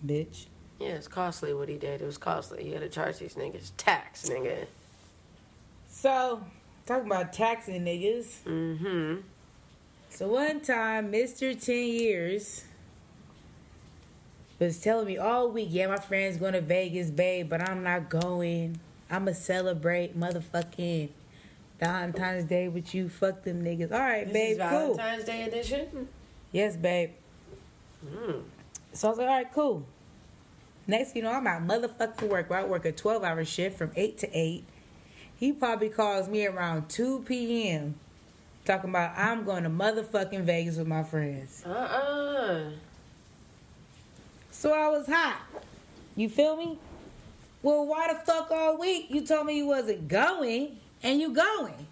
Bitch. 0.04 0.46
Yeah, 0.80 0.90
it's 0.90 1.08
costly 1.08 1.54
what 1.54 1.68
he 1.68 1.76
did. 1.76 2.00
It 2.00 2.04
was 2.04 2.18
costly. 2.18 2.64
He 2.64 2.72
had 2.72 2.80
to 2.80 2.88
charge 2.88 3.18
these 3.18 3.34
niggas 3.34 3.70
tax, 3.76 4.28
nigga. 4.28 4.66
So, 5.88 6.42
talking 6.86 7.06
about 7.06 7.32
taxing 7.32 7.84
niggas. 7.84 8.42
Mm-hmm. 8.44 9.20
So 10.08 10.28
one 10.28 10.60
time, 10.60 11.10
Mr. 11.12 11.58
10 11.58 11.74
Years 11.74 12.64
was 14.58 14.78
telling 14.80 15.06
me 15.06 15.18
all 15.18 15.50
week, 15.50 15.68
yeah, 15.70 15.86
my 15.86 15.96
friend's 15.96 16.36
going 16.36 16.52
to 16.52 16.60
Vegas, 16.60 17.10
babe, 17.10 17.48
but 17.48 17.68
I'm 17.68 17.82
not 17.82 18.10
going. 18.10 18.78
I'ma 19.10 19.32
celebrate 19.32 20.18
motherfucking 20.18 21.10
Valentine's 21.82 22.44
Day 22.44 22.68
with 22.68 22.94
you. 22.94 23.08
Fuck 23.08 23.42
them 23.42 23.64
niggas. 23.64 23.90
All 23.90 23.98
right, 23.98 24.24
This 24.24 24.32
babe. 24.32 24.60
is 24.60 24.70
Cool. 24.70 24.94
Valentine's 24.94 25.24
Day 25.24 25.42
edition. 25.42 26.08
Yes, 26.52 26.76
babe. 26.76 27.10
Mm. 28.06 28.42
So 28.92 29.08
I 29.08 29.10
was 29.10 29.18
like, 29.18 29.28
all 29.28 29.34
right, 29.34 29.52
cool. 29.52 29.84
Next, 30.86 31.16
you 31.16 31.22
know, 31.22 31.32
I'm 31.32 31.46
at 31.48 31.62
motherfucking 31.62 32.28
work. 32.28 32.48
Where 32.50 32.60
I 32.60 32.64
work 32.64 32.84
a 32.84 32.92
12 32.92 33.24
hour 33.24 33.44
shift 33.44 33.78
from 33.78 33.90
8 33.96 34.16
to 34.18 34.30
8. 34.32 34.64
He 35.34 35.52
probably 35.52 35.88
calls 35.88 36.28
me 36.28 36.46
around 36.46 36.88
2 36.88 37.24
p.m. 37.26 37.96
talking 38.64 38.90
about 38.90 39.18
I'm 39.18 39.44
going 39.44 39.64
to 39.64 39.70
motherfucking 39.70 40.42
Vegas 40.42 40.76
with 40.76 40.86
my 40.86 41.02
friends. 41.02 41.64
Uh 41.66 41.70
uh 41.70 42.60
So 44.52 44.72
I 44.72 44.88
was 44.88 45.08
hot. 45.08 45.40
You 46.14 46.28
feel 46.28 46.56
me? 46.56 46.78
Well, 47.62 47.86
why 47.86 48.12
the 48.12 48.20
fuck 48.20 48.52
all 48.52 48.78
week 48.78 49.06
you 49.08 49.26
told 49.26 49.46
me 49.46 49.56
you 49.56 49.66
wasn't 49.66 50.06
going 50.06 50.78
and 51.02 51.20
you 51.20 51.32
going? 51.32 51.86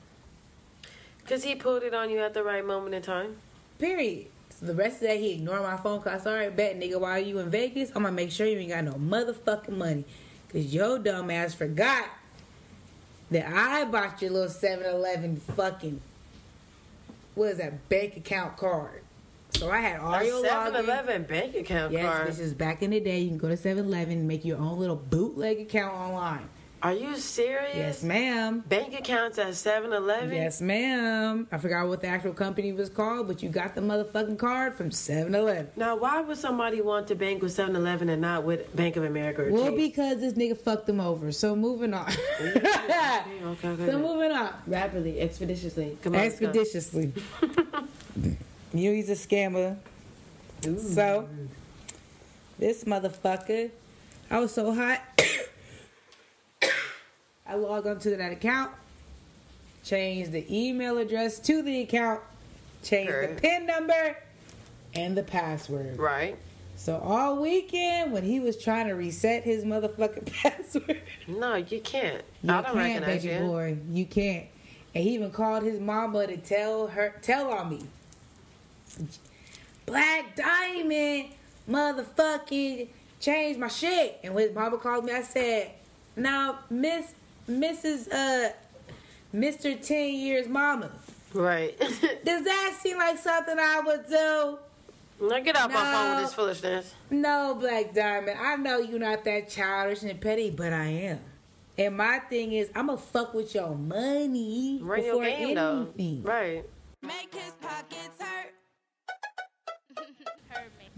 Because 1.23 1.45
he 1.45 1.55
pulled 1.55 1.83
it 1.83 1.95
on 1.95 2.11
you 2.11 2.19
at 2.21 2.35
the 2.35 2.43
right 2.43 2.65
moment 2.65 2.95
in 2.95 3.03
time. 3.03 3.37
Period. 3.79 4.27
So 4.51 4.67
the 4.67 4.75
rest 4.75 4.97
of 4.97 5.03
that, 5.03 5.19
he 5.19 5.33
ignored 5.35 5.63
my 5.63 5.77
phone 5.77 6.01
call. 6.03 6.13
Sorry, 6.13 6.21
said, 6.21 6.29
all 6.33 6.37
right, 6.37 6.57
bet, 6.57 6.79
nigga, 6.79 7.01
while 7.01 7.19
you 7.19 7.39
in 7.39 7.51
Vegas, 7.51 7.91
I'm 7.91 8.03
gonna 8.03 8.13
make 8.13 8.31
sure 8.31 8.47
you 8.47 8.59
ain't 8.59 8.71
got 8.71 8.85
no 8.85 8.93
motherfucking 8.95 9.77
money. 9.77 10.05
Cause 10.53 10.65
your 10.67 10.99
dumb 10.99 11.31
ass 11.31 11.55
forgot 11.55 12.07
that 13.31 13.47
I 13.49 13.85
bought 13.85 14.21
your 14.21 14.33
little 14.33 14.49
7 14.49 14.85
Eleven 14.85 15.37
fucking, 15.37 16.01
what 17.37 17.51
is 17.51 17.59
that, 17.59 17.89
bank 17.89 18.17
account 18.17 18.57
card. 18.57 19.03
So 19.55 19.71
I 19.71 19.79
had 19.81 20.01
all 20.01 20.15
A 20.15 20.25
your 20.25 20.45
7-Eleven 20.45 21.25
bank 21.25 21.55
account 21.55 21.93
Yes, 21.93 22.05
card. 22.05 22.29
this 22.29 22.39
is 22.39 22.55
back 22.55 22.83
in 22.83 22.91
the 22.91 23.01
day. 23.01 23.21
You 23.21 23.29
can 23.29 23.39
go 23.39 23.49
to 23.49 23.57
7 23.57 23.85
Eleven 23.85 24.19
and 24.19 24.29
make 24.29 24.45
your 24.45 24.59
own 24.59 24.79
little 24.79 24.97
bootleg 24.97 25.61
account 25.61 25.95
online. 25.95 26.49
Are 26.83 26.95
you 26.95 27.17
serious? 27.17 27.77
Yes, 27.77 28.03
ma'am. 28.03 28.61
Bank 28.67 28.99
accounts 28.99 29.39
at 29.39 29.55
7 29.55 29.93
Eleven? 29.93 30.33
Yes, 30.35 30.63
ma'am. 30.63 31.47
I 31.53 31.59
forgot 31.59 31.87
what 31.89 32.01
the 32.01 32.07
actual 32.07 32.33
company 32.33 32.73
was 32.73 32.89
called, 32.89 33.27
but 33.29 33.43
you 33.43 33.51
got 33.51 33.75
the 33.75 33.83
motherfucking 33.83 34.39
card 34.39 34.75
from 34.77 34.91
7 34.91 35.35
Eleven. 35.35 35.69
Now, 35.77 35.97
why 35.97 36.23
would 36.23 36.39
somebody 36.39 36.81
want 36.81 37.09
to 37.09 37.15
bank 37.15 37.43
with 37.43 37.53
7 37.53 37.77
Eleven 37.77 38.09
and 38.09 38.23
not 38.23 38.45
with 38.45 38.75
Bank 38.75 38.97
of 38.97 39.05
America 39.05 39.43
or 39.43 39.51
Well, 39.51 39.71
Chase? 39.71 39.77
because 39.77 40.21
this 40.21 40.33
nigga 40.35 40.57
fucked 40.57 40.87
them 40.87 41.01
over. 41.01 41.33
So 41.33 41.55
moving 41.55 41.93
on. 41.93 42.09
Okay, 42.41 43.43
okay, 43.45 43.87
so 43.87 43.99
moving 43.99 44.33
on. 44.33 44.55
Rapidly, 44.67 45.21
expeditiously. 45.21 45.99
Come 46.03 46.15
on. 46.15 46.21
Expeditiously. 46.23 47.13
you 48.73 48.93
he's 48.93 49.11
a 49.11 49.15
scammer. 49.15 49.77
So 50.63 51.29
this 52.59 52.85
motherfucker, 52.85 53.71
I 54.31 54.39
was 54.39 54.55
so 54.55 54.73
hot. 54.73 55.01
I 57.51 57.55
logged 57.55 57.89
onto 57.89 58.17
that 58.17 58.31
account, 58.31 58.71
change 59.83 60.29
the 60.31 60.47
email 60.55 60.99
address 60.99 61.41
to 61.41 61.63
the 61.63 61.81
account, 61.81 62.21
changed 62.85 63.13
the 63.13 63.41
PIN 63.41 63.67
number, 63.67 64.17
and 64.95 65.17
the 65.17 65.25
password. 65.25 65.99
Right. 65.99 66.37
So 66.77 66.97
all 66.99 67.43
weekend 67.43 68.13
when 68.13 68.23
he 68.23 68.39
was 68.39 68.57
trying 68.57 68.87
to 68.87 68.95
reset 68.95 69.43
his 69.43 69.65
motherfucking 69.65 70.33
password, 70.43 71.01
No, 71.27 71.57
you 71.57 71.81
can't. 71.81 72.23
you 72.43 72.53
I 72.53 72.63
don't 72.63 72.65
can't, 72.67 72.77
recognize 72.77 73.23
baby 73.25 73.35
you. 73.35 73.41
boy. 73.51 73.77
You 73.91 74.07
can't. 74.07 74.47
And 74.95 75.05
he 75.05 75.11
even 75.15 75.31
called 75.33 75.65
his 75.65 75.81
mama 75.81 76.29
to 76.29 76.37
tell 76.37 76.87
her, 76.87 77.17
tell 77.21 77.51
on 77.51 77.71
me. 77.71 77.81
Black 79.87 80.37
Diamond, 80.37 81.31
motherfucking, 81.69 82.89
changed 83.19 83.59
my 83.59 83.69
shit. 83.69 84.21
And 84.23 84.35
when 84.35 84.47
his 84.47 84.55
mama 84.55 84.79
called 84.79 85.05
me, 85.05 85.13
I 85.13 85.23
said, 85.23 85.73
"Now, 86.17 86.61
Miss, 86.71 87.13
Mrs. 87.51 88.13
Uh, 88.13 88.53
Mister 89.33 89.75
Ten 89.77 90.15
Years 90.15 90.49
Mama, 90.49 90.91
Right. 91.35 91.79
does 92.25 92.45
that 92.45 92.79
seem 92.81 92.99
like 92.99 93.19
something 93.19 93.57
I 93.59 93.81
would 93.85 94.07
do?" 94.09 94.59
now 95.29 95.41
get 95.41 95.57
off 95.57 95.71
my 95.71 95.83
phone 95.93 96.15
with 96.17 96.25
this 96.25 96.35
foolishness. 96.35 96.95
No, 97.11 97.57
Black 97.61 97.93
Diamond. 97.95 98.39
I 98.41 98.57
know 98.57 98.79
you're 98.79 98.99
not 98.99 99.25
that 99.25 99.49
childish 99.51 100.03
and 100.03 100.19
petty, 100.21 100.51
but 100.51 100.73
I 100.73 100.87
am. 100.87 101.21
And 101.77 101.97
my 101.97 102.19
thing 102.21 102.53
is, 102.53 102.71
I'ma 102.75 102.97
fuck 102.97 103.33
with 103.35 103.55
your 103.55 103.75
money 103.75 104.81
Run 104.83 105.03
your 105.05 105.15
before 105.21 105.25
game, 105.25 105.55
though. 105.55 105.77
anything. 105.97 106.23
Right. 106.23 106.65
Make 107.03 107.33
his 107.35 107.53
pockets 107.61 108.11
hurt. 108.19 108.53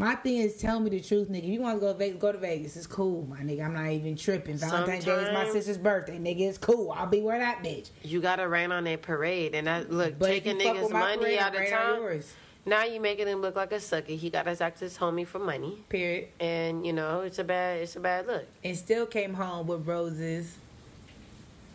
My 0.03 0.17
thing 0.17 0.39
is, 0.39 0.57
tell 0.57 0.81
me 0.81 0.91
the 0.91 1.01
truth, 1.01 1.29
nigga. 1.29 1.45
If 1.45 1.51
you 1.51 1.61
want 1.61 1.77
to 1.77 1.81
go 1.81 1.93
to 1.93 1.97
Vegas, 1.97 2.21
go 2.21 2.33
to 2.33 2.39
Vegas. 2.39 2.77
It's 2.77 2.89
cool, 2.89 3.25
my 3.31 3.37
nigga. 3.37 3.67
I'm 3.67 3.73
not 3.73 3.89
even 3.91 4.17
tripping. 4.17 4.57
Valentine's 4.57 5.05
Day 5.05 5.13
is 5.13 5.33
my 5.33 5.49
sister's 5.49 5.79
birthday, 5.79 6.19
nigga. 6.19 6.41
It's 6.41 6.59
cool. 6.59 6.91
I'll 6.91 7.07
be 7.07 7.21
where 7.21 7.39
that 7.39 7.63
bitch. 7.63 7.91
You 8.03 8.21
gotta 8.21 8.49
rain 8.49 8.73
on 8.73 8.83
that 8.83 9.03
parade. 9.03 9.55
And 9.55 9.69
that, 9.69 9.93
look, 9.93 10.19
But 10.19 10.27
taking 10.27 10.59
niggas 10.59 10.91
money 10.91 11.19
parade, 11.19 11.39
out 11.39 11.55
of 11.55 11.69
town. 11.69 12.21
Now 12.67 12.83
you 12.83 13.01
making 13.01 13.29
him 13.29 13.43
look 13.43 13.55
like 13.55 13.71
a 13.71 13.79
sucker. 13.79 14.11
He 14.11 14.29
got 14.29 14.49
his 14.49 14.61
act 14.61 14.81
his 14.81 14.99
homie 14.99 15.25
for 15.25 15.39
money. 15.39 15.79
Period. 15.89 16.31
And, 16.41 16.85
you 16.85 16.93
know, 16.93 17.21
it's 17.21 17.39
a 17.39 17.45
bad 17.45 17.83
it's 17.83 17.95
a 17.95 18.01
bad 18.01 18.27
look. 18.27 18.47
And 18.65 18.77
still 18.77 19.07
came 19.07 19.35
home 19.35 19.69
with 19.69 19.87
roses. 19.87 20.57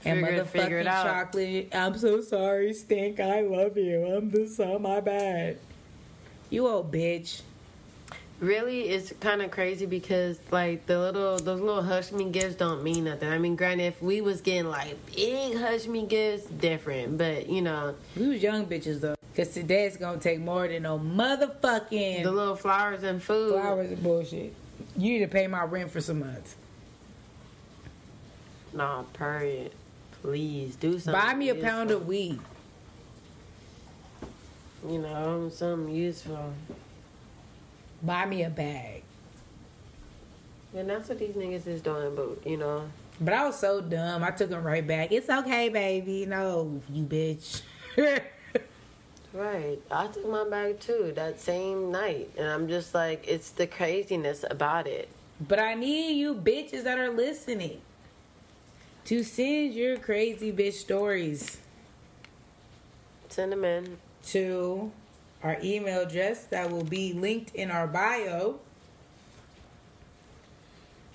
And 0.04 0.20
Figure 0.20 0.44
figure 0.44 0.84
motherfucking 0.84 0.88
out. 0.88 1.06
chocolate. 1.06 1.70
I'm 1.74 1.98
so 1.98 2.20
sorry, 2.20 2.74
Stink. 2.74 3.22
I 3.22 3.40
love 3.40 3.78
you. 3.78 4.06
I'm 4.06 4.30
the 4.32 4.48
son. 4.50 4.82
My 4.82 5.00
bad. 5.00 5.60
You 6.50 6.68
old 6.68 6.92
bitch. 6.92 7.44
Really, 8.40 8.90
it's 8.90 9.12
kind 9.20 9.42
of 9.42 9.50
crazy 9.50 9.88
because 9.88 10.40
like 10.52 10.86
the 10.86 11.00
little 11.00 11.38
those 11.38 11.60
little 11.60 11.82
hush 11.82 12.12
me 12.12 12.30
gifts 12.30 12.56
don't 12.56 12.84
mean 12.84 13.06
nothing. 13.06 13.30
I 13.30 13.40
mean, 13.40 13.56
granted, 13.56 13.86
if 13.86 14.02
we 14.02 14.22
was 14.22 14.42
getting 14.42 14.70
like 14.70 14.96
big 15.16 15.58
hush 15.58 15.88
me 15.88 16.06
gifts, 16.06 16.46
different. 16.46 17.18
But 17.18 17.50
you 17.50 17.64
know, 17.64 17.96
We 18.16 18.28
was 18.28 18.44
young 18.44 18.68
bitches 18.68 19.02
though. 19.02 19.16
Cause 19.36 19.50
today 19.50 19.86
it's 19.86 19.98
gonna 19.98 20.20
take 20.20 20.40
more 20.40 20.68
than 20.68 20.84
no 20.84 21.00
motherfucking 21.00 22.24
the 22.24 22.32
little 22.32 22.56
flowers 22.56 23.02
and 23.04 23.22
food. 23.22 23.54
flowers 23.54 23.92
and 23.92 24.04
bullshit. 24.04 24.54
You 24.96 25.14
need 25.14 25.20
to 25.20 25.28
pay 25.28 25.48
my 25.48 25.64
rent 25.64 25.90
for 25.92 26.02
some 26.02 26.20
months. 26.20 26.56
Nah, 28.74 29.02
period. 29.14 29.72
Please 30.22 30.76
do 30.76 31.00
something. 31.00 31.14
Buy 31.20 31.34
me 31.34 31.50
a 31.50 31.56
useful. 31.56 31.70
pound 31.72 31.92
of 31.92 32.06
weed. 32.08 32.40
You 34.88 35.00
know, 35.00 35.50
something 35.52 35.94
useful. 35.94 36.54
Buy 38.02 38.26
me 38.26 38.44
a 38.44 38.50
bag. 38.50 39.04
And 40.76 40.90
that's 40.90 41.10
what 41.10 41.20
these 41.20 41.36
niggas 41.36 41.66
is 41.68 41.82
doing. 41.82 42.16
But 42.16 42.46
you 42.50 42.58
know, 42.58 42.88
But 43.20 43.34
I 43.34 43.46
was 43.46 43.58
so 43.60 43.82
dumb. 43.82 44.24
I 44.24 44.32
took 44.32 44.50
him 44.52 44.64
right 44.64 44.86
back. 44.86 45.12
It's 45.12 45.30
okay, 45.30 45.70
baby. 45.70 46.26
No, 46.26 46.82
you 46.92 47.04
bitch. 47.04 47.62
right? 49.34 49.80
I 49.92 50.08
took 50.08 50.28
my 50.28 50.48
bag 50.50 50.80
too 50.80 51.12
that 51.16 51.40
same 51.40 51.92
night, 51.92 52.30
and 52.38 52.48
I'm 52.48 52.68
just 52.68 52.94
like, 52.94 53.26
it's 53.28 53.52
the 53.52 53.68
craziness 53.68 54.44
about 54.50 54.88
it. 54.88 55.10
but 55.40 55.60
I 55.60 55.74
need 55.76 56.14
you 56.18 56.34
bitches 56.36 56.84
that 56.84 56.98
are 57.00 57.10
listening 57.12 57.82
to 59.06 59.24
send 59.24 59.74
your 59.74 59.98
crazy 59.98 60.52
bitch 60.52 60.74
stories 60.74 61.58
Send 63.30 63.52
them 63.52 63.64
in. 63.64 63.98
to 64.28 64.92
our 65.44 65.58
email 65.64 66.02
address 66.02 66.46
that 66.46 66.72
will 66.72 66.84
be 66.84 67.14
linked 67.14 67.54
in 67.56 67.72
our 67.72 67.88
bio. 67.88 68.60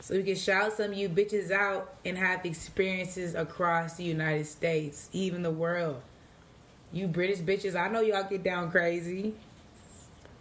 So 0.01 0.17
we 0.17 0.23
can 0.25 0.35
shout 0.37 0.73
some 0.73 0.91
of 0.93 0.95
you 0.97 1.09
bitches 1.09 1.51
out 1.51 1.95
and 2.05 2.19
have 2.19 2.45
experiences 2.45 3.35
across 3.35 3.95
the 3.97 4.05
United 4.05 4.47
States, 4.47 5.09
even 5.13 5.43
the 5.43 5.51
world. 5.51 6.03
You 6.93 7.07
British 7.07 7.39
bitches, 7.39 7.75
I 7.81 7.89
know 7.89 8.01
y'all 8.01 8.29
get 8.29 8.43
down 8.43 8.71
crazy. 8.71 9.35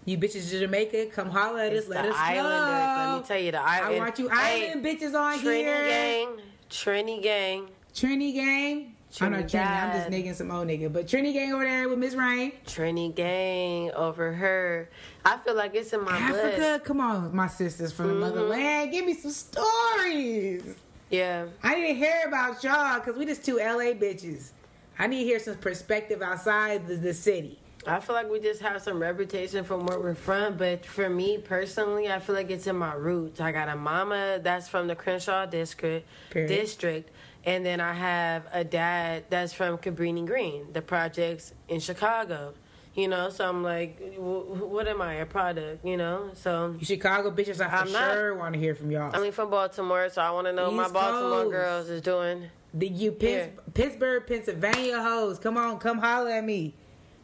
You 0.04 0.18
bitches 0.18 0.52
in 0.52 0.62
Jamaica, 0.62 1.06
come 1.08 1.30
holler 1.30 1.60
at 1.60 1.74
It's 1.74 1.86
us. 1.86 1.92
Let 1.92 2.06
us 2.06 2.16
Islanders. 2.18 2.52
know. 2.52 3.12
Let 3.14 3.22
me 3.22 3.28
tell 3.28 3.38
you, 3.40 3.52
the 3.52 3.62
island. 3.62 3.96
I 3.96 4.00
want 4.00 4.20
you 4.20 4.30
Hey, 4.30 4.70
island 4.70 4.84
bitches 4.86 5.14
on 5.14 5.40
Trini 5.40 5.56
here. 5.58 5.86
gang, 5.86 6.28
Trini 6.72 7.22
gang, 7.22 7.68
Trini 7.94 8.34
gang. 8.34 8.91
I'm 9.20 9.32
not 9.34 9.42
Trini. 9.46 9.66
I'm 9.66 9.92
just 9.94 10.10
nigga 10.10 10.36
some 10.36 10.52
old 10.52 10.68
nigga. 10.68 10.92
But 10.92 11.08
Trini 11.08 11.34
gang 11.34 11.54
over 11.54 11.64
there 11.66 11.90
with 11.90 12.00
Miss 12.00 12.14
Rain. 12.16 12.54
Trini 12.66 13.14
gang 13.14 13.92
over 13.92 14.32
her. 14.32 14.90
I 15.26 15.38
feel 15.38 15.56
like 15.56 15.76
it's 15.76 15.92
in 15.92 16.04
my 16.04 16.18
Africa, 16.18 16.56
blood. 16.58 16.84
come 16.86 17.02
on, 17.02 17.36
my 17.36 17.48
sisters 17.48 17.92
from 17.92 18.08
the 18.08 18.12
Mm-hmm. 18.14 18.22
motherland. 18.22 18.92
Give 18.92 19.06
me 19.06 19.14
some 19.14 19.32
stories. 19.32 20.76
Yeah, 21.10 21.48
I 21.62 21.76
need 21.76 21.88
to 21.90 21.94
hear 21.96 22.24
about 22.28 22.64
y'all 22.64 23.00
because 23.00 23.18
we 23.18 23.26
just 23.26 23.44
two 23.44 23.58
LA 23.58 23.94
bitches. 23.94 24.52
I 24.98 25.08
need 25.08 25.20
to 25.20 25.26
hear 25.26 25.40
some 25.40 25.56
perspective 25.56 26.22
outside 26.22 26.88
the, 26.88 26.96
the 26.96 27.14
city. 27.14 27.60
I 27.88 28.00
feel 28.00 28.14
like 28.16 28.30
we 28.30 28.40
just 28.40 28.62
have 28.62 28.80
some 28.82 29.00
reputation 29.02 29.64
from 29.66 29.88
where 29.88 30.00
we're 30.00 30.14
from, 30.14 30.56
but 30.56 30.86
for 30.86 31.10
me 31.10 31.40
personally, 31.40 32.12
I 32.12 32.20
feel 32.20 32.36
like 32.36 32.52
it's 32.52 32.68
in 32.68 32.76
my 32.76 32.94
roots. 32.94 33.42
I 33.42 33.52
got 33.52 33.68
a 33.70 33.76
mama 33.76 34.40
that's 34.42 34.68
from 34.70 34.86
the 34.88 34.96
Crenshaw 34.96 35.48
district, 35.48 36.08
Period. 36.30 36.48
district, 36.48 37.10
and 37.46 37.66
then 37.66 37.80
I 37.80 37.94
have 37.94 38.44
a 38.52 38.64
dad 38.64 39.26
that's 39.30 39.54
from 39.54 39.78
Cabrini 39.78 40.26
Green, 40.26 40.72
the 40.74 40.82
projects 40.82 41.54
in 41.68 41.80
Chicago. 41.80 42.54
You 42.94 43.08
know, 43.08 43.30
so 43.30 43.48
I'm 43.48 43.64
like, 43.64 43.98
w- 44.16 44.66
what 44.66 44.86
am 44.86 45.02
I? 45.02 45.14
A 45.16 45.26
product, 45.26 45.86
you 45.86 45.96
know? 45.96 46.32
So 46.34 46.76
You 46.78 46.86
Chicago 46.86 47.32
bitches, 47.32 47.66
I 47.66 47.86
not- 47.90 48.14
sure 48.14 48.36
want 48.36 48.54
to 48.54 48.60
hear 48.60 48.76
from 48.76 48.92
y'all. 48.92 49.16
I 49.16 49.22
mean, 49.22 49.32
from 49.32 49.50
Baltimore, 49.50 50.10
so 50.10 50.22
I 50.22 50.30
want 50.32 50.48
to 50.48 50.52
know 50.54 50.66
what 50.72 50.74
my 50.76 50.90
Baltimore 50.90 51.44
Coast. 51.44 51.52
girls 51.52 51.90
is 51.90 52.02
doing. 52.02 52.50
the 52.74 52.90
you 52.90 53.14
Pitts, 53.14 53.58
Pittsburgh, 53.74 54.28
Pennsylvania 54.28 55.02
hoes, 55.02 55.40
come 55.40 55.56
on, 55.58 55.80
come 55.80 56.00
holler 56.00 56.32
at 56.32 56.44
me. 56.44 56.76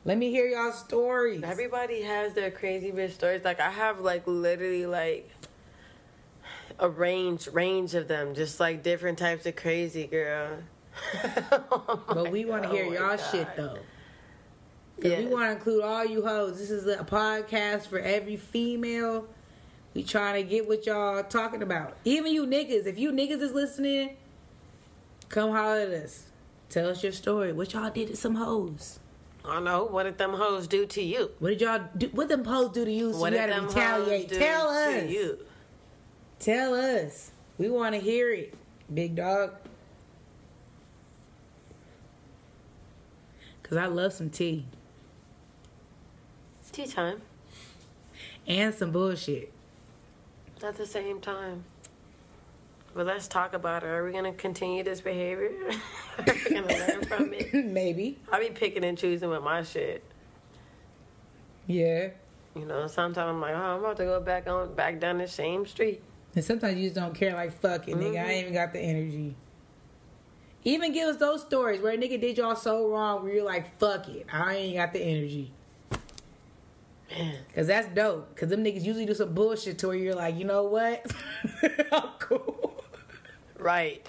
Let 0.06 0.18
me 0.18 0.30
hear 0.32 0.46
y'all 0.48 0.72
stories. 0.72 1.44
Everybody 1.44 2.02
has 2.04 2.34
their 2.34 2.50
crazy 2.50 2.94
bitch 2.94 3.12
stories. 3.12 3.44
Like 3.44 3.60
I 3.60 3.70
have 3.70 4.00
like 4.00 4.24
literally 4.26 4.86
like 4.86 5.30
a 6.80 6.90
range 6.90 7.48
range 7.48 7.96
of 7.96 8.08
them, 8.08 8.36
just 8.36 8.60
like 8.60 8.84
different 8.84 9.18
types 9.18 9.46
of 9.46 9.56
crazy 9.56 10.08
girl. 10.08 10.58
Oh 11.72 12.04
But 12.14 12.32
we 12.32 12.46
want 12.46 12.64
to 12.64 12.70
hear 12.70 12.86
Oh 12.86 12.92
y'all 12.94 13.18
God. 13.18 13.20
shit 13.32 13.48
though. 13.56 13.78
Yeah. 15.00 15.20
We 15.20 15.26
want 15.28 15.46
to 15.46 15.52
include 15.52 15.84
all 15.84 16.04
you 16.06 16.26
hoes. 16.26 16.58
This 16.58 16.72
is 16.72 16.88
a 16.88 17.04
podcast 17.04 17.88
for 17.88 18.00
every 18.00 18.36
female. 18.36 19.28
We 19.94 20.04
trying 20.04 20.44
to 20.44 20.50
get 20.50 20.68
what 20.68 20.86
y'all 20.86 21.24
talking 21.24 21.62
about. 21.62 21.98
Even 22.04 22.32
you 22.34 22.46
niggas, 22.48 22.86
if 22.88 22.98
you 22.98 23.12
niggas 23.12 23.42
is 23.42 23.52
listening, 23.54 24.18
come 25.30 25.52
holler 25.52 25.82
at 25.82 25.90
us. 25.90 26.24
Tell 26.70 26.90
us 26.90 27.02
your 27.04 27.12
story. 27.12 27.54
What 27.54 27.74
y'all 27.74 27.90
did 27.92 28.08
to 28.10 28.16
some 28.16 28.36
hoes. 28.36 29.00
I 29.46 29.54
don't 29.56 29.64
know. 29.64 29.86
What 29.86 30.04
did 30.04 30.18
them 30.18 30.34
hoes 30.34 30.68
do 30.68 30.86
to 30.88 31.02
you? 31.02 31.32
What 31.40 31.50
did 31.50 31.62
y'all 31.62 31.82
do? 31.98 32.08
What 32.08 32.28
them 32.28 32.44
hoes 32.44 32.72
do 32.72 32.84
to 32.84 32.92
you? 32.92 33.14
So 33.14 33.20
what 33.20 33.32
you 33.34 33.40
did 33.40 33.50
gotta 33.50 33.62
them 33.62 33.68
retaliate. 33.70 34.22
hoes 34.24 34.30
do 34.32 34.40
Tell 34.40 34.68
to 34.68 34.74
us. 34.74 35.38
Tell 36.40 36.74
us. 36.74 37.32
We 37.58 37.70
want 37.70 37.96
to 37.96 38.02
hear 38.02 38.32
it, 38.32 38.54
big 38.94 39.16
dog. 39.16 39.54
Cause 43.64 43.78
I 43.78 43.88
love 43.88 44.14
some 44.14 44.30
tea 44.30 44.66
Tea 46.72 46.88
time. 46.88 47.22
and 48.48 48.74
some 48.74 48.92
bullshit. 48.92 49.52
At 50.64 50.78
the 50.78 50.86
same 50.86 51.20
time. 51.20 51.66
But 52.94 53.08
let's 53.08 53.28
talk 53.28 53.54
about 53.54 53.84
it. 53.84 53.88
Are 53.88 54.06
we 54.06 54.12
gonna 54.14 54.32
continue 54.32 54.84
this 54.84 55.02
behavior? 55.02 55.52
Are 56.18 56.24
we 56.26 56.50
gonna 56.56 56.68
learn 56.68 57.04
from 57.06 57.34
it? 57.34 57.54
Maybe. 57.66 58.20
I'll 58.32 58.40
be 58.40 58.50
picking 58.50 58.84
and 58.86 58.98
choosing 58.98 59.30
with 59.30 59.44
my 59.44 59.64
shit. 59.64 60.04
Yeah. 61.68 62.10
You 62.56 62.66
know, 62.66 62.88
sometimes 62.88 63.18
I'm 63.30 63.42
like, 63.42 63.54
oh, 63.54 63.58
I'm 63.58 63.80
about 63.80 63.98
to 63.98 64.06
go 64.06 64.22
back 64.22 64.48
on 64.48 64.74
back 64.76 65.00
down 65.00 65.18
the 65.18 65.28
same 65.28 65.66
street. 65.66 66.02
And 66.38 66.46
sometimes 66.46 66.78
you 66.78 66.84
just 66.84 66.96
don't 66.96 67.16
care. 67.16 67.34
Like 67.34 67.60
fuck 67.60 67.88
it, 67.88 67.96
nigga. 67.96 68.12
I 68.12 68.18
mm-hmm. 68.18 68.30
ain't 68.30 68.42
even 68.42 68.54
got 68.54 68.72
the 68.72 68.80
energy. 68.80 69.34
Even 70.64 70.94
give 70.94 71.08
us 71.08 71.18
those 71.18 71.42
stories 71.42 71.82
where 71.82 71.94
a 71.94 71.98
nigga 71.98 72.22
did 72.22 72.38
y'all 72.38 72.56
so 72.56 72.88
wrong 72.88 73.24
where 73.24 73.34
you're 73.34 73.44
like, 73.44 73.80
fuck 73.80 74.08
it, 74.08 74.28
I 74.32 74.56
ain't 74.56 74.76
got 74.76 74.94
the 74.94 75.00
energy. 75.00 75.52
Man. 77.10 77.38
Cause 77.56 77.66
that's 77.66 77.88
dope. 77.88 78.36
Cause 78.36 78.50
them 78.50 78.64
niggas 78.64 78.84
usually 78.84 79.08
do 79.08 79.16
some 79.16 79.34
bullshit 79.34 79.80
to 79.80 79.88
where 79.88 79.96
you're 79.96 80.14
like, 80.14 80.38
you 80.38 80.46
know 80.46 80.62
what? 80.66 81.12
I'm 81.92 82.10
cool. 82.20 82.84
Right. 83.58 84.08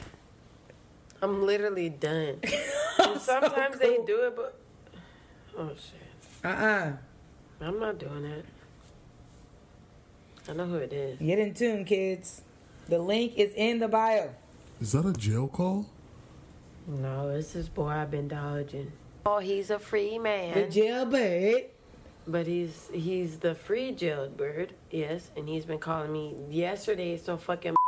I'm 1.23 1.47
literally 1.47 1.89
done. 1.89 2.41
I'm 2.99 3.13
And 3.13 3.21
so 3.23 3.41
sometimes 3.41 3.79
they 3.79 4.01
do 4.07 4.27
it, 4.27 4.37
but 4.37 4.55
oh 5.57 5.71
shit, 5.71 6.45
Uh-uh. 6.45 6.93
I'm 7.63 7.81
not 7.81 7.99
doing 7.99 8.23
that. 8.25 8.58
I 10.49 10.53
know 10.55 10.67
who 10.67 10.77
it 10.77 10.93
is. 10.93 11.19
Get 11.19 11.39
in 11.39 11.55
tune, 11.55 11.85
kids. 11.85 12.43
The 12.89 12.99
link 12.99 13.35
is 13.37 13.53
in 13.55 13.79
the 13.81 13.89
bio. 13.89 14.31
Is 14.81 14.93
that 14.93 15.05
a 15.05 15.13
jail 15.13 15.49
call? 15.49 15.87
No, 16.87 17.29
it's 17.31 17.53
this 17.53 17.69
boy 17.69 17.89
I've 17.89 18.11
been 18.11 18.29
dodging. 18.29 18.93
Oh, 19.27 19.39
he's 19.41 19.71
a 19.71 19.79
free 19.79 20.19
man. 20.19 20.55
The 20.55 20.67
jailbird. 20.69 21.65
but 22.27 22.47
he's 22.47 22.89
he's 22.93 23.39
the 23.39 23.55
free 23.55 23.93
jailbird. 23.93 24.73
Yes, 24.91 25.31
and 25.37 25.47
he's 25.49 25.65
been 25.67 25.79
calling 25.79 26.13
me 26.13 26.35
yesterday. 26.51 27.17
So 27.19 27.37
fucking. 27.37 27.75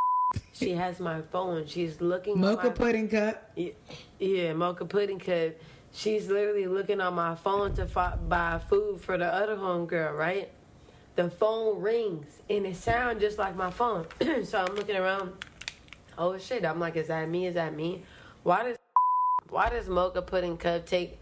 She 0.53 0.71
has 0.73 0.99
my 0.99 1.21
phone. 1.31 1.65
She's 1.65 1.99
looking. 2.01 2.33
on 2.35 2.41
Mocha 2.41 2.67
my- 2.67 2.73
pudding 2.73 3.09
cup. 3.09 3.51
Yeah, 3.55 3.71
yeah, 4.19 4.53
mocha 4.53 4.85
pudding 4.85 5.17
cup. 5.19 5.53
She's 5.91 6.27
literally 6.29 6.67
looking 6.67 7.01
on 7.01 7.15
my 7.15 7.33
phone 7.35 7.73
to 7.75 7.87
fi- 7.87 8.15
buy 8.15 8.61
food 8.69 9.01
for 9.01 9.17
the 9.17 9.25
other 9.25 9.55
homegirl, 9.55 10.15
right? 10.15 10.51
The 11.15 11.29
phone 11.29 11.81
rings 11.81 12.39
and 12.49 12.65
it 12.65 12.75
sounds 12.75 13.21
just 13.21 13.37
like 13.37 13.55
my 13.55 13.69
phone. 13.69 14.07
so 14.43 14.59
I'm 14.59 14.75
looking 14.75 14.95
around. 14.95 15.33
Oh 16.17 16.37
shit! 16.37 16.65
I'm 16.65 16.79
like, 16.79 16.95
is 16.95 17.07
that 17.07 17.29
me? 17.29 17.47
Is 17.47 17.55
that 17.55 17.75
me? 17.75 18.03
Why 18.43 18.63
does 18.63 18.77
why 19.49 19.69
does 19.69 19.89
mocha 19.89 20.21
pudding 20.21 20.57
cup 20.57 20.85
take 20.85 21.19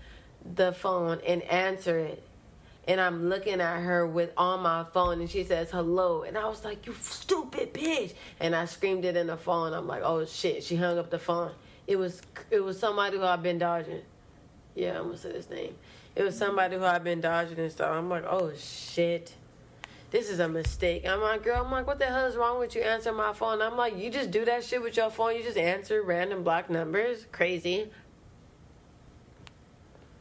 the 0.56 0.72
phone 0.72 1.20
and 1.26 1.42
answer 1.44 1.98
it? 1.98 2.24
And 2.88 3.00
I'm 3.00 3.30
looking 3.30 3.62
at 3.62 3.82
her 3.82 4.08
with 4.08 4.32
on 4.38 4.62
my 4.62 4.84
phone, 4.94 5.20
and 5.20 5.30
she 5.30 5.44
says 5.44 5.70
hello, 5.70 6.24
and 6.24 6.38
I 6.38 6.48
was 6.48 6.64
like, 6.64 6.86
"You 6.88 6.94
stupid 6.94 7.74
bitch!" 7.74 8.14
And 8.40 8.56
I 8.56 8.66
screamed 8.66 9.06
it 9.06 9.16
in 9.16 9.28
the 9.28 9.38
phone. 9.38 9.74
I'm 9.74 9.88
like, 9.88 10.02
"Oh 10.04 10.26
shit!" 10.26 10.64
She 10.64 10.76
hung 10.76 10.98
up 10.98 11.10
the 11.10 11.20
phone. 11.20 11.52
It 11.88 11.98
was 11.98 12.22
it 12.52 12.64
was 12.64 12.80
somebody 12.80 13.18
who 13.18 13.24
I've 13.24 13.44
been 13.44 13.58
dodging. 13.58 14.02
Yeah, 14.76 14.98
I'm 15.00 15.06
gonna 15.06 15.18
say 15.18 15.34
his 15.34 15.50
name. 15.50 15.76
It 16.16 16.24
was 16.24 16.38
somebody 16.38 16.78
who 16.78 16.84
I've 16.84 17.04
been 17.04 17.22
dodging 17.22 17.60
and 17.60 17.72
stuff. 17.72 17.92
I'm 17.92 18.10
like, 18.10 18.26
"Oh 18.28 18.52
shit." 18.56 19.34
This 20.12 20.30
is 20.30 20.40
a 20.40 20.48
mistake. 20.48 21.08
I'm 21.08 21.22
like, 21.22 21.44
girl, 21.44 21.64
I'm 21.64 21.72
like, 21.72 21.86
what 21.86 22.00
the 22.00 22.06
hell 22.06 22.26
is 22.26 22.36
wrong 22.36 22.58
with 22.60 22.76
you 22.76 22.82
answering 22.82 23.16
my 23.16 23.32
phone? 23.34 23.62
I'm 23.62 23.78
like, 23.78 23.96
you 23.98 24.10
just 24.10 24.32
do 24.32 24.44
that 24.46 24.64
shit 24.64 24.82
with 24.82 24.98
your 24.98 25.12
phone. 25.12 25.36
You 25.36 25.44
just 25.44 25.58
answer 25.58 26.02
random 26.02 26.44
block 26.44 26.70
numbers. 26.70 27.28
Crazy. 27.32 27.90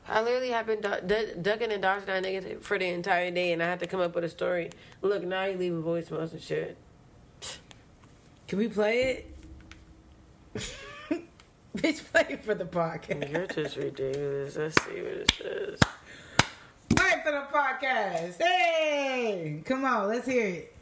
I 0.06 0.22
literally 0.22 0.50
have 0.50 0.66
been 0.66 0.80
du- 0.80 1.02
du- 1.06 1.34
ducking 1.36 1.72
and 1.72 1.82
dodging 1.82 2.06
that 2.06 2.22
nigga 2.22 2.62
for 2.62 2.78
the 2.78 2.86
entire 2.86 3.30
day, 3.30 3.52
and 3.52 3.62
I 3.62 3.66
had 3.66 3.80
to 3.80 3.86
come 3.86 4.00
up 4.00 4.14
with 4.14 4.24
a 4.24 4.28
story. 4.28 4.70
Look, 5.02 5.22
now 5.22 5.44
you 5.44 5.56
leaving 5.56 5.82
voicemails 5.82 6.32
and 6.32 6.40
shit. 6.40 6.76
Can 8.46 8.58
we 8.58 8.68
play 8.68 9.24
it? 10.54 10.54
Bitch, 11.76 12.04
play 12.10 12.26
it 12.30 12.44
for 12.44 12.54
the 12.54 12.64
podcast. 12.64 13.30
You're 13.30 13.46
just 13.46 13.76
ridiculous. 13.76 14.56
Let's 14.56 14.82
see 14.82 15.02
what 15.02 15.12
it 15.12 15.32
says. 15.32 15.80
Play 16.94 17.22
for 17.24 17.32
the 17.32 17.46
podcast. 17.52 18.40
Hey, 18.40 19.62
come 19.64 19.84
on, 19.84 20.08
let's 20.08 20.26
hear 20.26 20.46
it. 20.46 20.74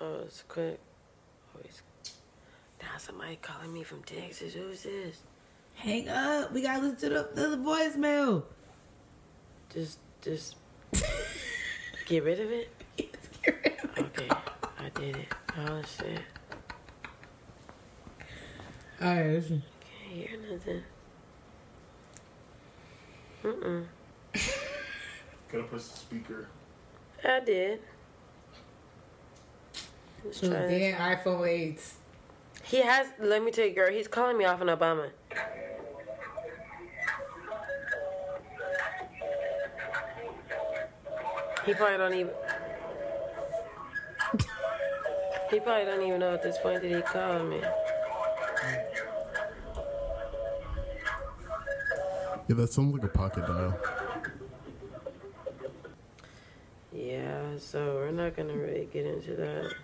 Oh, 0.00 0.20
it's 0.24 0.44
quick. 0.46 0.78
Oh, 1.54 1.60
it's... 1.64 1.82
Now 2.82 2.98
somebody 2.98 3.36
calling 3.40 3.72
me 3.72 3.82
from 3.82 4.02
Texas. 4.02 4.54
Who's 4.54 4.82
this? 4.82 5.22
Hang 5.74 6.08
up. 6.08 6.52
We 6.52 6.62
gotta 6.62 6.82
listen 6.82 6.96
to 6.98 7.08
the, 7.08 7.42
to 7.42 7.48
the 7.50 7.56
voicemail. 7.56 8.44
Just, 9.72 9.98
just 10.22 10.56
get 12.06 12.24
rid 12.24 12.40
of 12.40 12.50
it. 12.50 12.70
Okay, 13.98 14.28
I 14.28 14.88
did 15.00 15.16
it. 15.16 15.28
Oh 15.56 15.80
shit. 15.82 16.20
All 19.00 19.08
right, 19.08 19.26
listen. 19.26 19.62
Can't 20.06 20.28
hear 20.28 20.38
nothing. 20.50 20.82
Mm-mm. 23.44 23.84
Gotta 25.52 25.64
press 25.64 25.88
the 25.88 25.98
speaker. 25.98 26.48
I 27.24 27.40
did. 27.40 27.80
Let's 30.24 30.40
So 30.40 30.50
try 30.50 30.66
this. 30.66 30.94
iPhone 30.98 31.40
8s. 31.76 31.92
He 32.64 32.78
has. 32.82 33.08
Let 33.20 33.42
me 33.44 33.50
tell 33.52 33.66
you, 33.66 33.74
girl. 33.74 33.92
He's 33.92 34.08
calling 34.08 34.36
me 34.38 34.44
off 34.44 34.60
an 34.60 34.68
Obama. 34.68 35.10
He 41.64 41.74
probably 41.74 41.96
don't 41.98 42.14
even. 42.14 42.32
He 45.50 45.60
probably 45.60 45.84
don't 45.84 46.02
even 46.02 46.20
know 46.20 46.34
at 46.34 46.42
this 46.42 46.58
point 46.58 46.82
that 46.82 46.90
he 46.90 47.00
called 47.02 47.48
me. 47.48 47.60
Yeah, 52.48 52.54
that 52.56 52.72
sounds 52.72 52.94
like 52.94 53.02
a 53.02 53.08
pocket 53.08 53.44
dial. 53.44 53.76
Yeah, 56.92 57.58
so 57.58 57.96
we're 57.96 58.12
not 58.12 58.36
gonna 58.36 58.56
really 58.56 58.88
get 58.92 59.04
into 59.04 59.34
that. 59.34 59.74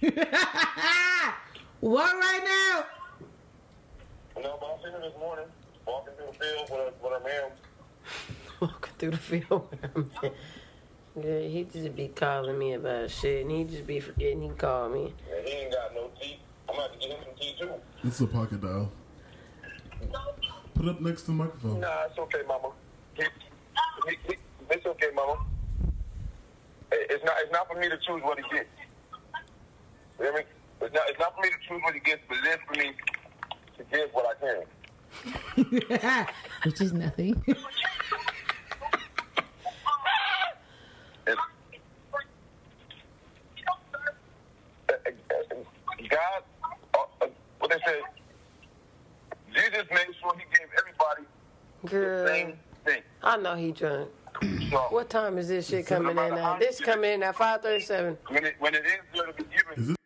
what 1.80 2.14
right 2.14 2.42
now? 2.44 2.86
No, 4.42 4.56
but 4.58 4.66
I 4.66 4.82
seen 4.82 4.92
her 4.92 5.00
this 5.00 5.18
morning 5.18 5.44
walking 5.86 6.14
through 6.14 6.26
the 6.26 6.32
field 6.32 6.70
with 6.70 6.80
her, 6.80 6.92
with 7.02 7.12
her 7.12 7.20
man. 7.20 7.50
Walking 8.60 8.92
through 8.98 9.10
the 9.10 9.18
field. 9.18 9.74
Yeah, 11.16 11.40
he 11.40 11.64
just 11.64 11.94
be 11.96 12.08
calling 12.08 12.58
me 12.58 12.74
about 12.74 13.10
shit, 13.10 13.42
and 13.42 13.50
he 13.50 13.64
just 13.64 13.86
be 13.86 14.00
forgetting 14.00 14.42
he 14.42 14.48
called 14.50 14.92
me. 14.92 15.14
And 15.32 15.48
he 15.48 15.54
ain't 15.54 15.72
got 15.72 15.94
no 15.94 16.10
teeth. 16.20 16.38
I'm 16.68 16.74
about 16.76 16.92
to 16.92 16.98
get 16.98 17.10
him 17.10 17.24
some 17.24 17.34
teeth 17.36 17.58
too. 17.58 17.70
This 18.04 18.14
is 18.14 18.20
a 18.20 18.26
pocket 18.26 18.60
dial. 18.60 18.92
Put 20.74 20.88
up 20.88 21.00
next 21.00 21.22
to 21.22 21.26
the 21.28 21.32
microphone. 21.32 21.80
Nah, 21.80 22.04
it's 22.08 22.18
okay, 22.18 22.42
mama. 22.46 22.70
It's 23.16 24.86
okay, 24.86 25.08
mama. 25.14 25.36
it's 26.92 27.24
not 27.24 27.34
it's 27.40 27.52
not 27.52 27.66
for 27.68 27.78
me 27.78 27.88
to 27.88 27.98
choose 27.98 28.22
what 28.22 28.38
he 28.38 28.44
gets. 28.56 28.68
You 30.18 30.24
hear 30.26 30.32
me? 30.34 30.40
It's 30.80 30.94
not 30.94 31.02
it's 31.08 31.18
not 31.18 31.34
for 31.34 31.42
me 31.42 31.48
to 31.48 31.56
choose 31.68 31.82
what 31.82 31.94
he 31.94 32.00
gets, 32.00 32.22
but 32.28 32.38
it 32.38 32.46
is 32.46 32.58
for 32.66 32.74
me 32.78 32.92
to 33.78 33.84
give 33.90 34.10
what 34.12 34.26
I 34.26 36.24
can. 36.24 36.26
Which 36.64 36.80
is 36.80 36.92
nothing. 36.92 37.42
It's, 41.26 41.40
uh, 44.88 44.92
uh, 44.92 45.10
God, 46.08 46.42
uh, 46.94 47.24
uh, 47.24 47.26
what 47.58 47.70
they 47.70 47.76
say, 47.86 48.00
Jesus 49.52 49.84
made 49.90 50.06
sure 50.20 50.34
he 50.34 50.44
gave 50.56 50.68
everybody 50.78 51.26
the 51.82 51.88
Girl, 51.88 52.26
same 52.26 52.58
thing. 52.84 53.02
I 53.22 53.29
know 53.42 53.54
he 53.56 53.72
drunk. 53.72 54.10
So 54.70 54.78
What 54.90 55.10
time 55.10 55.38
is 55.38 55.48
this 55.48 55.68
shit 55.68 55.86
coming 55.86 56.16
in 56.16 56.34
at? 56.34 56.60
This 56.60 56.80
coming 56.80 57.12
in 57.12 57.22
at 57.22 57.36
five 57.36 57.62
thirty-seven. 57.62 58.16
when 58.28 58.44
it 58.46 58.54
when 58.58 58.74
it 58.74 58.84
is 58.84 58.92
going 59.12 59.32
to 59.32 59.36
be 59.36 59.44
given, 59.44 59.96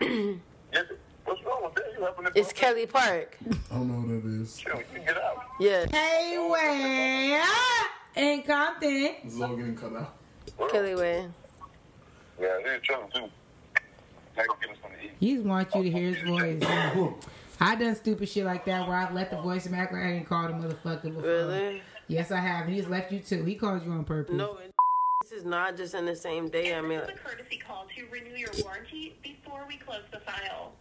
it? 0.00 0.38
yes, 0.72 0.84
what's 1.24 1.42
wrong 1.44 1.64
with 1.64 1.74
that? 1.74 1.84
You 1.98 2.04
having 2.04 2.24
this 2.24 2.32
It's 2.34 2.52
Kelly 2.52 2.86
Park. 2.86 3.38
I 3.70 3.74
don't 3.74 3.88
know 3.88 4.14
what 4.14 4.22
that 4.22 4.42
is. 4.42 4.56
Chill, 4.56 4.80
get 4.94 5.16
out. 5.16 5.44
Yes, 5.58 5.90
hey, 5.90 6.36
where 6.48 7.42
in 8.16 8.42
Compton? 8.42 9.14
This 9.24 9.34
is 9.34 9.40
all 9.40 9.56
getting 9.56 9.76
cut 9.76 9.92
out. 9.96 10.14
Kelly 10.70 10.94
Way. 10.94 11.28
Yeah, 12.40 12.58
he's 12.60 12.82
trouble 12.82 13.08
too. 13.12 13.28
I 14.38 14.42
can 14.42 14.46
give 14.60 14.70
him 14.70 14.76
something 14.82 14.98
to 15.00 15.04
eat. 15.06 15.12
He 15.18 15.34
just 15.34 15.46
wants 15.46 15.74
you 15.74 15.82
to 15.82 15.90
hear 15.90 16.12
his 16.12 16.18
oh, 16.26 16.38
voice. 16.38 16.62
Oh, 16.62 16.92
oh. 16.96 17.28
I 17.58 17.74
done 17.74 17.94
stupid 17.96 18.28
shit 18.28 18.44
like 18.44 18.66
that 18.66 18.86
where 18.86 18.96
I've 18.98 19.14
left 19.14 19.30
the 19.30 19.40
voice 19.40 19.66
act 19.66 19.92
like 19.92 20.02
I 20.02 20.12
didn't 20.12 20.28
call 20.28 20.46
the 20.48 20.52
motherfucker 20.52 21.04
before. 21.04 21.22
Really? 21.22 21.82
Yes, 22.08 22.30
I 22.30 22.38
have. 22.40 22.68
He's 22.68 22.86
left 22.86 23.10
you 23.12 23.18
too. 23.20 23.44
He 23.44 23.54
called 23.56 23.84
you 23.84 23.90
on 23.92 24.04
purpose. 24.04 24.34
No, 24.34 24.56
it- 24.58 24.72
this 25.22 25.32
is 25.32 25.44
not 25.44 25.76
just 25.76 25.94
in 25.94 26.04
the 26.06 26.14
same 26.14 26.48
day. 26.48 26.74
I 26.74 26.80
mean, 26.80 27.00
This 27.00 27.08
is 27.08 27.14
a 27.16 27.18
courtesy 27.18 27.56
call 27.58 27.86
to 27.96 28.06
renew 28.12 28.36
your 28.36 28.50
warranty 28.62 29.18
before 29.22 29.64
we 29.66 29.76
close 29.76 30.02
the 30.12 30.20
file. 30.20 30.72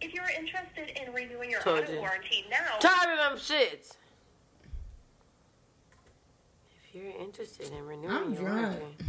If 0.00 0.14
you're 0.14 0.24
interested 0.38 0.88
in 1.00 1.12
renewing 1.12 1.50
your 1.50 1.60
auto 1.60 1.92
you. 1.92 1.98
warranty 1.98 2.46
now, 2.50 2.78
tired 2.80 3.18
of 3.18 3.18
them 3.18 3.38
shits. 3.38 3.96
If 6.88 6.94
you're 6.94 7.12
interested 7.20 7.70
in 7.72 7.84
renewing 7.86 8.10
I'm 8.10 8.32
your 8.32 8.42
drunk. 8.42 8.78
warranty, 8.80 9.04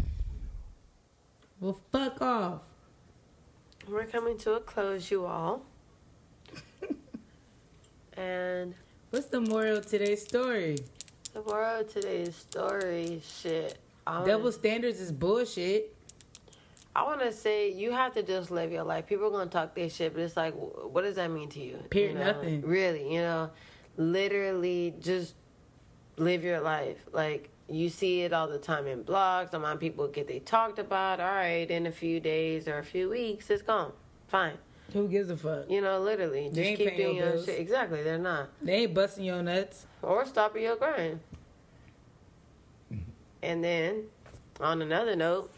Well, 1.62 1.80
fuck 1.92 2.22
off. 2.22 2.62
we're 3.88 4.06
coming 4.06 4.38
to 4.40 4.54
a 4.56 4.60
close, 4.60 5.10
you 5.10 5.26
all. 5.26 5.66
and 8.18 8.76
What's 9.12 9.28
the 9.28 9.40
moral 9.40 9.78
of 9.78 9.86
today's 9.86 10.24
story? 10.24 10.78
The 11.36 11.42
of 11.82 11.94
today's 11.94 12.36
story, 12.36 13.22
shit. 13.26 13.78
Wanna- 14.08 14.26
Double 14.26 14.52
standards 14.52 15.00
is 15.02 15.12
bullshit. 15.12 15.94
I 16.96 17.04
want 17.04 17.20
to 17.22 17.32
say 17.34 17.74
you 17.74 17.92
have 17.92 18.14
to 18.14 18.24
just 18.24 18.52
live 18.52 18.72
your 18.72 18.84
life. 18.84 19.06
People 19.06 19.28
are 19.28 19.32
gonna 19.32 19.50
talk 19.50 19.76
their 19.76 19.90
shit, 19.90 20.14
but 20.14 20.22
it's 20.22 20.38
like, 20.38 20.54
what 20.54 21.02
does 21.02 21.16
that 21.18 21.30
mean 21.30 21.50
to 21.50 21.60
you? 21.60 21.78
Period, 21.90 22.14
You 22.14 22.20
know? 22.20 22.32
nothing. 22.32 22.62
Really, 22.62 23.14
you 23.14 23.20
know, 23.20 23.50
literally 23.98 24.94
just 25.02 25.36
live 26.16 26.44
your 26.46 26.62
life. 26.62 27.06
Like 27.12 27.50
you 27.68 27.90
see 27.90 28.22
it 28.22 28.32
all 28.32 28.48
the 28.48 28.60
time 28.60 28.88
in 28.88 29.04
blogs. 29.04 29.54
A 29.54 29.58
lot 29.58 29.74
of 29.74 29.80
people 29.82 30.08
get 30.08 30.30
they 30.30 30.40
talked 30.40 30.80
about. 30.80 31.20
All 31.20 31.26
right, 31.28 31.70
in 31.70 31.86
a 31.86 31.92
few 31.92 32.22
days 32.22 32.66
or 32.70 32.78
a 32.78 32.84
few 32.84 33.10
weeks, 33.10 33.50
it's 33.50 33.62
gone. 33.62 33.92
Fine. 34.28 34.58
Who 34.96 35.10
gives 35.10 35.30
a 35.30 35.36
fuck? 35.36 35.70
You 35.70 35.82
know, 35.82 36.00
literally, 36.00 36.48
just 36.48 36.58
ain't 36.58 36.78
keep 36.78 36.96
doing 36.96 37.18
your 37.18 37.32
bills. 37.32 37.46
shit. 37.46 37.60
Exactly, 37.60 38.02
they're 38.02 38.18
not. 38.18 38.48
They 38.62 38.84
ain't 38.84 38.94
busting 38.94 39.26
your 39.26 39.44
nuts. 39.44 39.88
Or 40.02 40.26
stopping 40.26 40.64
your 40.64 40.78
grind. 40.78 41.20
And 43.44 43.62
then, 43.62 44.04
on 44.62 44.82
another 44.82 45.18
note, 45.18 45.52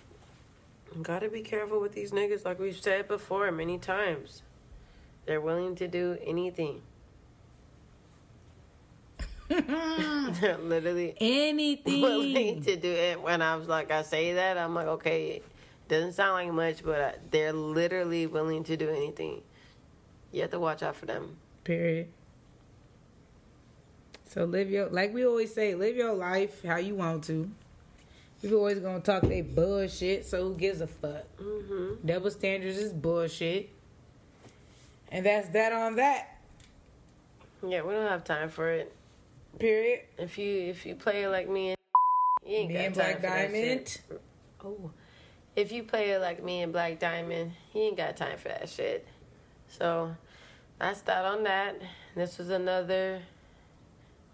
gotta 1.04 1.30
be 1.30 1.42
careful 1.42 1.80
with 1.80 1.94
these 1.94 2.12
niggas, 2.12 2.46
like 2.46 2.58
we've 2.58 2.76
said 2.76 3.08
before 3.08 3.52
many 3.52 3.78
times. 3.78 4.42
They're 5.28 5.40
willing 5.40 5.76
to 5.76 5.88
do 5.88 6.18
anything. 6.26 6.82
They're 9.50 10.58
literally 10.64 11.16
willing 11.86 12.64
to 12.64 12.76
do 12.76 12.90
it. 12.90 13.22
When 13.22 13.44
I 13.44 13.56
was 13.56 13.68
like, 13.68 13.92
I 13.92 14.02
say 14.02 14.34
that, 14.34 14.58
I'm 14.58 14.74
like, 14.74 14.88
okay, 14.88 15.44
doesn't 15.88 16.14
sound 16.14 16.34
like 16.34 16.54
much, 16.54 16.84
but 16.84 17.00
uh, 17.00 17.12
they're 17.32 17.54
literally 17.54 18.28
willing 18.28 18.64
to 18.66 18.78
do 18.78 18.90
anything. 18.90 19.42
You 20.32 20.42
have 20.42 20.52
to 20.52 20.60
watch 20.60 20.84
out 20.84 20.96
for 20.96 21.06
them. 21.06 21.38
Period. 21.64 22.08
So 24.30 24.44
live 24.44 24.70
your 24.70 24.90
like 24.90 25.14
we 25.14 25.26
always 25.26 25.54
say, 25.54 25.74
live 25.76 25.96
your 25.96 26.14
life 26.14 26.64
how 26.64 26.78
you 26.78 26.96
want 26.96 27.24
to. 27.26 27.50
People 28.42 28.58
always 28.60 28.80
gonna 28.80 29.00
talk 29.00 29.24
they 29.24 29.42
bullshit, 29.42 30.26
so 30.26 30.50
who 30.50 30.56
gives 30.56 30.82
a 30.82 30.88
fuck? 30.88 31.26
Mm-hmm. 31.42 32.06
Double 32.06 32.30
standards 32.30 32.78
is 32.78 32.94
bullshit. 32.94 33.70
And 35.12 35.26
that's 35.26 35.50
that 35.50 35.72
on 35.72 35.96
that. 35.96 36.40
Yeah, 37.66 37.82
we 37.82 37.94
don't 37.94 38.08
have 38.08 38.24
time 38.24 38.50
for 38.50 38.70
it. 38.70 38.94
Period. 39.58 40.02
If 40.18 40.38
you 40.38 40.60
if 40.70 40.86
you 40.86 40.96
play 40.96 41.28
like 41.28 41.50
me 41.50 41.70
and 41.70 41.78
you 42.46 42.58
ain't 42.58 42.68
Me 42.68 42.74
got 42.76 42.86
and 42.86 42.96
time 42.96 43.04
Black 43.04 43.16
for 43.16 43.22
that 43.22 43.52
shit. 43.52 44.02
Oh, 44.64 44.92
if 45.58 45.72
you 45.72 45.82
play 45.82 46.12
it 46.12 46.22
like 46.22 46.44
me 46.44 46.62
and 46.62 46.72
Black 46.72 47.00
Diamond, 47.00 47.52
he 47.74 47.88
ain't 47.88 47.98
got 47.98 48.16
time 48.16 48.38
for 48.38 48.48
that 48.50 48.70
shit. 48.70 49.08
So 49.68 50.16
that's 50.80 51.02
that 51.02 51.26
on 51.26 51.44
that. 51.44 51.82
This 52.16 52.38
was 52.38 52.50
another 52.52 53.24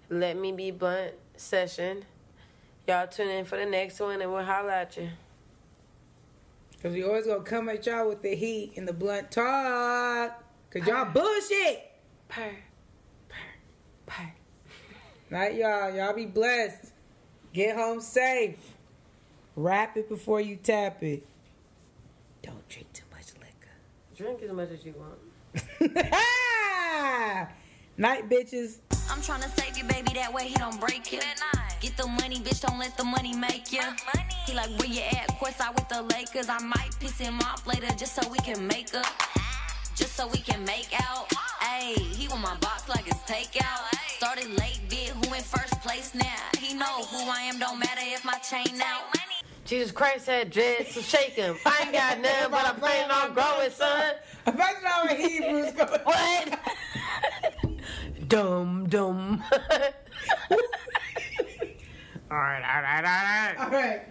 Let 0.09 0.36
Me 0.36 0.51
Be 0.51 0.69
Blunt 0.69 1.13
session. 1.38 2.03
Y'all 2.89 3.07
tune 3.07 3.30
in 3.30 3.45
for 3.45 3.57
the 3.57 3.65
next 3.65 4.01
one, 4.01 4.21
and 4.21 4.34
we'll 4.34 4.43
holla 4.43 4.74
at 4.74 4.97
you. 4.97 5.09
Cause 6.82 6.91
we 6.91 7.05
always 7.05 7.26
gonna 7.26 7.39
come 7.39 7.69
at 7.69 7.86
y'all 7.86 8.09
with 8.09 8.21
the 8.21 8.36
heat 8.36 8.74
and 8.76 8.86
the 8.86 8.91
blunt 8.91 9.32
talk. 9.32 10.43
Cause 10.69 10.86
y'all 10.86 11.05
bullshit. 11.05 11.89
Purr, 12.28 12.51
purr, 13.30 13.38
purr. 14.05 14.34
Night 15.30 15.55
y'all. 15.55 15.95
Y'all 15.95 16.13
be 16.13 16.26
blessed. 16.26 16.91
Get 17.53 17.78
home 17.78 18.01
safe. 18.01 18.72
Wrap 19.56 19.97
it 19.97 20.10
before 20.10 20.41
you 20.41 20.56
tap 20.56 21.04
it. 21.04 21.24
Don't 22.41 22.68
drink 22.70 22.91
too 22.91 23.04
much 23.12 23.28
liquor. 23.39 23.70
Drink 24.16 24.41
as 24.41 24.51
much 24.51 24.72
as 24.72 24.84
you 24.84 24.95
want. 24.97 25.20
Night, 27.97 28.28
bitches. 28.30 28.80
I'm 29.12 29.20
tryna 29.20 29.49
save 29.60 29.78
you, 29.78 29.84
baby, 29.84 30.14
that 30.14 30.34
way 30.34 30.47
he 30.47 30.56
don't 30.56 30.80
break 30.80 31.12
you. 31.12 31.20
Get 31.82 31.97
the 31.97 32.08
money, 32.08 32.39
bitch, 32.39 32.62
don't 32.62 32.80
let 32.80 32.97
the 32.97 33.04
money 33.04 33.36
make 33.36 33.72
you. 33.72 33.82
Money. 33.82 34.26
He 34.47 34.54
like, 34.54 34.70
where 34.80 34.88
you 34.88 35.01
at? 35.01 35.28
Courtside 35.39 35.76
with 35.76 35.88
the 35.89 36.01
Lakers. 36.01 36.49
I 36.49 36.58
might 36.60 36.89
piss 36.99 37.20
him 37.20 37.39
off 37.41 37.68
later 37.68 37.88
just 37.95 38.16
so 38.16 38.28
we 38.30 38.38
can 38.39 38.66
make 38.66 38.95
up. 38.95 39.06
Just 39.95 40.16
so 40.16 40.28
we 40.28 40.39
can 40.39 40.66
make 40.66 40.89
out. 40.99 41.30
Ayy, 41.62 41.97
he 41.99 42.28
want 42.28 42.41
my 42.41 42.56
box 42.58 42.89
like 42.89 43.08
it's 43.08 43.20
takeout. 43.30 43.93
Started 44.18 44.49
late, 44.58 44.82
bit 44.89 45.10
who 45.10 45.34
in 45.34 45.43
first 45.43 45.80
place 45.82 46.16
now. 46.16 46.49
He 46.58 46.74
know 46.74 47.04
who 47.04 47.30
I 47.30 47.41
am, 47.41 47.60
don't 47.60 47.78
matter 47.78 48.01
if 48.01 48.26
my 48.26 48.39
chain 48.39 48.82
out. 48.82 49.14
Jesus 49.74 49.91
Christ 49.91 50.28
had 50.28 50.51
dreads, 50.51 50.91
so 50.91 51.01
shake 51.01 51.32
him. 51.32 51.57
I 51.65 51.82
ain't 51.82 51.93
got 51.93 52.19
none, 52.21 52.51
but 52.51 52.63
I'm 52.63 52.76
planning 52.76 53.09
on 53.09 53.34
growing, 53.34 53.71
son. 53.71 54.13
Imagine 54.45 54.84
how 54.84 55.07
in 55.07 55.17
Hebrews 55.17 55.71
go. 55.71 55.86
What? 56.03 56.59
dum 58.28 58.88
dum. 58.88 59.43
all 59.51 59.59
right, 62.38 62.61
all 62.61 62.82
right, 62.84 62.97
all 62.97 63.03
right. 63.03 63.55
All 63.57 63.71
right. 63.71 64.01